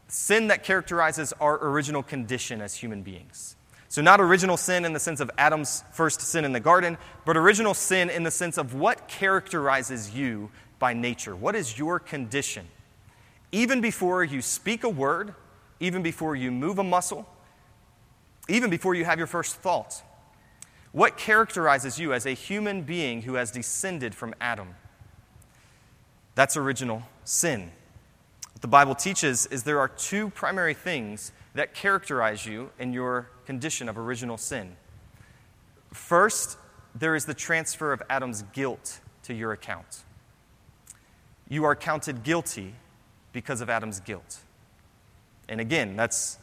sin 0.08 0.46
that 0.48 0.62
characterizes 0.62 1.32
our 1.40 1.58
original 1.64 2.02
condition 2.02 2.60
as 2.60 2.74
human 2.74 3.02
beings. 3.02 3.56
So, 3.90 4.00
not 4.02 4.20
original 4.20 4.56
sin 4.56 4.84
in 4.84 4.92
the 4.92 5.00
sense 5.00 5.18
of 5.18 5.32
Adam's 5.36 5.82
first 5.92 6.20
sin 6.20 6.44
in 6.44 6.52
the 6.52 6.60
garden, 6.60 6.96
but 7.24 7.36
original 7.36 7.74
sin 7.74 8.08
in 8.08 8.22
the 8.22 8.30
sense 8.30 8.56
of 8.56 8.72
what 8.72 9.08
characterizes 9.08 10.14
you 10.14 10.50
by 10.78 10.94
nature. 10.94 11.34
What 11.34 11.56
is 11.56 11.76
your 11.76 11.98
condition? 11.98 12.68
Even 13.50 13.80
before 13.80 14.22
you 14.22 14.42
speak 14.42 14.84
a 14.84 14.88
word, 14.88 15.34
even 15.80 16.04
before 16.04 16.36
you 16.36 16.52
move 16.52 16.78
a 16.78 16.84
muscle, 16.84 17.28
even 18.48 18.70
before 18.70 18.94
you 18.94 19.04
have 19.04 19.18
your 19.18 19.26
first 19.26 19.56
thought. 19.56 20.00
What 20.92 21.16
characterizes 21.16 21.98
you 21.98 22.12
as 22.12 22.26
a 22.26 22.30
human 22.30 22.82
being 22.82 23.22
who 23.22 23.34
has 23.34 23.50
descended 23.50 24.14
from 24.14 24.36
Adam? 24.40 24.76
That's 26.36 26.56
original 26.56 27.02
sin. 27.24 27.72
What 28.52 28.62
the 28.62 28.68
Bible 28.68 28.94
teaches 28.94 29.46
is 29.46 29.64
there 29.64 29.80
are 29.80 29.88
two 29.88 30.30
primary 30.30 30.74
things 30.74 31.32
that 31.54 31.74
characterize 31.74 32.46
you 32.46 32.70
in 32.78 32.92
your 32.92 33.30
condition 33.50 33.88
of 33.88 33.98
original 33.98 34.36
sin. 34.36 34.76
First, 35.92 36.56
there 36.94 37.16
is 37.16 37.24
the 37.24 37.34
transfer 37.34 37.92
of 37.92 38.00
Adam's 38.08 38.42
guilt 38.52 39.00
to 39.24 39.34
your 39.34 39.50
account. 39.50 40.04
You 41.48 41.64
are 41.64 41.74
counted 41.74 42.22
guilty 42.22 42.76
because 43.32 43.60
of 43.60 43.68
Adam's 43.68 43.98
guilt. 43.98 44.38
And 45.48 45.60
again, 45.60 45.96
that's 45.96 46.38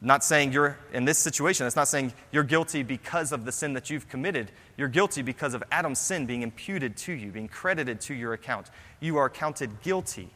not 0.00 0.22
saying 0.22 0.52
you're 0.52 0.78
in 0.92 1.06
this 1.06 1.18
situation, 1.18 1.66
that's 1.66 1.74
not 1.74 1.88
saying 1.88 2.12
you're 2.30 2.44
guilty 2.44 2.84
because 2.84 3.32
of 3.32 3.44
the 3.44 3.50
sin 3.50 3.72
that 3.72 3.90
you've 3.90 4.08
committed. 4.08 4.52
You're 4.76 4.86
guilty 4.86 5.22
because 5.22 5.54
of 5.54 5.64
Adam's 5.72 5.98
sin 5.98 6.26
being 6.26 6.42
imputed 6.42 6.96
to 6.98 7.12
you, 7.12 7.32
being 7.32 7.48
credited 7.48 8.00
to 8.02 8.14
your 8.14 8.32
account. 8.32 8.70
You 9.00 9.16
are 9.16 9.28
counted 9.28 9.82
guilty 9.82 10.30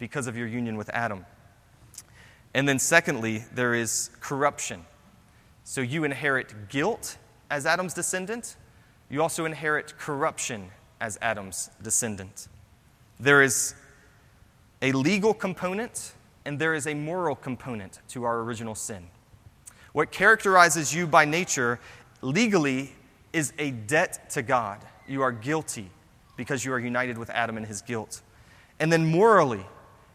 because 0.00 0.26
of 0.26 0.36
your 0.36 0.48
union 0.48 0.76
with 0.76 0.88
Adam. 0.88 1.26
And 2.54 2.68
then, 2.68 2.80
secondly, 2.80 3.44
there 3.54 3.72
is 3.72 4.10
corruption. 4.18 4.84
So 5.64 5.80
you 5.80 6.04
inherit 6.04 6.68
guilt 6.68 7.18
as 7.50 7.66
Adam's 7.66 7.94
descendant, 7.94 8.56
you 9.10 9.22
also 9.22 9.44
inherit 9.44 9.96
corruption 9.98 10.70
as 11.00 11.18
Adam's 11.20 11.70
descendant. 11.82 12.48
There 13.20 13.42
is 13.42 13.74
a 14.80 14.92
legal 14.92 15.34
component 15.34 16.12
and 16.44 16.58
there 16.58 16.74
is 16.74 16.86
a 16.86 16.94
moral 16.94 17.36
component 17.36 18.00
to 18.08 18.24
our 18.24 18.40
original 18.40 18.74
sin. 18.74 19.06
What 19.92 20.10
characterizes 20.10 20.94
you 20.94 21.06
by 21.06 21.24
nature 21.24 21.78
legally 22.22 22.92
is 23.32 23.52
a 23.58 23.70
debt 23.70 24.30
to 24.30 24.42
God. 24.42 24.80
You 25.06 25.22
are 25.22 25.32
guilty 25.32 25.90
because 26.36 26.64
you 26.64 26.72
are 26.72 26.80
united 26.80 27.18
with 27.18 27.30
Adam 27.30 27.56
in 27.56 27.64
his 27.64 27.82
guilt. 27.82 28.22
And 28.80 28.92
then 28.92 29.06
morally, 29.06 29.64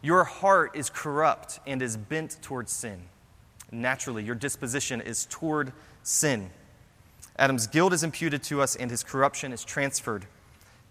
your 0.01 0.23
heart 0.23 0.75
is 0.75 0.89
corrupt 0.89 1.59
and 1.67 1.82
is 1.82 1.95
bent 1.95 2.41
towards 2.41 2.72
sin. 2.72 3.03
Naturally, 3.72 4.24
your 4.24 4.36
disposition 4.36 5.01
is 5.01 5.26
toward 5.30 5.74
sin. 6.03 6.49
Adam's 7.38 7.68
guilt 7.68 7.93
is 7.93 8.03
imputed 8.03 8.43
to 8.43 8.61
us, 8.61 8.76
and 8.76 8.89
his 8.89 9.03
corruption 9.03 9.51
is 9.51 9.63
transferred 9.63 10.26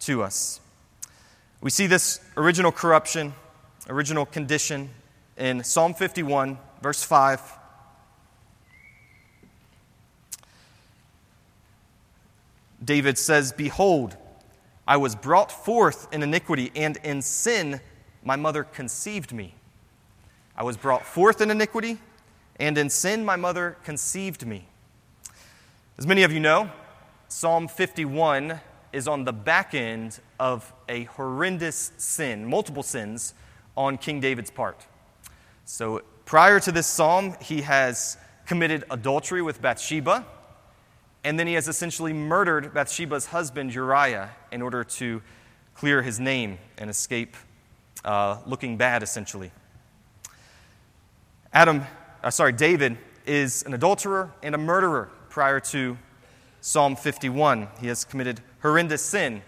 to 0.01 0.22
us. 0.22 0.61
We 1.61 1.70
see 1.70 1.87
this 1.87 2.20
original 2.37 2.70
corruption, 2.70 3.35
original 3.89 4.27
condition 4.27 4.91
in 5.37 5.64
Psalm 5.64 5.95
51, 5.95 6.59
verse 6.83 7.03
5. 7.03 7.41
David 12.85 13.18
says, 13.18 13.53
Behold, 13.53 14.16
I 14.87 14.99
was 14.99 15.14
brought 15.16 15.51
forth 15.51 16.07
in 16.12 16.22
iniquity, 16.22 16.70
and 16.77 16.99
in 17.03 17.22
sin 17.22 17.81
my 18.22 18.37
mother 18.37 18.64
conceived 18.64 19.33
me. 19.33 19.55
I 20.57 20.62
was 20.62 20.77
brought 20.77 21.05
forth 21.05 21.41
in 21.41 21.51
iniquity, 21.51 21.99
and 22.59 22.77
in 22.79 22.91
sin 22.91 23.25
my 23.25 23.37
mother 23.37 23.77
conceived 23.85 24.47
me. 24.47 24.69
As 25.99 26.07
many 26.07 26.23
of 26.23 26.33
you 26.33 26.41
know, 26.41 26.71
Psalm 27.29 27.69
51 27.69 28.61
is 28.93 29.09
on 29.09 29.25
the 29.25 29.33
back 29.33 29.75
end 29.75 30.21
of 30.39 30.73
a 30.89 31.05
horrendous 31.05 31.93
sin, 31.97 32.47
multiple 32.47 32.83
sins, 32.83 33.35
on 33.77 33.99
King 33.99 34.21
David's 34.21 34.51
part. 34.51 34.87
So 35.65 36.03
prior 36.25 36.61
to 36.61 36.73
this 36.73 36.87
psalm, 36.87 37.37
he 37.43 37.63
has 37.63 38.17
committed 38.47 38.85
adultery 38.91 39.43
with 39.43 39.61
Bathsheba, 39.61 40.25
and 41.25 41.39
then 41.39 41.47
he 41.47 41.55
has 41.55 41.69
essentially 41.69 42.13
murdered 42.13 42.73
Bathsheba's 42.73 43.27
husband, 43.27 43.75
Uriah, 43.75 44.31
in 44.53 44.63
order 44.63 44.85
to 44.85 45.21
clear 45.75 46.03
his 46.03 46.21
name 46.21 46.59
and 46.79 46.89
escape 46.89 47.37
uh, 48.05 48.39
looking 48.47 48.77
bad, 48.77 49.03
essentially. 49.03 49.51
Adam, 51.53 51.85
uh, 52.27 52.31
sorry, 52.31 52.51
David 52.53 52.99
is 53.24 53.62
an 53.62 53.72
adulterer 53.72 54.33
and 54.43 54.53
a 54.53 54.59
murderer 54.59 55.09
prior 55.29 55.61
to 55.61 55.97
Psalm 56.61 56.97
51. 56.97 57.68
He 57.81 57.87
has 57.87 58.05
committed 58.05 58.41
horrendous 58.62 59.01
sin. 59.01 59.43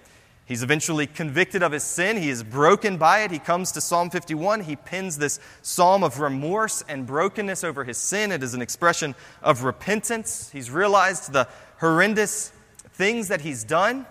He's 0.45 0.63
eventually 0.63 1.09
convicted 1.09 1.65
of 1.65 1.73
his 1.73 1.83
sin. 1.83 2.19
He 2.19 2.31
is 2.31 2.45
broken 2.45 2.97
by 2.97 3.23
it. 3.23 3.33
He 3.33 3.41
comes 3.41 3.73
to 3.73 3.81
Psalm 3.81 4.11
51. 4.11 4.61
He 4.61 4.77
pins 4.77 5.19
this 5.19 5.41
psalm 5.61 6.05
of 6.05 6.21
remorse 6.21 6.85
and 6.89 7.05
brokenness 7.05 7.65
over 7.65 7.83
his 7.83 7.99
sin. 7.99 8.31
It 8.31 8.45
is 8.45 8.55
an 8.55 8.63
expression 8.63 9.17
of 9.43 9.65
repentance. 9.65 10.49
He's 10.53 10.71
realized 10.71 11.33
the 11.33 11.49
horrendous 11.81 12.53
things 12.93 13.27
that 13.27 13.41
he's 13.41 13.65
done. 13.65 14.07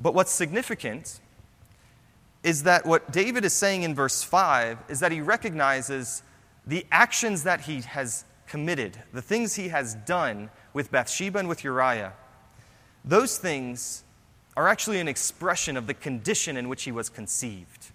But 0.00 0.14
what's 0.14 0.32
significant 0.32 1.20
is 2.42 2.64
that 2.64 2.84
what 2.84 3.12
David 3.12 3.44
is 3.44 3.52
saying 3.52 3.84
in 3.84 3.94
verse 3.94 4.24
5 4.24 4.78
is 4.88 4.98
that 4.98 5.12
he 5.12 5.20
recognizes 5.20 6.24
the 6.66 6.86
actions 6.90 7.42
that 7.44 7.62
he 7.62 7.82
has 7.82 8.24
committed, 8.46 9.02
the 9.12 9.22
things 9.22 9.54
he 9.54 9.68
has 9.68 9.94
done 9.94 10.50
with 10.72 10.90
Bathsheba 10.90 11.38
and 11.38 11.48
with 11.48 11.64
Uriah. 11.64 12.12
Those 13.04 13.38
things 13.38 14.04
are 14.56 14.68
actually 14.68 15.00
an 15.00 15.08
expression 15.08 15.76
of 15.76 15.86
the 15.86 15.94
condition 15.94 16.56
in 16.56 16.68
which 16.68 16.84
he 16.84 16.92
was 16.92 17.08
conceived. 17.08 17.90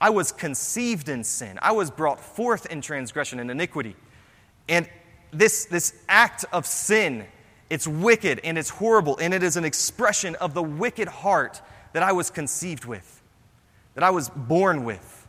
I 0.00 0.10
was 0.10 0.32
conceived 0.32 1.08
in 1.08 1.24
sin. 1.24 1.58
I 1.62 1.72
was 1.72 1.90
brought 1.90 2.20
forth 2.20 2.66
in 2.66 2.80
transgression 2.80 3.38
and 3.38 3.50
iniquity. 3.50 3.96
And 4.68 4.88
this, 5.32 5.66
this 5.66 5.94
act 6.08 6.44
of 6.52 6.66
sin, 6.66 7.26
it's 7.70 7.86
wicked 7.86 8.40
and 8.44 8.58
it's 8.58 8.70
horrible, 8.70 9.16
and 9.18 9.32
it 9.34 9.42
is 9.42 9.56
an 9.56 9.64
expression 9.64 10.34
of 10.36 10.54
the 10.54 10.62
wicked 10.62 11.08
heart 11.08 11.60
that 11.92 12.02
I 12.02 12.12
was 12.12 12.30
conceived 12.30 12.84
with, 12.84 13.22
that 13.94 14.04
I 14.04 14.10
was 14.10 14.28
born 14.30 14.84
with. 14.84 15.26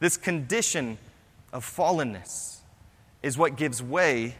This 0.00 0.16
condition 0.16 0.98
of 1.52 1.64
fallenness 1.64 2.58
is 3.22 3.36
what 3.36 3.56
gives 3.56 3.82
way 3.82 4.36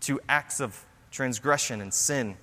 to 0.00 0.20
acts 0.28 0.60
of 0.60 0.84
transgression 1.10 1.80
and 1.80 1.92
sin. 1.92 2.36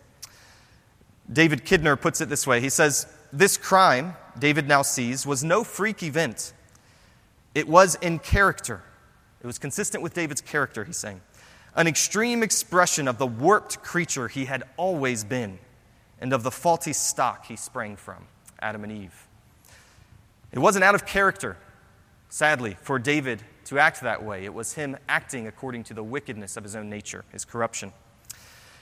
David 1.32 1.66
Kidner 1.66 2.00
puts 2.00 2.22
it 2.22 2.30
this 2.30 2.46
way 2.46 2.62
He 2.62 2.70
says, 2.70 3.08
This 3.34 3.58
crime, 3.58 4.16
David 4.38 4.68
now 4.68 4.82
sees, 4.82 5.26
was 5.26 5.44
no 5.44 5.64
freak 5.64 6.04
event. 6.04 6.54
It 7.56 7.68
was 7.68 7.96
in 7.96 8.20
character. 8.20 8.84
It 9.42 9.48
was 9.48 9.58
consistent 9.58 10.04
with 10.04 10.14
David's 10.14 10.42
character, 10.42 10.84
he's 10.84 10.98
saying. 10.98 11.22
An 11.76 11.88
extreme 11.88 12.44
expression 12.44 13.08
of 13.08 13.18
the 13.18 13.28
warped 13.28 13.84
creature 13.84 14.28
he 14.28 14.46
had 14.46 14.64
always 14.78 15.24
been 15.24 15.60
and 16.20 16.34
of 16.34 16.44
the 16.44 16.52
faulty 16.52 16.94
stock 16.94 17.46
he 17.46 17.56
sprang 17.56 17.96
from, 17.96 18.26
Adam 18.60 18.84
and 18.84 18.92
Eve. 18.92 19.28
It 20.52 20.60
wasn't 20.60 20.84
out 20.84 20.96
of 20.96 21.06
character, 21.06 21.58
sadly, 22.30 22.78
for 22.82 22.98
David 22.98 23.44
to 23.68 23.80
act 23.80 24.02
that 24.02 24.24
way. 24.24 24.46
It 24.46 24.54
was 24.54 24.74
him 24.74 24.98
acting 25.08 25.48
according 25.48 25.84
to 25.86 25.94
the 25.94 26.04
wickedness 26.04 26.58
of 26.58 26.64
his 26.64 26.76
own 26.76 26.90
nature, 26.90 27.26
his 27.32 27.46
corruption. 27.46 27.94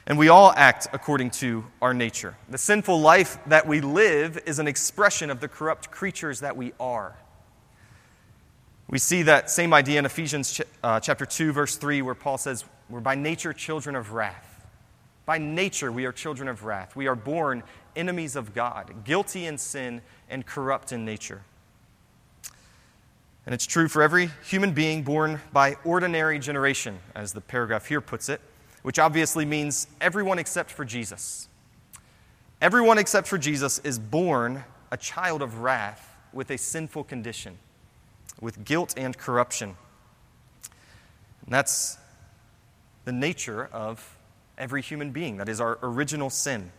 And 0.07 0.17
we 0.17 0.29
all 0.29 0.53
act 0.55 0.87
according 0.93 1.31
to 1.31 1.65
our 1.81 1.93
nature. 1.93 2.35
The 2.49 2.59
sinful 2.59 3.01
life 3.01 3.39
that 3.47 3.67
we 3.67 3.81
live 3.81 4.37
is 4.45 4.59
an 4.59 4.67
expression 4.67 5.31
of 5.31 5.39
the 5.39 5.47
corrupt 5.47 5.89
creatures 5.89 6.41
that 6.41 6.55
we 6.55 6.73
are. 6.79 7.15
We 8.87 8.99
see 8.99 9.23
that 9.23 9.49
same 9.49 9.73
idea 9.73 9.97
in 9.97 10.05
Ephesians 10.05 10.61
uh, 10.83 10.99
chapter 10.99 11.25
2, 11.25 11.51
verse 11.51 11.75
3, 11.75 12.03
where 12.03 12.13
Paul 12.13 12.37
says, 12.37 12.63
We're 12.87 12.99
by 12.99 13.15
nature 13.15 13.51
children 13.51 13.95
of 13.95 14.13
wrath. 14.13 14.63
By 15.25 15.39
nature, 15.39 15.91
we 15.91 16.05
are 16.05 16.11
children 16.11 16.47
of 16.47 16.63
wrath. 16.65 16.95
We 16.95 17.07
are 17.07 17.15
born 17.15 17.63
enemies 17.95 18.35
of 18.35 18.53
God, 18.53 18.93
guilty 19.03 19.47
in 19.47 19.57
sin 19.57 20.01
and 20.29 20.45
corrupt 20.45 20.91
in 20.91 21.03
nature. 21.03 21.41
And 23.45 23.53
it's 23.53 23.65
true 23.65 23.87
for 23.87 24.01
every 24.01 24.31
human 24.43 24.73
being 24.73 25.03
born 25.03 25.39
by 25.53 25.75
ordinary 25.83 26.39
generation, 26.39 26.99
as 27.13 27.33
the 27.33 27.41
paragraph 27.41 27.85
here 27.85 28.01
puts 28.01 28.29
it 28.29 28.41
which 28.85 28.99
obviously 28.99 29.45
means 29.45 29.87
everyone 29.99 30.37
except 30.37 30.69
for 30.69 30.85
Jesus. 30.85 31.47
Everyone 32.61 32.99
except 32.99 33.27
for 33.27 33.39
Jesus 33.39 33.79
is 33.79 33.97
born 33.97 34.63
a 34.91 34.97
child 34.97 35.41
of 35.41 35.61
wrath 35.61 36.15
with 36.31 36.51
a 36.51 36.57
sinful 36.59 37.05
condition, 37.05 37.57
with 38.39 38.63
guilt 38.63 38.93
and 38.95 39.17
corruption. 39.17 39.75
And 41.45 41.51
that's 41.51 41.97
the 43.05 43.11
nature 43.11 43.69
of 43.73 44.15
every 44.55 44.83
human 44.83 45.09
being. 45.09 45.37
That 45.37 45.49
is 45.49 45.59
our 45.59 45.79
original 45.81 46.29
sin. 46.29 46.71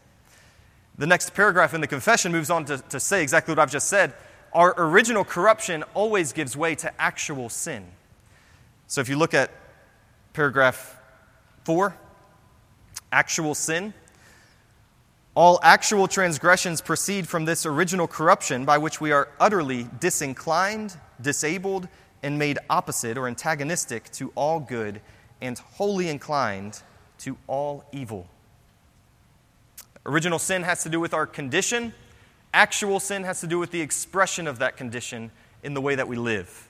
The 0.99 1.09
next 1.09 1.35
paragraph 1.35 1.75
in 1.75 1.81
the 1.81 1.89
confession 1.89 2.31
moves 2.31 2.51
on 2.51 2.67
to, 2.67 2.79
to 2.79 3.01
say 3.01 3.21
exactly 3.21 3.51
what 3.51 3.59
I've 3.59 3.73
just 3.73 3.89
said. 3.89 4.15
Our 4.57 4.73
original 4.79 5.23
corruption 5.23 5.85
always 5.93 6.33
gives 6.33 6.57
way 6.57 6.77
to 6.77 6.91
actual 6.99 7.51
sin. 7.51 7.85
So 8.87 9.03
if 9.03 9.09
you 9.11 9.19
look 9.19 9.35
at 9.35 9.51
paragraph 10.33 10.97
4. 11.65 11.95
Actual 13.13 13.55
sin. 13.55 13.93
All 15.35 15.61
actual 15.63 16.09
transgressions 16.09 16.81
proceed 16.81 17.29
from 17.29 17.45
this 17.45 17.67
original 17.67 18.09
corruption 18.09 18.65
by 18.65 18.79
which 18.79 18.99
we 18.99 19.13
are 19.13 19.29
utterly 19.39 19.91
disinclined, 20.01 20.97
disabled, 21.21 21.87
and 22.23 22.39
made 22.39 22.59
opposite 22.71 23.19
or 23.19 23.29
antagonistic 23.29 24.11
to 24.13 24.33
all 24.37 24.59
good 24.59 25.03
and 25.43 25.59
wholly 25.59 26.09
inclined 26.09 26.81
to 27.19 27.37
all 27.47 27.85
evil. 27.93 28.27
Original 30.07 30.39
sin 30.39 30.63
has 30.63 30.83
to 30.85 30.89
do 30.89 30.99
with 30.99 31.13
our 31.13 31.27
condition. 31.27 31.93
Actual 32.57 33.01
sin 33.01 33.23
has 33.25 33.43
to 33.43 33.47
do 33.47 33.59
with 33.59 33.71
the 33.71 33.83
expression 33.83 34.47
of 34.47 34.61
that 34.61 34.79
condition 34.79 35.31
in 35.63 35.75
the 35.75 35.81
way 35.83 35.95
that 35.95 36.09
we 36.09 36.17
live. 36.17 36.69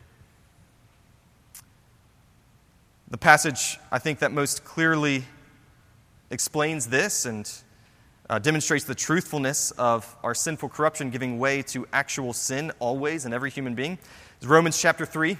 The 3.08 3.16
passage, 3.16 3.78
I 3.92 4.00
think, 4.00 4.18
that 4.18 4.32
most 4.32 4.64
clearly 4.64 5.22
explains 6.32 6.88
this 6.88 7.24
and 7.24 7.48
uh, 8.28 8.40
demonstrates 8.40 8.84
the 8.84 8.96
truthfulness 8.96 9.70
of 9.78 10.12
our 10.24 10.34
sinful 10.34 10.70
corruption 10.70 11.10
giving 11.10 11.38
way 11.38 11.62
to 11.62 11.86
actual 11.92 12.32
sin 12.32 12.72
always 12.80 13.24
in 13.24 13.32
every 13.32 13.52
human 13.52 13.76
being 13.76 13.96
is 14.40 14.48
Romans 14.48 14.82
chapter 14.82 15.06
3. 15.06 15.38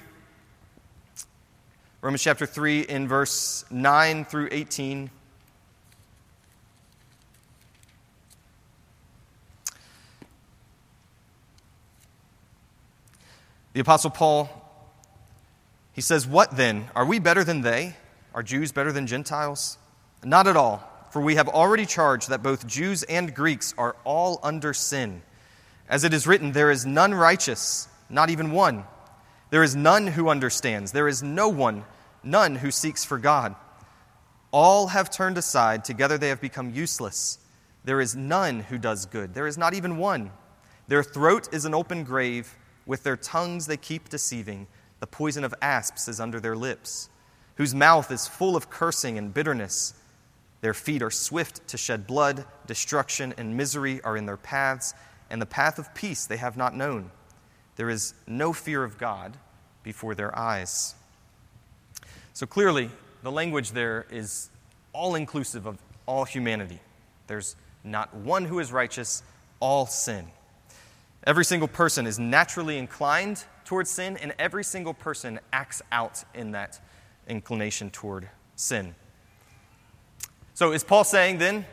Romans 1.99 2.23
chapter 2.23 2.45
3 2.45 2.83
in 2.83 3.05
verse 3.05 3.65
9 3.69 4.23
through 4.23 4.47
18. 4.49 5.09
The 13.77 13.81
Apostle 13.81 14.09
Paul 14.09 14.49
he 15.93 16.01
says, 16.01 16.25
What 16.25 16.57
then? 16.57 16.89
Are 16.95 17.05
we 17.05 17.19
better 17.19 17.43
than 17.43 17.61
they? 17.61 17.95
Are 18.33 18.41
Jews 18.41 18.71
better 18.71 18.91
than 18.91 19.05
Gentiles? 19.05 19.77
Not 20.23 20.47
at 20.47 20.57
all, 20.57 20.81
for 21.11 21.21
we 21.21 21.35
have 21.35 21.47
already 21.47 21.85
charged 21.85 22.27
that 22.29 22.41
both 22.41 22.65
Jews 22.65 23.03
and 23.03 23.35
Greeks 23.35 23.75
are 23.77 23.95
all 24.03 24.39
under 24.41 24.73
sin. 24.73 25.21
As 25.87 26.03
it 26.03 26.11
is 26.11 26.25
written, 26.25 26.53
there 26.53 26.71
is 26.71 26.87
none 26.87 27.13
righteous, 27.13 27.87
not 28.09 28.31
even 28.31 28.51
one. 28.51 28.83
There 29.51 29.61
is 29.61 29.75
none 29.75 30.07
who 30.07 30.29
understands. 30.29 30.91
There 30.91 31.07
is 31.07 31.21
no 31.21 31.47
one, 31.47 31.85
none 32.23 32.55
who 32.55 32.71
seeks 32.71 33.05
for 33.05 33.19
God. 33.19 33.55
All 34.49 34.87
have 34.87 35.11
turned 35.11 35.37
aside. 35.37 35.85
Together 35.85 36.17
they 36.17 36.29
have 36.29 36.41
become 36.41 36.73
useless. 36.73 37.37
There 37.83 38.01
is 38.01 38.15
none 38.15 38.61
who 38.61 38.79
does 38.79 39.05
good. 39.05 39.35
There 39.35 39.45
is 39.45 39.55
not 39.55 39.75
even 39.75 39.97
one. 39.97 40.31
Their 40.87 41.03
throat 41.03 41.49
is 41.51 41.65
an 41.65 41.75
open 41.75 42.05
grave. 42.05 42.55
With 42.87 43.03
their 43.03 43.17
tongues 43.17 43.67
they 43.67 43.77
keep 43.77 44.09
deceiving. 44.09 44.65
The 44.99 45.07
poison 45.07 45.43
of 45.43 45.53
asps 45.61 46.07
is 46.07 46.19
under 46.19 46.39
their 46.39 46.55
lips, 46.55 47.09
whose 47.55 47.75
mouth 47.75 48.09
is 48.09 48.27
full 48.27 48.55
of 48.55 48.71
cursing 48.71 49.19
and 49.19 49.31
bitterness. 49.31 49.93
Their 50.61 50.73
feet 50.73 51.03
are 51.03 51.11
swift 51.11 51.67
to 51.67 51.77
shed 51.77 52.07
blood, 52.07 52.45
destruction 52.65 53.35
and 53.37 53.55
misery 53.55 54.01
are 54.01 54.17
in 54.17 54.25
their 54.25 54.37
paths, 54.37 54.95
and 55.29 55.39
the 55.39 55.45
path 55.45 55.77
of 55.77 55.93
peace 55.93 56.25
they 56.25 56.37
have 56.37 56.57
not 56.57 56.75
known. 56.75 57.11
There 57.75 57.91
is 57.91 58.15
no 58.25 58.53
fear 58.53 58.83
of 58.83 58.97
God 58.97 59.37
before 59.83 60.15
their 60.15 60.35
eyes. 60.37 60.95
So 62.33 62.47
clearly, 62.47 62.89
the 63.21 63.31
language 63.31 63.71
there 63.71 64.07
is 64.09 64.49
all 64.93 65.13
inclusive 65.13 65.67
of 65.67 65.77
all 66.07 66.25
humanity. 66.25 66.79
There's 67.27 67.55
not 67.83 68.15
one 68.15 68.45
who 68.45 68.59
is 68.59 68.71
righteous, 68.71 69.21
all 69.59 69.85
sin. 69.85 70.27
Every 71.27 71.43
single 71.43 71.67
person 71.67 72.07
is 72.07 72.17
naturally 72.17 72.77
inclined 72.77 73.43
towards 73.65 73.89
sin, 73.89 74.15
and 74.15 74.33
every 74.39 74.63
single 74.63 74.93
person 74.93 75.41
acts 75.51 75.81
out 75.91 76.23
in 76.33 76.51
that 76.51 76.79
inclination 77.27 77.89
toward 77.89 78.29
sin. 78.55 78.95
So, 80.53 80.71
is 80.71 80.85
Paul 80.85 81.03
saying 81.03 81.39
then 81.39 81.65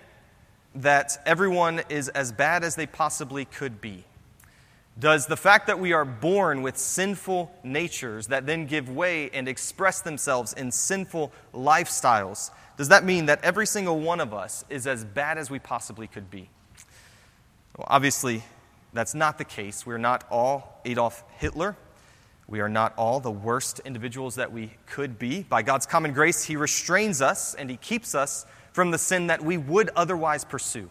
that 0.75 1.23
everyone 1.25 1.83
is 1.89 2.09
as 2.09 2.33
bad 2.33 2.65
as 2.65 2.75
they 2.75 2.87
possibly 2.87 3.45
could 3.45 3.81
be? 3.81 4.03
Does 4.99 5.27
the 5.27 5.37
fact 5.37 5.69
that 5.69 5.79
we 5.79 5.93
are 5.93 6.05
born 6.05 6.63
with 6.63 6.77
sinful 6.77 7.55
natures 7.63 8.27
that 8.27 8.47
then 8.47 8.67
give 8.67 8.91
way 8.91 9.31
and 9.31 9.47
express 9.47 10.01
themselves 10.01 10.53
in 10.53 10.73
sinful 10.73 11.33
lifestyles, 11.55 12.51
does 12.77 12.89
that 12.89 13.05
mean 13.05 13.27
that 13.27 13.45
every 13.45 13.69
single 13.69 14.01
one 14.01 14.19
of 14.19 14.35
us 14.35 14.65
is 14.69 14.89
as 14.89 15.05
bad 15.05 15.39
as 15.39 15.49
we 15.49 15.61
possibly 15.61 16.09
could 16.09 16.29
be? 16.29 16.49
Well, 17.77 17.87
obviously, 17.89 18.43
that's 18.95 19.15
not 19.15 19.37
the 19.39 19.45
case. 19.45 19.85
We're 19.85 19.99
not 19.99 20.25
all 20.31 20.81
Adolf 20.85 21.23
Hitler. 21.37 21.77
We 22.47 22.61
are 22.61 22.69
not 22.69 22.95
all 22.97 23.21
the 23.21 23.31
worst 23.31 23.81
individuals 23.81 24.37
that 24.37 24.53
we 24.53 24.71
could 24.87 25.19
be. 25.19 25.43
By 25.43 25.63
God's 25.63 25.87
common 25.87 26.13
grace, 26.13 26.45
He 26.45 26.57
restrains 26.57 27.21
us 27.21 27.55
and 27.55 27.69
He 27.69 27.77
keeps 27.77 28.15
us 28.15 28.47
from 28.73 28.91
the 28.91 28.99
sin 28.99 29.27
that 29.27 29.43
we 29.43 29.57
would 29.57 29.91
otherwise 29.97 30.45
pursue. 30.45 30.91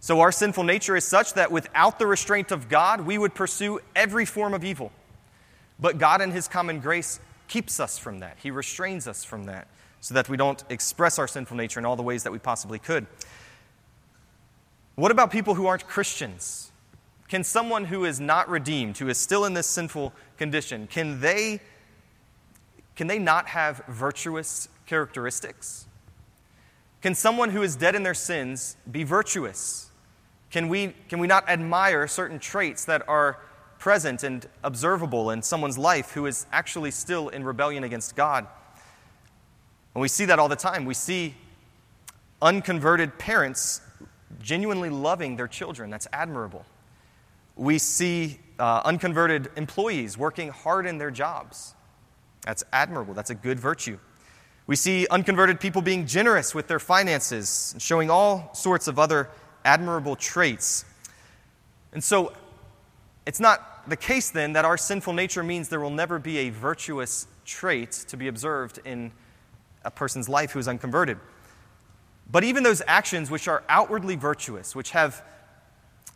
So, 0.00 0.20
our 0.20 0.32
sinful 0.32 0.64
nature 0.64 0.96
is 0.96 1.04
such 1.04 1.34
that 1.34 1.50
without 1.50 1.98
the 1.98 2.06
restraint 2.06 2.50
of 2.50 2.68
God, 2.68 3.02
we 3.02 3.16
would 3.16 3.34
pursue 3.34 3.80
every 3.94 4.24
form 4.24 4.52
of 4.52 4.64
evil. 4.64 4.92
But 5.78 5.98
God, 5.98 6.20
in 6.20 6.30
His 6.30 6.48
common 6.48 6.80
grace, 6.80 7.20
keeps 7.48 7.78
us 7.78 7.98
from 7.98 8.20
that. 8.20 8.36
He 8.42 8.50
restrains 8.50 9.06
us 9.06 9.24
from 9.24 9.44
that 9.44 9.68
so 10.00 10.14
that 10.14 10.28
we 10.28 10.36
don't 10.36 10.62
express 10.68 11.18
our 11.18 11.28
sinful 11.28 11.56
nature 11.56 11.80
in 11.80 11.86
all 11.86 11.96
the 11.96 12.02
ways 12.02 12.22
that 12.24 12.32
we 12.32 12.38
possibly 12.38 12.78
could. 12.78 13.06
What 14.94 15.10
about 15.10 15.30
people 15.30 15.54
who 15.54 15.66
aren't 15.66 15.86
Christians? 15.86 16.70
Can 17.28 17.42
someone 17.42 17.86
who 17.86 18.04
is 18.04 18.20
not 18.20 18.48
redeemed, 18.48 18.98
who 18.98 19.08
is 19.08 19.18
still 19.18 19.44
in 19.44 19.54
this 19.54 19.66
sinful 19.66 20.12
condition, 20.38 20.86
can 20.86 21.20
they, 21.20 21.60
can 22.94 23.06
they 23.08 23.18
not 23.18 23.48
have 23.48 23.82
virtuous 23.88 24.68
characteristics? 24.86 25.86
Can 27.02 27.14
someone 27.14 27.50
who 27.50 27.62
is 27.62 27.76
dead 27.76 27.94
in 27.94 28.02
their 28.02 28.14
sins 28.14 28.76
be 28.90 29.02
virtuous? 29.02 29.90
Can 30.50 30.68
we, 30.68 30.94
can 31.08 31.18
we 31.18 31.26
not 31.26 31.48
admire 31.48 32.06
certain 32.06 32.38
traits 32.38 32.84
that 32.84 33.06
are 33.08 33.38
present 33.78 34.22
and 34.22 34.46
observable 34.62 35.30
in 35.30 35.42
someone's 35.42 35.76
life 35.76 36.12
who 36.12 36.26
is 36.26 36.46
actually 36.52 36.90
still 36.90 37.28
in 37.28 37.44
rebellion 37.44 37.84
against 37.84 38.14
God? 38.16 38.46
And 39.94 40.00
we 40.00 40.08
see 40.08 40.26
that 40.26 40.38
all 40.38 40.48
the 40.48 40.56
time. 40.56 40.84
We 40.84 40.94
see 40.94 41.34
unconverted 42.40 43.18
parents 43.18 43.80
genuinely 44.40 44.90
loving 44.90 45.36
their 45.36 45.48
children. 45.48 45.90
That's 45.90 46.06
admirable. 46.12 46.64
We 47.56 47.78
see 47.78 48.38
uh, 48.58 48.82
unconverted 48.84 49.50
employees 49.56 50.16
working 50.16 50.50
hard 50.50 50.86
in 50.86 50.98
their 50.98 51.10
jobs. 51.10 51.74
That's 52.42 52.62
admirable. 52.72 53.14
That's 53.14 53.30
a 53.30 53.34
good 53.34 53.58
virtue. 53.58 53.98
We 54.66 54.76
see 54.76 55.06
unconverted 55.10 55.60
people 55.60 55.82
being 55.82 56.06
generous 56.06 56.54
with 56.54 56.68
their 56.68 56.78
finances, 56.78 57.70
and 57.72 57.82
showing 57.82 58.10
all 58.10 58.50
sorts 58.54 58.88
of 58.88 58.98
other 58.98 59.30
admirable 59.64 60.16
traits. 60.16 60.84
And 61.92 62.02
so, 62.02 62.32
it's 63.26 63.40
not 63.40 63.88
the 63.88 63.96
case 63.96 64.30
then 64.30 64.52
that 64.54 64.64
our 64.64 64.76
sinful 64.76 65.12
nature 65.12 65.42
means 65.42 65.68
there 65.68 65.80
will 65.80 65.90
never 65.90 66.18
be 66.18 66.38
a 66.38 66.50
virtuous 66.50 67.26
trait 67.44 67.92
to 67.92 68.16
be 68.16 68.28
observed 68.28 68.80
in 68.84 69.12
a 69.84 69.90
person's 69.90 70.28
life 70.28 70.50
who 70.50 70.58
is 70.58 70.68
unconverted. 70.68 71.18
But 72.30 72.42
even 72.42 72.64
those 72.64 72.82
actions 72.86 73.30
which 73.30 73.46
are 73.46 73.62
outwardly 73.68 74.16
virtuous, 74.16 74.74
which 74.74 74.90
have 74.90 75.22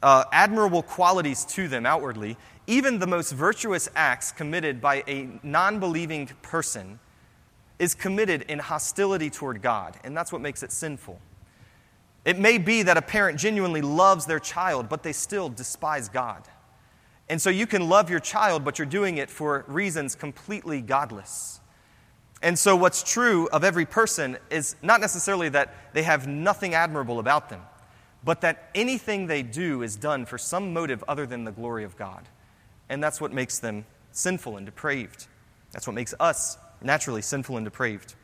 uh, 0.03 0.25
admirable 0.33 0.83
qualities 0.83 1.45
to 1.45 1.69
them 1.69 1.87
outwardly, 1.87 2.37
even 2.67 2.99
the 2.99 3.07
most 3.07 3.33
virtuous 3.33 3.89
acts 3.95 4.33
committed 4.33 4.81
by 4.81 5.03
a 5.07 5.29
non 5.43 5.81
believing 5.81 6.29
person 6.43 6.99
is 7.79 7.95
committed 7.95 8.43
in 8.43 8.59
hostility 8.59 9.31
toward 9.31 9.63
God, 9.63 9.99
and 10.05 10.17
that's 10.17 10.33
what 10.33 10.41
makes 10.41 10.63
it 10.63 10.71
sinful. 10.71 11.21
It 12.25 12.39
may 12.39 12.59
be 12.59 12.83
that 12.83 12.97
a 12.97 13.03
parent 13.03 13.39
genuinely 13.39 13.81
loves 13.81 14.27
their 14.27 14.39
child, 14.39 14.89
but 14.89 15.03
they 15.03 15.13
still 15.13 15.49
despise 15.49 16.09
God. 16.09 16.43
And 17.31 17.41
so 17.41 17.49
you 17.49 17.67
can 17.67 17.89
love 17.89 18.11
your 18.11 18.21
child, 18.21 18.65
but 18.65 18.79
you're 18.79 18.87
doing 18.87 19.17
it 19.17 19.31
for 19.31 19.65
reasons 19.69 20.15
completely 20.15 20.83
godless. 20.83 21.61
And 22.43 22.59
so, 22.59 22.75
what's 22.75 23.03
true 23.03 23.49
of 23.51 23.65
every 23.65 23.87
person 23.87 24.39
is 24.51 24.75
not 24.83 25.01
necessarily 25.01 25.49
that 25.51 25.75
they 25.93 26.03
have 26.03 26.27
nothing 26.27 26.75
admirable 26.75 27.19
about 27.19 27.51
them, 27.51 27.61
but 28.25 28.43
that 28.43 28.71
anything 28.75 29.27
they 29.27 29.43
do 29.43 29.83
is 29.83 29.97
done 29.97 30.27
for 30.27 30.39
some 30.39 30.73
motive 30.73 31.03
other 31.09 31.27
than 31.27 31.45
the 31.45 31.53
glory 31.53 31.85
of 31.85 31.97
God. 31.97 32.29
And 32.89 33.03
that's 33.03 33.21
what 33.21 33.33
makes 33.33 33.59
them 33.59 33.87
sinful 34.13 34.57
and 34.57 34.67
depraved. 34.67 35.27
That's 35.73 35.87
what 35.87 35.95
makes 35.95 36.15
us 36.21 36.59
naturally 36.83 37.23
sinful 37.23 37.57
and 37.57 37.65
depraved. 37.65 38.15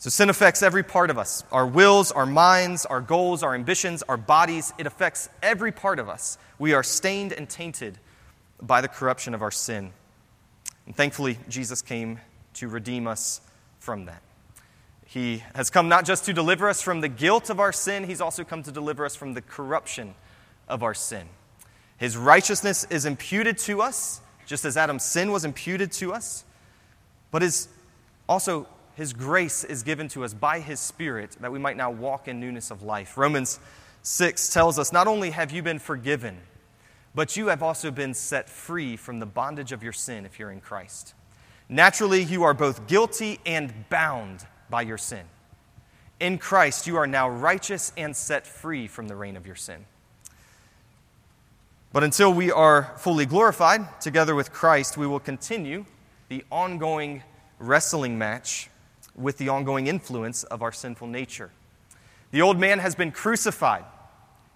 So, 0.00 0.10
sin 0.10 0.30
affects 0.30 0.62
every 0.62 0.84
part 0.84 1.10
of 1.10 1.18
us 1.18 1.42
our 1.50 1.66
wills, 1.66 2.12
our 2.12 2.26
minds, 2.26 2.86
our 2.86 3.00
goals, 3.00 3.42
our 3.42 3.54
ambitions, 3.54 4.04
our 4.04 4.16
bodies. 4.16 4.72
It 4.78 4.86
affects 4.86 5.28
every 5.42 5.72
part 5.72 5.98
of 5.98 6.08
us. 6.08 6.38
We 6.58 6.72
are 6.72 6.84
stained 6.84 7.32
and 7.32 7.48
tainted 7.48 7.98
by 8.62 8.80
the 8.80 8.88
corruption 8.88 9.34
of 9.34 9.42
our 9.42 9.50
sin. 9.50 9.92
And 10.86 10.94
thankfully, 10.94 11.38
Jesus 11.48 11.82
came 11.82 12.20
to 12.54 12.68
redeem 12.68 13.08
us 13.08 13.40
from 13.80 14.06
that. 14.06 14.22
He 15.08 15.42
has 15.54 15.70
come 15.70 15.88
not 15.88 16.04
just 16.04 16.26
to 16.26 16.34
deliver 16.34 16.68
us 16.68 16.82
from 16.82 17.00
the 17.00 17.08
guilt 17.08 17.48
of 17.48 17.58
our 17.58 17.72
sin, 17.72 18.04
He's 18.04 18.20
also 18.20 18.44
come 18.44 18.62
to 18.64 18.70
deliver 18.70 19.06
us 19.06 19.16
from 19.16 19.32
the 19.32 19.40
corruption 19.40 20.14
of 20.68 20.82
our 20.82 20.92
sin. 20.92 21.26
His 21.96 22.14
righteousness 22.14 22.84
is 22.90 23.06
imputed 23.06 23.56
to 23.60 23.80
us, 23.80 24.20
just 24.44 24.66
as 24.66 24.76
Adam's 24.76 25.04
sin 25.04 25.32
was 25.32 25.46
imputed 25.46 25.92
to 25.92 26.12
us, 26.12 26.44
but 27.30 27.40
his, 27.40 27.68
also 28.28 28.68
His 28.96 29.14
grace 29.14 29.64
is 29.64 29.82
given 29.82 30.08
to 30.08 30.24
us 30.24 30.34
by 30.34 30.60
His 30.60 30.78
Spirit 30.78 31.38
that 31.40 31.50
we 31.50 31.58
might 31.58 31.78
now 31.78 31.90
walk 31.90 32.28
in 32.28 32.38
newness 32.38 32.70
of 32.70 32.82
life. 32.82 33.16
Romans 33.16 33.60
6 34.02 34.52
tells 34.52 34.78
us 34.78 34.92
not 34.92 35.06
only 35.06 35.30
have 35.30 35.50
you 35.52 35.62
been 35.62 35.78
forgiven, 35.78 36.36
but 37.14 37.34
you 37.34 37.46
have 37.46 37.62
also 37.62 37.90
been 37.90 38.12
set 38.12 38.50
free 38.50 38.94
from 38.94 39.20
the 39.20 39.26
bondage 39.26 39.72
of 39.72 39.82
your 39.82 39.94
sin 39.94 40.26
if 40.26 40.38
you're 40.38 40.50
in 40.50 40.60
Christ. 40.60 41.14
Naturally, 41.66 42.22
you 42.22 42.42
are 42.42 42.52
both 42.52 42.86
guilty 42.86 43.40
and 43.46 43.72
bound 43.88 44.46
by 44.70 44.82
your 44.82 44.98
sin. 44.98 45.24
In 46.20 46.38
Christ, 46.38 46.86
you 46.86 46.96
are 46.96 47.06
now 47.06 47.28
righteous 47.28 47.92
and 47.96 48.16
set 48.16 48.46
free 48.46 48.88
from 48.88 49.08
the 49.08 49.16
reign 49.16 49.36
of 49.36 49.46
your 49.46 49.56
sin. 49.56 49.84
But 51.92 52.04
until 52.04 52.32
we 52.32 52.50
are 52.50 52.94
fully 52.98 53.24
glorified 53.24 54.00
together 54.00 54.34
with 54.34 54.52
Christ, 54.52 54.96
we 54.96 55.06
will 55.06 55.20
continue 55.20 55.86
the 56.28 56.44
ongoing 56.50 57.22
wrestling 57.58 58.18
match 58.18 58.68
with 59.14 59.38
the 59.38 59.48
ongoing 59.48 59.86
influence 59.86 60.44
of 60.44 60.62
our 60.62 60.72
sinful 60.72 61.08
nature. 61.08 61.50
The 62.30 62.42
old 62.42 62.58
man 62.58 62.78
has 62.78 62.94
been 62.94 63.10
crucified, 63.10 63.84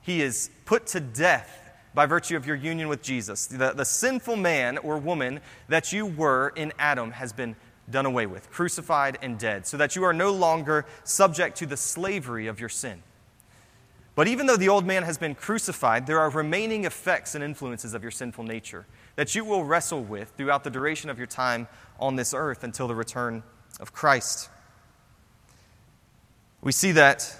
he 0.02 0.20
is 0.20 0.50
put 0.66 0.86
to 0.88 1.00
death 1.00 1.58
by 1.94 2.06
virtue 2.06 2.36
of 2.36 2.46
your 2.46 2.56
union 2.56 2.88
with 2.88 3.02
Jesus. 3.02 3.46
The, 3.46 3.72
the 3.74 3.84
sinful 3.84 4.36
man 4.36 4.78
or 4.78 4.98
woman 4.98 5.40
that 5.68 5.92
you 5.92 6.06
were 6.06 6.52
in 6.56 6.72
Adam 6.78 7.12
has 7.12 7.32
been 7.32 7.54
done 7.90 8.06
away 8.06 8.26
with, 8.26 8.50
crucified 8.50 9.18
and 9.22 9.38
dead, 9.38 9.66
so 9.66 9.76
that 9.76 9.96
you 9.96 10.04
are 10.04 10.12
no 10.12 10.32
longer 10.32 10.86
subject 11.04 11.56
to 11.58 11.66
the 11.66 11.76
slavery 11.76 12.46
of 12.46 12.60
your 12.60 12.68
sin. 12.68 13.02
But 14.14 14.28
even 14.28 14.46
though 14.46 14.56
the 14.56 14.68
old 14.68 14.84
man 14.84 15.04
has 15.04 15.16
been 15.16 15.34
crucified, 15.34 16.06
there 16.06 16.20
are 16.20 16.28
remaining 16.28 16.84
effects 16.84 17.34
and 17.34 17.42
influences 17.42 17.94
of 17.94 18.02
your 18.02 18.10
sinful 18.10 18.44
nature 18.44 18.86
that 19.16 19.34
you 19.34 19.44
will 19.44 19.64
wrestle 19.64 20.02
with 20.02 20.32
throughout 20.36 20.64
the 20.64 20.70
duration 20.70 21.08
of 21.08 21.18
your 21.18 21.26
time 21.26 21.66
on 21.98 22.16
this 22.16 22.34
earth 22.34 22.62
until 22.62 22.88
the 22.88 22.94
return 22.94 23.42
of 23.80 23.92
Christ. 23.92 24.48
We 26.60 26.72
see 26.72 26.92
that. 26.92 27.34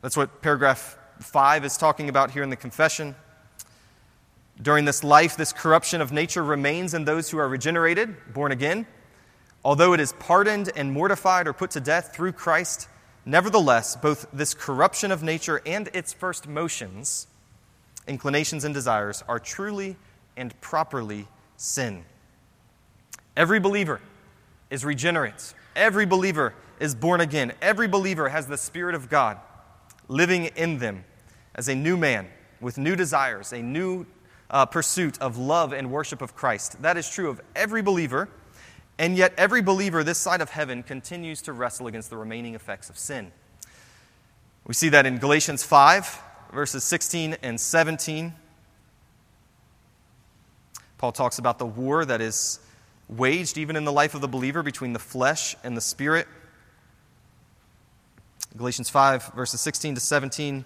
That's 0.00 0.16
what 0.16 0.42
paragraph 0.42 0.96
5 1.18 1.64
is 1.64 1.76
talking 1.76 2.08
about 2.08 2.30
here 2.30 2.42
in 2.42 2.50
the 2.50 2.56
confession. 2.56 3.14
During 4.62 4.84
this 4.84 5.02
life, 5.02 5.36
this 5.36 5.52
corruption 5.52 6.00
of 6.00 6.12
nature 6.12 6.42
remains 6.42 6.94
in 6.94 7.04
those 7.04 7.30
who 7.30 7.38
are 7.38 7.48
regenerated, 7.48 8.32
born 8.32 8.52
again. 8.52 8.86
Although 9.64 9.92
it 9.92 10.00
is 10.00 10.12
pardoned 10.14 10.70
and 10.74 10.92
mortified 10.92 11.46
or 11.46 11.52
put 11.52 11.70
to 11.72 11.80
death 11.80 12.14
through 12.14 12.32
Christ, 12.32 12.88
nevertheless, 13.26 13.96
both 13.96 14.26
this 14.32 14.54
corruption 14.54 15.12
of 15.12 15.22
nature 15.22 15.60
and 15.66 15.88
its 15.92 16.12
first 16.12 16.48
motions, 16.48 17.26
inclinations, 18.06 18.64
and 18.64 18.74
desires 18.74 19.22
are 19.28 19.38
truly 19.38 19.96
and 20.36 20.58
properly 20.60 21.28
sin. 21.56 22.04
Every 23.36 23.60
believer 23.60 24.00
is 24.70 24.84
regenerate. 24.84 25.54
Every 25.76 26.06
believer 26.06 26.54
is 26.78 26.94
born 26.94 27.20
again. 27.20 27.52
Every 27.60 27.86
believer 27.86 28.30
has 28.30 28.46
the 28.46 28.56
Spirit 28.56 28.94
of 28.94 29.10
God 29.10 29.38
living 30.08 30.46
in 30.56 30.78
them 30.78 31.04
as 31.54 31.68
a 31.68 31.74
new 31.74 31.96
man 31.96 32.28
with 32.60 32.78
new 32.78 32.96
desires, 32.96 33.52
a 33.52 33.62
new 33.62 34.06
uh, 34.50 34.66
pursuit 34.66 35.20
of 35.20 35.38
love 35.38 35.72
and 35.72 35.90
worship 35.90 36.22
of 36.22 36.34
Christ. 36.34 36.80
That 36.82 36.96
is 36.96 37.08
true 37.08 37.30
of 37.30 37.40
every 37.54 37.82
believer, 37.82 38.28
and 39.00 39.16
yet 39.16 39.32
every 39.38 39.62
believer 39.62 40.04
this 40.04 40.18
side 40.18 40.42
of 40.42 40.50
heaven 40.50 40.82
continues 40.82 41.40
to 41.40 41.54
wrestle 41.54 41.86
against 41.86 42.10
the 42.10 42.18
remaining 42.18 42.54
effects 42.54 42.90
of 42.90 42.98
sin. 42.98 43.32
We 44.66 44.74
see 44.74 44.90
that 44.90 45.06
in 45.06 45.16
Galatians 45.16 45.64
5, 45.64 46.22
verses 46.52 46.84
16 46.84 47.38
and 47.42 47.58
17. 47.58 48.34
Paul 50.98 51.12
talks 51.12 51.38
about 51.38 51.58
the 51.58 51.64
war 51.64 52.04
that 52.04 52.20
is 52.20 52.60
waged 53.08 53.56
even 53.56 53.74
in 53.74 53.86
the 53.86 53.92
life 53.92 54.14
of 54.14 54.20
the 54.20 54.28
believer 54.28 54.62
between 54.62 54.92
the 54.92 54.98
flesh 54.98 55.56
and 55.64 55.74
the 55.74 55.80
spirit. 55.80 56.28
Galatians 58.54 58.90
5, 58.90 59.32
verses 59.32 59.62
16 59.62 59.94
to 59.94 60.00
17. 60.00 60.62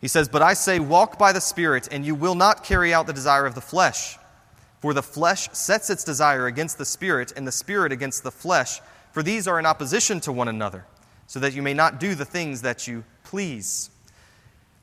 He 0.00 0.08
says, 0.08 0.28
But 0.28 0.42
I 0.42 0.54
say, 0.54 0.80
walk 0.80 1.20
by 1.20 1.32
the 1.32 1.40
Spirit, 1.40 1.86
and 1.92 2.04
you 2.04 2.14
will 2.16 2.34
not 2.34 2.64
carry 2.64 2.92
out 2.92 3.06
the 3.06 3.12
desire 3.12 3.46
of 3.46 3.54
the 3.54 3.60
flesh. 3.60 4.16
For 4.80 4.94
the 4.94 5.02
flesh 5.02 5.48
sets 5.52 5.90
its 5.90 6.04
desire 6.04 6.46
against 6.46 6.78
the 6.78 6.84
Spirit, 6.84 7.32
and 7.36 7.46
the 7.46 7.52
Spirit 7.52 7.92
against 7.92 8.22
the 8.22 8.30
flesh, 8.30 8.80
for 9.12 9.22
these 9.22 9.46
are 9.46 9.58
in 9.58 9.66
opposition 9.66 10.20
to 10.20 10.32
one 10.32 10.48
another, 10.48 10.86
so 11.26 11.38
that 11.40 11.52
you 11.52 11.62
may 11.62 11.74
not 11.74 12.00
do 12.00 12.14
the 12.14 12.24
things 12.24 12.62
that 12.62 12.88
you 12.88 13.04
please. 13.22 13.90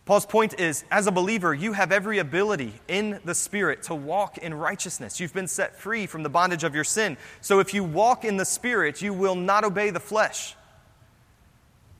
Paul's 0.05 0.25
point 0.25 0.57
is 0.57 0.85
as 0.89 1.05
a 1.05 1.11
believer, 1.11 1.53
you 1.53 1.73
have 1.73 1.91
every 1.91 2.19
ability 2.19 2.73
in 2.87 3.19
the 3.25 3.35
Spirit 3.35 3.83
to 3.83 3.95
walk 3.95 4.37
in 4.37 4.53
righteousness. 4.53 5.19
You've 5.19 5.33
been 5.33 5.49
set 5.49 5.75
free 5.75 6.05
from 6.05 6.23
the 6.23 6.29
bondage 6.29 6.63
of 6.63 6.73
your 6.73 6.85
sin. 6.85 7.17
So 7.41 7.59
if 7.59 7.73
you 7.73 7.83
walk 7.83 8.23
in 8.23 8.37
the 8.37 8.45
Spirit, 8.45 9.01
you 9.01 9.13
will 9.13 9.35
not 9.35 9.65
obey 9.65 9.89
the 9.89 9.99
flesh. 9.99 10.55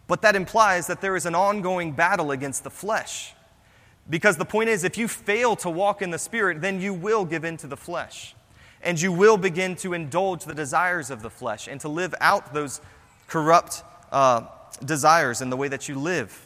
But 0.08 0.22
that 0.22 0.38
implies 0.38 0.88
that 0.88 1.02
there 1.02 1.18
is 1.18 1.26
an 1.26 1.36
ongoing 1.36 1.92
battle 1.92 2.32
against 2.32 2.64
the 2.64 2.70
flesh. 2.70 3.34
Because 4.10 4.38
the 4.38 4.46
point 4.46 4.70
is, 4.70 4.84
if 4.84 4.98
you 4.98 5.08
fail 5.08 5.56
to 5.58 5.70
walk 5.70 6.02
in 6.02 6.12
the 6.12 6.20
Spirit, 6.20 6.62
then 6.62 6.80
you 6.80 6.94
will 6.94 7.26
give 7.26 7.44
in 7.44 7.58
to 7.58 7.68
the 7.68 7.78
flesh. 7.78 8.36
And 8.82 9.00
you 9.00 9.12
will 9.12 9.38
begin 9.38 9.76
to 9.78 9.94
indulge 9.94 10.46
the 10.46 10.54
desires 10.54 11.10
of 11.10 11.22
the 11.22 11.30
flesh 11.30 11.68
and 11.68 11.82
to 11.82 11.90
live 11.90 12.16
out 12.22 12.54
those 12.54 12.80
corrupt 13.28 13.84
uh, 14.12 14.44
desires 14.86 15.42
in 15.42 15.50
the 15.50 15.58
way 15.58 15.68
that 15.68 15.90
you 15.90 16.00
live. 16.00 16.44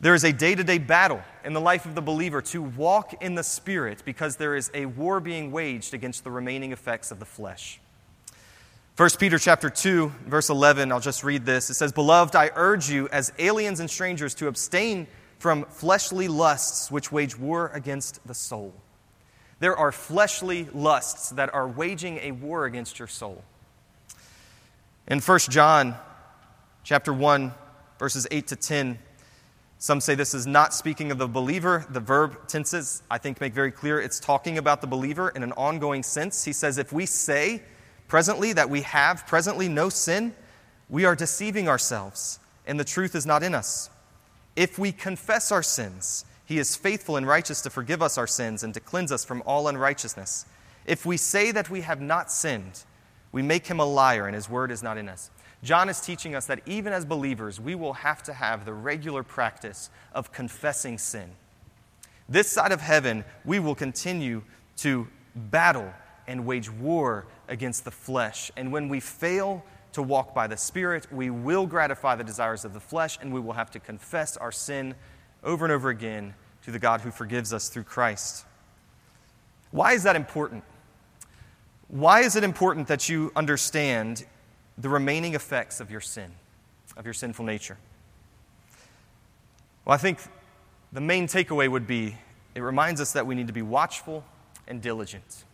There 0.00 0.14
is 0.14 0.24
a 0.24 0.32
day 0.32 0.54
to 0.54 0.64
day 0.64 0.78
battle 0.78 1.22
in 1.44 1.52
the 1.52 1.60
life 1.60 1.86
of 1.86 1.94
the 1.94 2.02
believer 2.02 2.42
to 2.42 2.62
walk 2.62 3.22
in 3.22 3.36
the 3.36 3.44
Spirit 3.44 4.02
because 4.04 4.36
there 4.36 4.56
is 4.56 4.70
a 4.74 4.86
war 4.86 5.20
being 5.20 5.52
waged 5.52 5.94
against 5.94 6.24
the 6.24 6.30
remaining 6.30 6.72
effects 6.72 7.10
of 7.10 7.20
the 7.20 7.24
flesh. 7.24 7.80
1 8.96 9.10
Peter 9.18 9.38
chapter 9.38 9.70
2 9.70 10.12
verse 10.26 10.50
11 10.50 10.92
I'll 10.92 11.00
just 11.00 11.24
read 11.24 11.44
this 11.44 11.68
it 11.68 11.74
says 11.74 11.90
beloved 11.90 12.36
I 12.36 12.52
urge 12.54 12.88
you 12.88 13.08
as 13.08 13.32
aliens 13.40 13.80
and 13.80 13.90
strangers 13.90 14.34
to 14.34 14.46
abstain 14.46 15.08
from 15.44 15.66
fleshly 15.66 16.26
lusts 16.26 16.90
which 16.90 17.12
wage 17.12 17.38
war 17.38 17.70
against 17.74 18.18
the 18.26 18.32
soul 18.32 18.72
there 19.60 19.76
are 19.76 19.92
fleshly 19.92 20.66
lusts 20.72 21.28
that 21.28 21.52
are 21.52 21.68
waging 21.68 22.18
a 22.22 22.32
war 22.32 22.64
against 22.64 22.98
your 22.98 23.06
soul 23.06 23.44
in 25.06 25.20
1 25.20 25.38
John 25.50 25.96
chapter 26.82 27.12
1 27.12 27.52
verses 27.98 28.26
8 28.30 28.46
to 28.46 28.56
10 28.56 28.98
some 29.76 30.00
say 30.00 30.14
this 30.14 30.32
is 30.32 30.46
not 30.46 30.72
speaking 30.72 31.10
of 31.10 31.18
the 31.18 31.28
believer. 31.28 31.84
The 31.90 32.00
verb 32.00 32.48
tenses, 32.48 33.02
I 33.10 33.18
think, 33.18 33.38
make 33.38 33.52
very 33.52 33.70
clear 33.70 34.00
it's 34.00 34.18
talking 34.18 34.56
about 34.56 34.80
the 34.80 34.86
believer 34.86 35.28
in 35.28 35.42
an 35.42 35.52
ongoing 35.52 36.02
sense. 36.02 36.42
He 36.42 36.54
says, 36.54 36.78
If 36.78 36.90
we 36.90 37.04
say 37.04 37.60
presently 38.08 38.54
that 38.54 38.70
we 38.70 38.80
have 38.80 39.26
presently 39.26 39.68
no 39.68 39.90
sin, 39.90 40.34
we 40.88 41.04
are 41.04 41.14
deceiving 41.14 41.68
ourselves, 41.68 42.38
and 42.66 42.80
the 42.80 42.84
truth 42.84 43.14
is 43.14 43.26
not 43.26 43.42
in 43.42 43.54
us. 43.54 43.90
If 44.56 44.78
we 44.78 44.92
confess 44.92 45.50
our 45.50 45.62
sins, 45.62 46.24
he 46.44 46.58
is 46.58 46.76
faithful 46.76 47.16
and 47.16 47.26
righteous 47.26 47.60
to 47.62 47.70
forgive 47.70 48.02
us 48.02 48.18
our 48.18 48.26
sins 48.26 48.62
and 48.62 48.72
to 48.74 48.80
cleanse 48.80 49.10
us 49.10 49.24
from 49.24 49.42
all 49.46 49.68
unrighteousness. 49.68 50.46
If 50.86 51.06
we 51.06 51.16
say 51.16 51.50
that 51.50 51.70
we 51.70 51.80
have 51.80 52.00
not 52.00 52.30
sinned, 52.30 52.84
we 53.32 53.42
make 53.42 53.66
him 53.66 53.80
a 53.80 53.84
liar, 53.84 54.26
and 54.26 54.34
his 54.34 54.48
word 54.48 54.70
is 54.70 54.82
not 54.82 54.98
in 54.98 55.08
us. 55.08 55.30
John 55.62 55.88
is 55.88 56.00
teaching 56.00 56.34
us 56.34 56.46
that 56.46 56.60
even 56.66 56.92
as 56.92 57.04
believers, 57.04 57.58
we 57.58 57.74
will 57.74 57.94
have 57.94 58.22
to 58.24 58.34
have 58.34 58.64
the 58.64 58.74
regular 58.74 59.22
practice 59.22 59.88
of 60.12 60.30
confessing 60.30 60.98
sin. 60.98 61.30
This 62.28 62.50
side 62.50 62.70
of 62.70 62.80
heaven, 62.80 63.24
we 63.44 63.58
will 63.58 63.74
continue 63.74 64.42
to 64.78 65.08
battle 65.34 65.92
and 66.26 66.46
wage 66.46 66.70
war 66.70 67.26
against 67.48 67.84
the 67.84 67.90
flesh. 67.90 68.50
And 68.56 68.72
when 68.72 68.88
we 68.88 69.00
fail 69.00 69.64
to 69.94 70.02
walk 70.02 70.34
by 70.34 70.46
the 70.46 70.56
Spirit, 70.56 71.10
we 71.12 71.30
will 71.30 71.66
gratify 71.66 72.14
the 72.14 72.24
desires 72.24 72.64
of 72.64 72.72
the 72.72 72.80
flesh, 72.80 73.18
and 73.20 73.32
we 73.32 73.40
will 73.40 73.54
have 73.54 73.70
to 73.72 73.80
confess 73.80 74.36
our 74.36 74.52
sin 74.52 74.94
over 75.42 75.64
and 75.64 75.72
over 75.72 75.88
again 75.88 76.34
to 76.64 76.70
the 76.70 76.78
God 76.78 77.00
who 77.00 77.10
forgives 77.10 77.52
us 77.52 77.68
through 77.68 77.84
Christ. 77.84 78.44
Why 79.70 79.92
is 79.92 80.02
that 80.04 80.16
important? 80.16 80.64
Why 81.88 82.20
is 82.20 82.36
it 82.36 82.44
important 82.44 82.88
that 82.88 83.08
you 83.08 83.32
understand 83.36 84.24
the 84.78 84.88
remaining 84.88 85.34
effects 85.34 85.80
of 85.80 85.90
your 85.90 86.00
sin, 86.00 86.32
of 86.96 87.04
your 87.04 87.14
sinful 87.14 87.44
nature? 87.44 87.76
Well, 89.84 89.94
I 89.94 89.98
think 89.98 90.18
the 90.92 91.00
main 91.00 91.26
takeaway 91.26 91.68
would 91.68 91.86
be 91.86 92.16
it 92.54 92.60
reminds 92.60 93.00
us 93.00 93.12
that 93.12 93.26
we 93.26 93.34
need 93.34 93.48
to 93.48 93.52
be 93.52 93.62
watchful 93.62 94.24
and 94.68 94.80
diligent. 94.80 95.44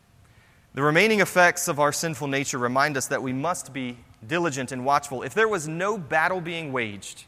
The 0.74 0.82
remaining 0.82 1.20
effects 1.20 1.66
of 1.66 1.80
our 1.80 1.92
sinful 1.92 2.28
nature 2.28 2.58
remind 2.58 2.96
us 2.96 3.06
that 3.08 3.22
we 3.22 3.32
must 3.32 3.72
be 3.72 3.96
diligent 4.26 4.72
and 4.72 4.84
watchful. 4.84 5.22
If 5.22 5.34
there 5.34 5.48
was 5.48 5.66
no 5.68 5.98
battle 5.98 6.40
being 6.40 6.72
waged, 6.72 7.24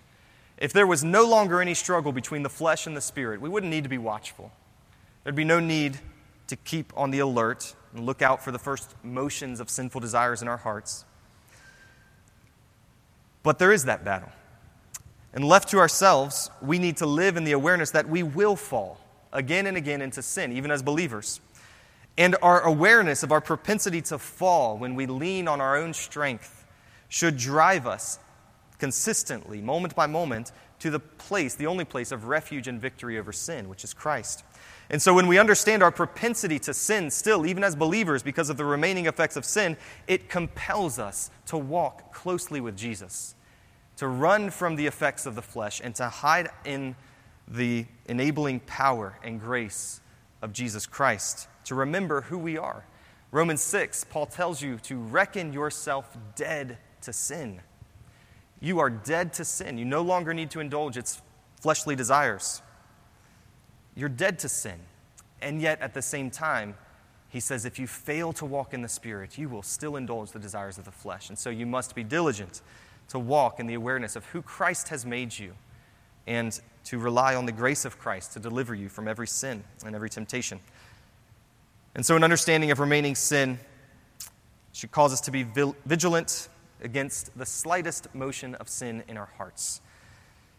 if 0.58 0.72
there 0.72 0.86
was 0.86 1.02
no 1.02 1.24
longer 1.24 1.60
any 1.60 1.74
struggle 1.74 2.12
between 2.12 2.42
the 2.42 2.50
flesh 2.50 2.86
and 2.86 2.96
the 2.96 3.00
spirit, 3.00 3.40
we 3.40 3.48
wouldn't 3.48 3.70
need 3.70 3.82
to 3.84 3.90
be 3.90 3.98
watchful. 3.98 4.52
There'd 5.24 5.34
be 5.34 5.44
no 5.44 5.60
need 5.60 5.98
to 6.48 6.56
keep 6.56 6.92
on 6.96 7.10
the 7.10 7.20
alert 7.20 7.74
and 7.94 8.06
look 8.06 8.22
out 8.22 8.42
for 8.42 8.52
the 8.52 8.58
first 8.58 8.94
motions 9.02 9.60
of 9.60 9.70
sinful 9.70 10.00
desires 10.00 10.42
in 10.42 10.48
our 10.48 10.56
hearts. 10.56 11.04
But 13.42 13.58
there 13.58 13.72
is 13.72 13.84
that 13.84 14.04
battle. 14.04 14.30
And 15.32 15.44
left 15.44 15.70
to 15.70 15.78
ourselves, 15.78 16.50
we 16.60 16.78
need 16.78 16.98
to 16.98 17.06
live 17.06 17.36
in 17.36 17.44
the 17.44 17.52
awareness 17.52 17.90
that 17.92 18.08
we 18.08 18.22
will 18.22 18.54
fall 18.54 18.98
again 19.32 19.66
and 19.66 19.76
again 19.76 20.02
into 20.02 20.22
sin, 20.22 20.52
even 20.52 20.70
as 20.70 20.82
believers. 20.82 21.40
And 22.18 22.36
our 22.42 22.60
awareness 22.60 23.22
of 23.22 23.32
our 23.32 23.40
propensity 23.40 24.02
to 24.02 24.18
fall 24.18 24.76
when 24.76 24.94
we 24.94 25.06
lean 25.06 25.48
on 25.48 25.60
our 25.60 25.76
own 25.76 25.94
strength 25.94 26.61
should 27.12 27.36
drive 27.36 27.86
us 27.86 28.18
consistently, 28.78 29.60
moment 29.60 29.94
by 29.94 30.06
moment, 30.06 30.50
to 30.78 30.90
the 30.90 30.98
place, 30.98 31.54
the 31.54 31.66
only 31.66 31.84
place 31.84 32.10
of 32.10 32.24
refuge 32.24 32.66
and 32.68 32.80
victory 32.80 33.18
over 33.18 33.34
sin, 33.34 33.68
which 33.68 33.84
is 33.84 33.92
Christ. 33.92 34.42
And 34.88 35.00
so 35.00 35.12
when 35.12 35.26
we 35.26 35.38
understand 35.38 35.82
our 35.82 35.90
propensity 35.90 36.58
to 36.60 36.72
sin 36.72 37.10
still, 37.10 37.44
even 37.44 37.62
as 37.64 37.76
believers, 37.76 38.22
because 38.22 38.48
of 38.48 38.56
the 38.56 38.64
remaining 38.64 39.04
effects 39.04 39.36
of 39.36 39.44
sin, 39.44 39.76
it 40.08 40.30
compels 40.30 40.98
us 40.98 41.30
to 41.46 41.58
walk 41.58 42.14
closely 42.14 42.62
with 42.62 42.78
Jesus, 42.78 43.34
to 43.98 44.08
run 44.08 44.48
from 44.48 44.76
the 44.76 44.86
effects 44.86 45.26
of 45.26 45.34
the 45.34 45.42
flesh, 45.42 45.82
and 45.84 45.94
to 45.96 46.08
hide 46.08 46.48
in 46.64 46.96
the 47.46 47.84
enabling 48.06 48.60
power 48.60 49.18
and 49.22 49.38
grace 49.38 50.00
of 50.40 50.54
Jesus 50.54 50.86
Christ 50.86 51.46
to 51.66 51.74
remember 51.74 52.22
who 52.22 52.38
we 52.38 52.56
are. 52.56 52.86
Romans 53.30 53.60
6, 53.60 54.04
Paul 54.04 54.24
tells 54.24 54.62
you 54.62 54.78
to 54.78 54.96
reckon 54.96 55.52
yourself 55.52 56.16
dead 56.36 56.78
to 57.02 57.12
sin. 57.12 57.60
You 58.60 58.78
are 58.78 58.90
dead 58.90 59.32
to 59.34 59.44
sin. 59.44 59.78
You 59.78 59.84
no 59.84 60.02
longer 60.02 60.32
need 60.32 60.50
to 60.52 60.60
indulge 60.60 60.96
its 60.96 61.20
fleshly 61.60 61.96
desires. 61.96 62.62
You're 63.94 64.08
dead 64.08 64.38
to 64.40 64.48
sin. 64.48 64.78
And 65.40 65.60
yet, 65.60 65.80
at 65.80 65.94
the 65.94 66.02
same 66.02 66.30
time, 66.30 66.76
he 67.28 67.40
says 67.40 67.64
if 67.64 67.78
you 67.78 67.86
fail 67.86 68.32
to 68.34 68.44
walk 68.44 68.74
in 68.74 68.82
the 68.82 68.88
Spirit, 68.88 69.38
you 69.38 69.48
will 69.48 69.62
still 69.62 69.96
indulge 69.96 70.32
the 70.32 70.38
desires 70.38 70.78
of 70.78 70.84
the 70.84 70.92
flesh. 70.92 71.28
And 71.28 71.38
so 71.38 71.50
you 71.50 71.66
must 71.66 71.94
be 71.94 72.04
diligent 72.04 72.60
to 73.08 73.18
walk 73.18 73.58
in 73.58 73.66
the 73.66 73.74
awareness 73.74 74.16
of 74.16 74.24
who 74.26 74.42
Christ 74.42 74.88
has 74.88 75.04
made 75.04 75.36
you 75.36 75.54
and 76.26 76.60
to 76.84 76.98
rely 76.98 77.34
on 77.34 77.46
the 77.46 77.52
grace 77.52 77.84
of 77.84 77.98
Christ 77.98 78.32
to 78.34 78.38
deliver 78.38 78.74
you 78.74 78.88
from 78.88 79.08
every 79.08 79.26
sin 79.26 79.64
and 79.84 79.94
every 79.94 80.10
temptation. 80.10 80.60
And 81.94 82.04
so, 82.04 82.16
an 82.16 82.24
understanding 82.24 82.70
of 82.70 82.80
remaining 82.80 83.14
sin 83.14 83.58
should 84.72 84.92
cause 84.92 85.12
us 85.12 85.20
to 85.22 85.30
be 85.30 85.42
vigilant 85.86 86.48
against 86.82 87.36
the 87.38 87.46
slightest 87.46 88.14
motion 88.14 88.54
of 88.56 88.68
sin 88.68 89.02
in 89.08 89.16
our 89.16 89.30
hearts. 89.38 89.80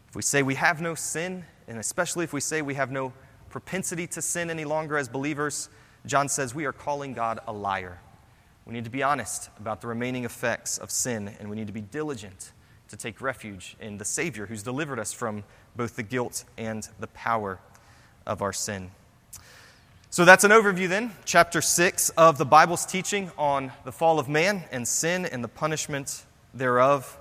If 0.09 0.15
we 0.15 0.21
say 0.21 0.43
we 0.43 0.55
have 0.55 0.81
no 0.81 0.95
sin, 0.95 1.45
and 1.67 1.77
especially 1.77 2.23
if 2.23 2.33
we 2.33 2.41
say 2.41 2.61
we 2.61 2.75
have 2.75 2.91
no 2.91 3.13
propensity 3.49 4.07
to 4.07 4.21
sin 4.21 4.49
any 4.49 4.65
longer 4.65 4.97
as 4.97 5.07
believers, 5.07 5.69
John 6.05 6.27
says 6.27 6.53
we 6.53 6.65
are 6.65 6.73
calling 6.73 7.13
God 7.13 7.39
a 7.47 7.53
liar. 7.53 7.99
We 8.65 8.73
need 8.73 8.83
to 8.85 8.89
be 8.89 9.03
honest 9.03 9.49
about 9.59 9.81
the 9.81 9.87
remaining 9.87 10.25
effects 10.25 10.77
of 10.77 10.91
sin, 10.91 11.35
and 11.39 11.49
we 11.49 11.55
need 11.55 11.67
to 11.67 11.73
be 11.73 11.81
diligent 11.81 12.51
to 12.89 12.97
take 12.97 13.21
refuge 13.21 13.75
in 13.79 13.97
the 13.97 14.05
Savior 14.05 14.45
who's 14.45 14.63
delivered 14.63 14.99
us 14.99 15.13
from 15.13 15.43
both 15.75 15.95
the 15.95 16.03
guilt 16.03 16.45
and 16.57 16.87
the 16.99 17.07
power 17.07 17.59
of 18.25 18.41
our 18.41 18.53
sin. 18.53 18.91
So 20.13 20.25
that's 20.25 20.43
an 20.43 20.51
overview 20.51 20.87
then, 20.87 21.11
chapter 21.25 21.59
6 21.59 22.09
of 22.11 22.37
the 22.37 22.45
Bible's 22.45 22.85
teaching 22.85 23.31
on 23.35 23.71
the 23.83 23.91
fall 23.91 24.19
of 24.19 24.29
man 24.29 24.63
and 24.71 24.87
sin 24.87 25.25
and 25.25 25.43
the 25.43 25.47
punishment 25.47 26.21
thereof. 26.53 27.17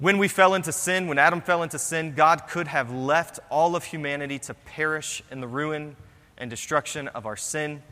When 0.00 0.18
we 0.18 0.26
fell 0.26 0.54
into 0.54 0.72
sin, 0.72 1.06
when 1.06 1.16
Adam 1.16 1.40
fell 1.40 1.62
into 1.62 1.78
sin, 1.78 2.14
God 2.16 2.48
could 2.48 2.66
have 2.66 2.92
left 2.92 3.38
all 3.50 3.76
of 3.76 3.84
humanity 3.84 4.40
to 4.40 4.54
perish 4.54 5.22
in 5.30 5.40
the 5.40 5.46
ruin 5.46 5.94
and 6.38 6.50
destruction 6.50 7.06
of 7.06 7.24
our 7.24 7.36
sin, 7.36 7.84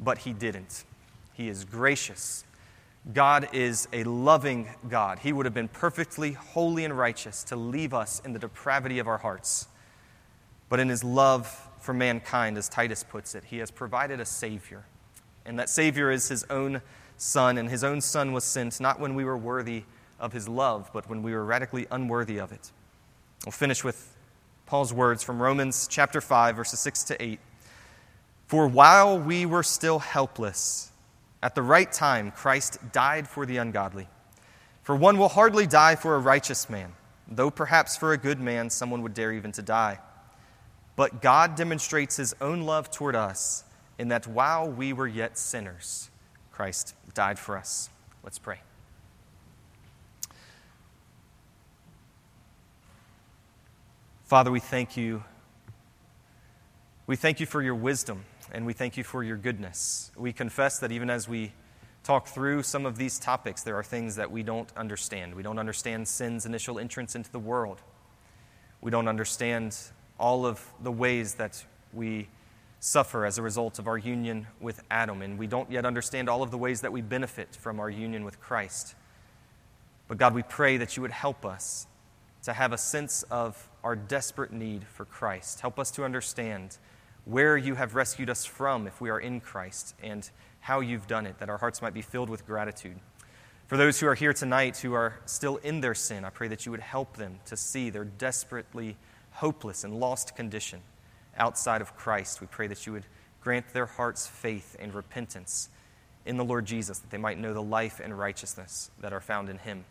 but 0.00 0.16
He 0.16 0.32
didn't. 0.32 0.84
He 1.34 1.50
is 1.50 1.66
gracious. 1.66 2.46
God 3.12 3.50
is 3.52 3.88
a 3.92 4.04
loving 4.04 4.70
God. 4.88 5.18
He 5.18 5.34
would 5.34 5.44
have 5.44 5.52
been 5.52 5.68
perfectly 5.68 6.32
holy 6.32 6.82
and 6.86 6.96
righteous 6.96 7.44
to 7.44 7.56
leave 7.56 7.92
us 7.92 8.22
in 8.24 8.32
the 8.32 8.38
depravity 8.38 8.98
of 9.00 9.06
our 9.06 9.18
hearts. 9.18 9.68
But 10.70 10.80
in 10.80 10.88
His 10.88 11.04
love, 11.04 11.67
for 11.88 11.94
mankind, 11.94 12.58
as 12.58 12.68
Titus 12.68 13.02
puts 13.02 13.34
it. 13.34 13.44
He 13.44 13.56
has 13.60 13.70
provided 13.70 14.20
a 14.20 14.26
Savior. 14.26 14.84
And 15.46 15.58
that 15.58 15.70
Savior 15.70 16.10
is 16.10 16.28
His 16.28 16.44
own 16.50 16.82
Son, 17.16 17.56
and 17.56 17.70
His 17.70 17.82
own 17.82 18.02
Son 18.02 18.34
was 18.34 18.44
sent 18.44 18.78
not 18.78 19.00
when 19.00 19.14
we 19.14 19.24
were 19.24 19.38
worthy 19.38 19.84
of 20.20 20.34
His 20.34 20.50
love, 20.50 20.90
but 20.92 21.08
when 21.08 21.22
we 21.22 21.32
were 21.32 21.46
radically 21.46 21.86
unworthy 21.90 22.36
of 22.36 22.52
it. 22.52 22.72
We'll 23.46 23.52
finish 23.52 23.82
with 23.82 24.14
Paul's 24.66 24.92
words 24.92 25.22
from 25.22 25.40
Romans 25.40 25.88
chapter 25.88 26.20
5, 26.20 26.56
verses 26.56 26.78
6 26.80 27.04
to 27.04 27.22
8. 27.22 27.40
For 28.48 28.68
while 28.68 29.18
we 29.18 29.46
were 29.46 29.62
still 29.62 29.98
helpless, 29.98 30.92
at 31.42 31.54
the 31.54 31.62
right 31.62 31.90
time, 31.90 32.32
Christ 32.32 32.80
died 32.92 33.26
for 33.26 33.46
the 33.46 33.56
ungodly. 33.56 34.08
For 34.82 34.94
one 34.94 35.16
will 35.16 35.30
hardly 35.30 35.66
die 35.66 35.94
for 35.94 36.16
a 36.16 36.18
righteous 36.18 36.68
man, 36.68 36.92
though 37.26 37.50
perhaps 37.50 37.96
for 37.96 38.12
a 38.12 38.18
good 38.18 38.40
man 38.40 38.68
someone 38.68 39.00
would 39.00 39.14
dare 39.14 39.32
even 39.32 39.52
to 39.52 39.62
die. 39.62 40.00
But 40.98 41.22
God 41.22 41.54
demonstrates 41.54 42.16
his 42.16 42.34
own 42.40 42.62
love 42.62 42.90
toward 42.90 43.14
us 43.14 43.62
in 43.98 44.08
that 44.08 44.26
while 44.26 44.68
we 44.68 44.92
were 44.92 45.06
yet 45.06 45.38
sinners, 45.38 46.10
Christ 46.50 46.92
died 47.14 47.38
for 47.38 47.56
us. 47.56 47.88
Let's 48.24 48.40
pray. 48.40 48.58
Father, 54.24 54.50
we 54.50 54.58
thank 54.58 54.96
you. 54.96 55.22
We 57.06 57.14
thank 57.14 57.38
you 57.38 57.46
for 57.46 57.62
your 57.62 57.76
wisdom 57.76 58.24
and 58.50 58.66
we 58.66 58.72
thank 58.72 58.96
you 58.96 59.04
for 59.04 59.22
your 59.22 59.36
goodness. 59.36 60.10
We 60.16 60.32
confess 60.32 60.80
that 60.80 60.90
even 60.90 61.10
as 61.10 61.28
we 61.28 61.52
talk 62.02 62.26
through 62.26 62.64
some 62.64 62.84
of 62.84 62.98
these 62.98 63.20
topics, 63.20 63.62
there 63.62 63.76
are 63.76 63.84
things 63.84 64.16
that 64.16 64.32
we 64.32 64.42
don't 64.42 64.72
understand. 64.76 65.36
We 65.36 65.44
don't 65.44 65.60
understand 65.60 66.08
sin's 66.08 66.44
initial 66.44 66.76
entrance 66.76 67.14
into 67.14 67.30
the 67.30 67.38
world. 67.38 67.82
We 68.80 68.90
don't 68.90 69.06
understand 69.06 69.76
all 70.18 70.46
of 70.46 70.60
the 70.82 70.92
ways 70.92 71.34
that 71.34 71.64
we 71.92 72.28
suffer 72.80 73.24
as 73.24 73.38
a 73.38 73.42
result 73.42 73.78
of 73.78 73.88
our 73.88 73.98
union 73.98 74.46
with 74.60 74.82
Adam, 74.90 75.22
and 75.22 75.38
we 75.38 75.46
don't 75.46 75.70
yet 75.70 75.84
understand 75.84 76.28
all 76.28 76.42
of 76.42 76.50
the 76.50 76.58
ways 76.58 76.80
that 76.80 76.92
we 76.92 77.00
benefit 77.00 77.56
from 77.56 77.80
our 77.80 77.90
union 77.90 78.24
with 78.24 78.40
Christ. 78.40 78.94
But 80.06 80.18
God, 80.18 80.34
we 80.34 80.42
pray 80.42 80.76
that 80.76 80.96
you 80.96 81.02
would 81.02 81.10
help 81.10 81.44
us 81.44 81.86
to 82.44 82.52
have 82.52 82.72
a 82.72 82.78
sense 82.78 83.24
of 83.24 83.68
our 83.82 83.96
desperate 83.96 84.52
need 84.52 84.84
for 84.84 85.04
Christ. 85.04 85.60
Help 85.60 85.78
us 85.78 85.90
to 85.92 86.04
understand 86.04 86.78
where 87.24 87.56
you 87.56 87.74
have 87.74 87.94
rescued 87.94 88.30
us 88.30 88.44
from 88.44 88.86
if 88.86 89.00
we 89.00 89.10
are 89.10 89.20
in 89.20 89.40
Christ 89.40 89.94
and 90.02 90.28
how 90.60 90.80
you've 90.80 91.06
done 91.06 91.26
it, 91.26 91.38
that 91.40 91.50
our 91.50 91.58
hearts 91.58 91.82
might 91.82 91.94
be 91.94 92.02
filled 92.02 92.30
with 92.30 92.46
gratitude. 92.46 92.98
For 93.66 93.76
those 93.76 94.00
who 94.00 94.06
are 94.06 94.14
here 94.14 94.32
tonight 94.32 94.78
who 94.78 94.94
are 94.94 95.20
still 95.26 95.58
in 95.58 95.82
their 95.82 95.94
sin, 95.94 96.24
I 96.24 96.30
pray 96.30 96.48
that 96.48 96.64
you 96.64 96.72
would 96.72 96.80
help 96.80 97.16
them 97.16 97.38
to 97.46 97.56
see 97.56 97.90
their 97.90 98.04
desperately 98.04 98.96
hopeless 99.38 99.84
and 99.84 100.00
lost 100.00 100.34
condition 100.34 100.80
outside 101.36 101.80
of 101.80 101.96
Christ. 101.96 102.40
We 102.40 102.48
pray 102.48 102.66
that 102.66 102.86
you 102.86 102.92
would 102.92 103.06
grant 103.40 103.72
their 103.72 103.86
hearts 103.86 104.26
faith 104.26 104.76
and 104.80 104.92
repentance 104.92 105.68
in 106.26 106.36
the 106.36 106.44
Lord 106.44 106.66
Jesus, 106.66 106.98
that 106.98 107.10
they 107.10 107.18
might 107.18 107.38
know 107.38 107.54
the 107.54 107.62
life 107.62 108.00
and 108.02 108.18
righteousness 108.18 108.90
that 109.00 109.12
are 109.12 109.20
found 109.20 109.48
in 109.48 109.58
him. 109.58 109.84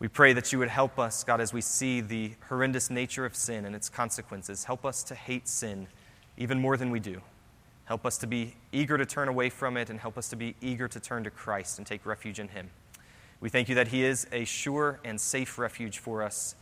We 0.00 0.08
pray 0.08 0.32
that 0.32 0.52
you 0.52 0.58
would 0.58 0.68
help 0.68 0.98
us, 0.98 1.22
God, 1.22 1.40
as 1.40 1.52
we 1.52 1.60
see 1.60 2.00
the 2.00 2.32
horrendous 2.48 2.90
nature 2.90 3.24
of 3.24 3.36
sin 3.36 3.64
and 3.64 3.76
its 3.76 3.88
consequences. 3.88 4.64
Help 4.64 4.84
us 4.84 5.04
to 5.04 5.14
hate 5.14 5.46
sin 5.46 5.86
even 6.36 6.58
more 6.58 6.76
than 6.76 6.90
we 6.90 6.98
do. 6.98 7.20
Help 7.84 8.04
us 8.04 8.18
to 8.18 8.26
be 8.26 8.56
eager 8.72 8.98
to 8.98 9.06
turn 9.06 9.28
away 9.28 9.48
from 9.48 9.76
it 9.76 9.90
and 9.90 10.00
help 10.00 10.18
us 10.18 10.28
to 10.28 10.36
be 10.36 10.56
eager 10.60 10.88
to 10.88 10.98
turn 10.98 11.22
to 11.24 11.30
Christ 11.30 11.78
and 11.78 11.86
take 11.86 12.04
refuge 12.04 12.40
in 12.40 12.48
Him. 12.48 12.70
We 13.40 13.48
thank 13.48 13.68
you 13.68 13.76
that 13.76 13.88
He 13.88 14.04
is 14.04 14.26
a 14.32 14.44
sure 14.44 14.98
and 15.04 15.20
safe 15.20 15.58
refuge 15.58 15.98
for 15.98 16.22
us 16.22 16.56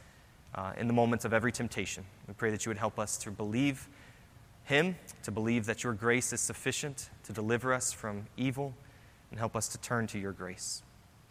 uh, 0.55 0.73
in 0.77 0.87
the 0.87 0.93
moments 0.93 1.25
of 1.25 1.33
every 1.33 1.53
temptation. 1.53 2.05
We 2.27 2.35
pray 2.35 2.51
that 2.51 2.65
you 2.65 2.71
would 2.71 2.79
help 2.79 2.99
us 2.99 3.17
to 3.19 3.31
believe 3.31 3.89
Him, 4.65 4.97
to 5.23 5.31
believe 5.31 5.67
that 5.67 5.85
your 5.85 5.93
grace 5.93 6.33
is 6.33 6.41
sufficient 6.41 7.11
to 7.25 7.33
deliver 7.33 7.73
us 7.73 7.93
from 7.93 8.27
evil, 8.37 8.75
and 9.31 9.39
help 9.39 9.57
us 9.57 9.69
to 9.69 9.79
turn 9.79 10.07
to 10.09 10.19
your 10.19 10.33
grace. 10.33 10.83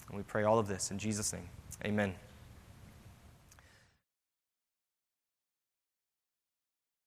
And 0.07 0.18
we 0.18 0.24
pray 0.24 0.43
all 0.43 0.59
of 0.59 0.68
this 0.68 0.91
in 0.91 0.97
Jesus' 0.97 1.34
name. 1.34 1.49
Amen. 1.84 2.27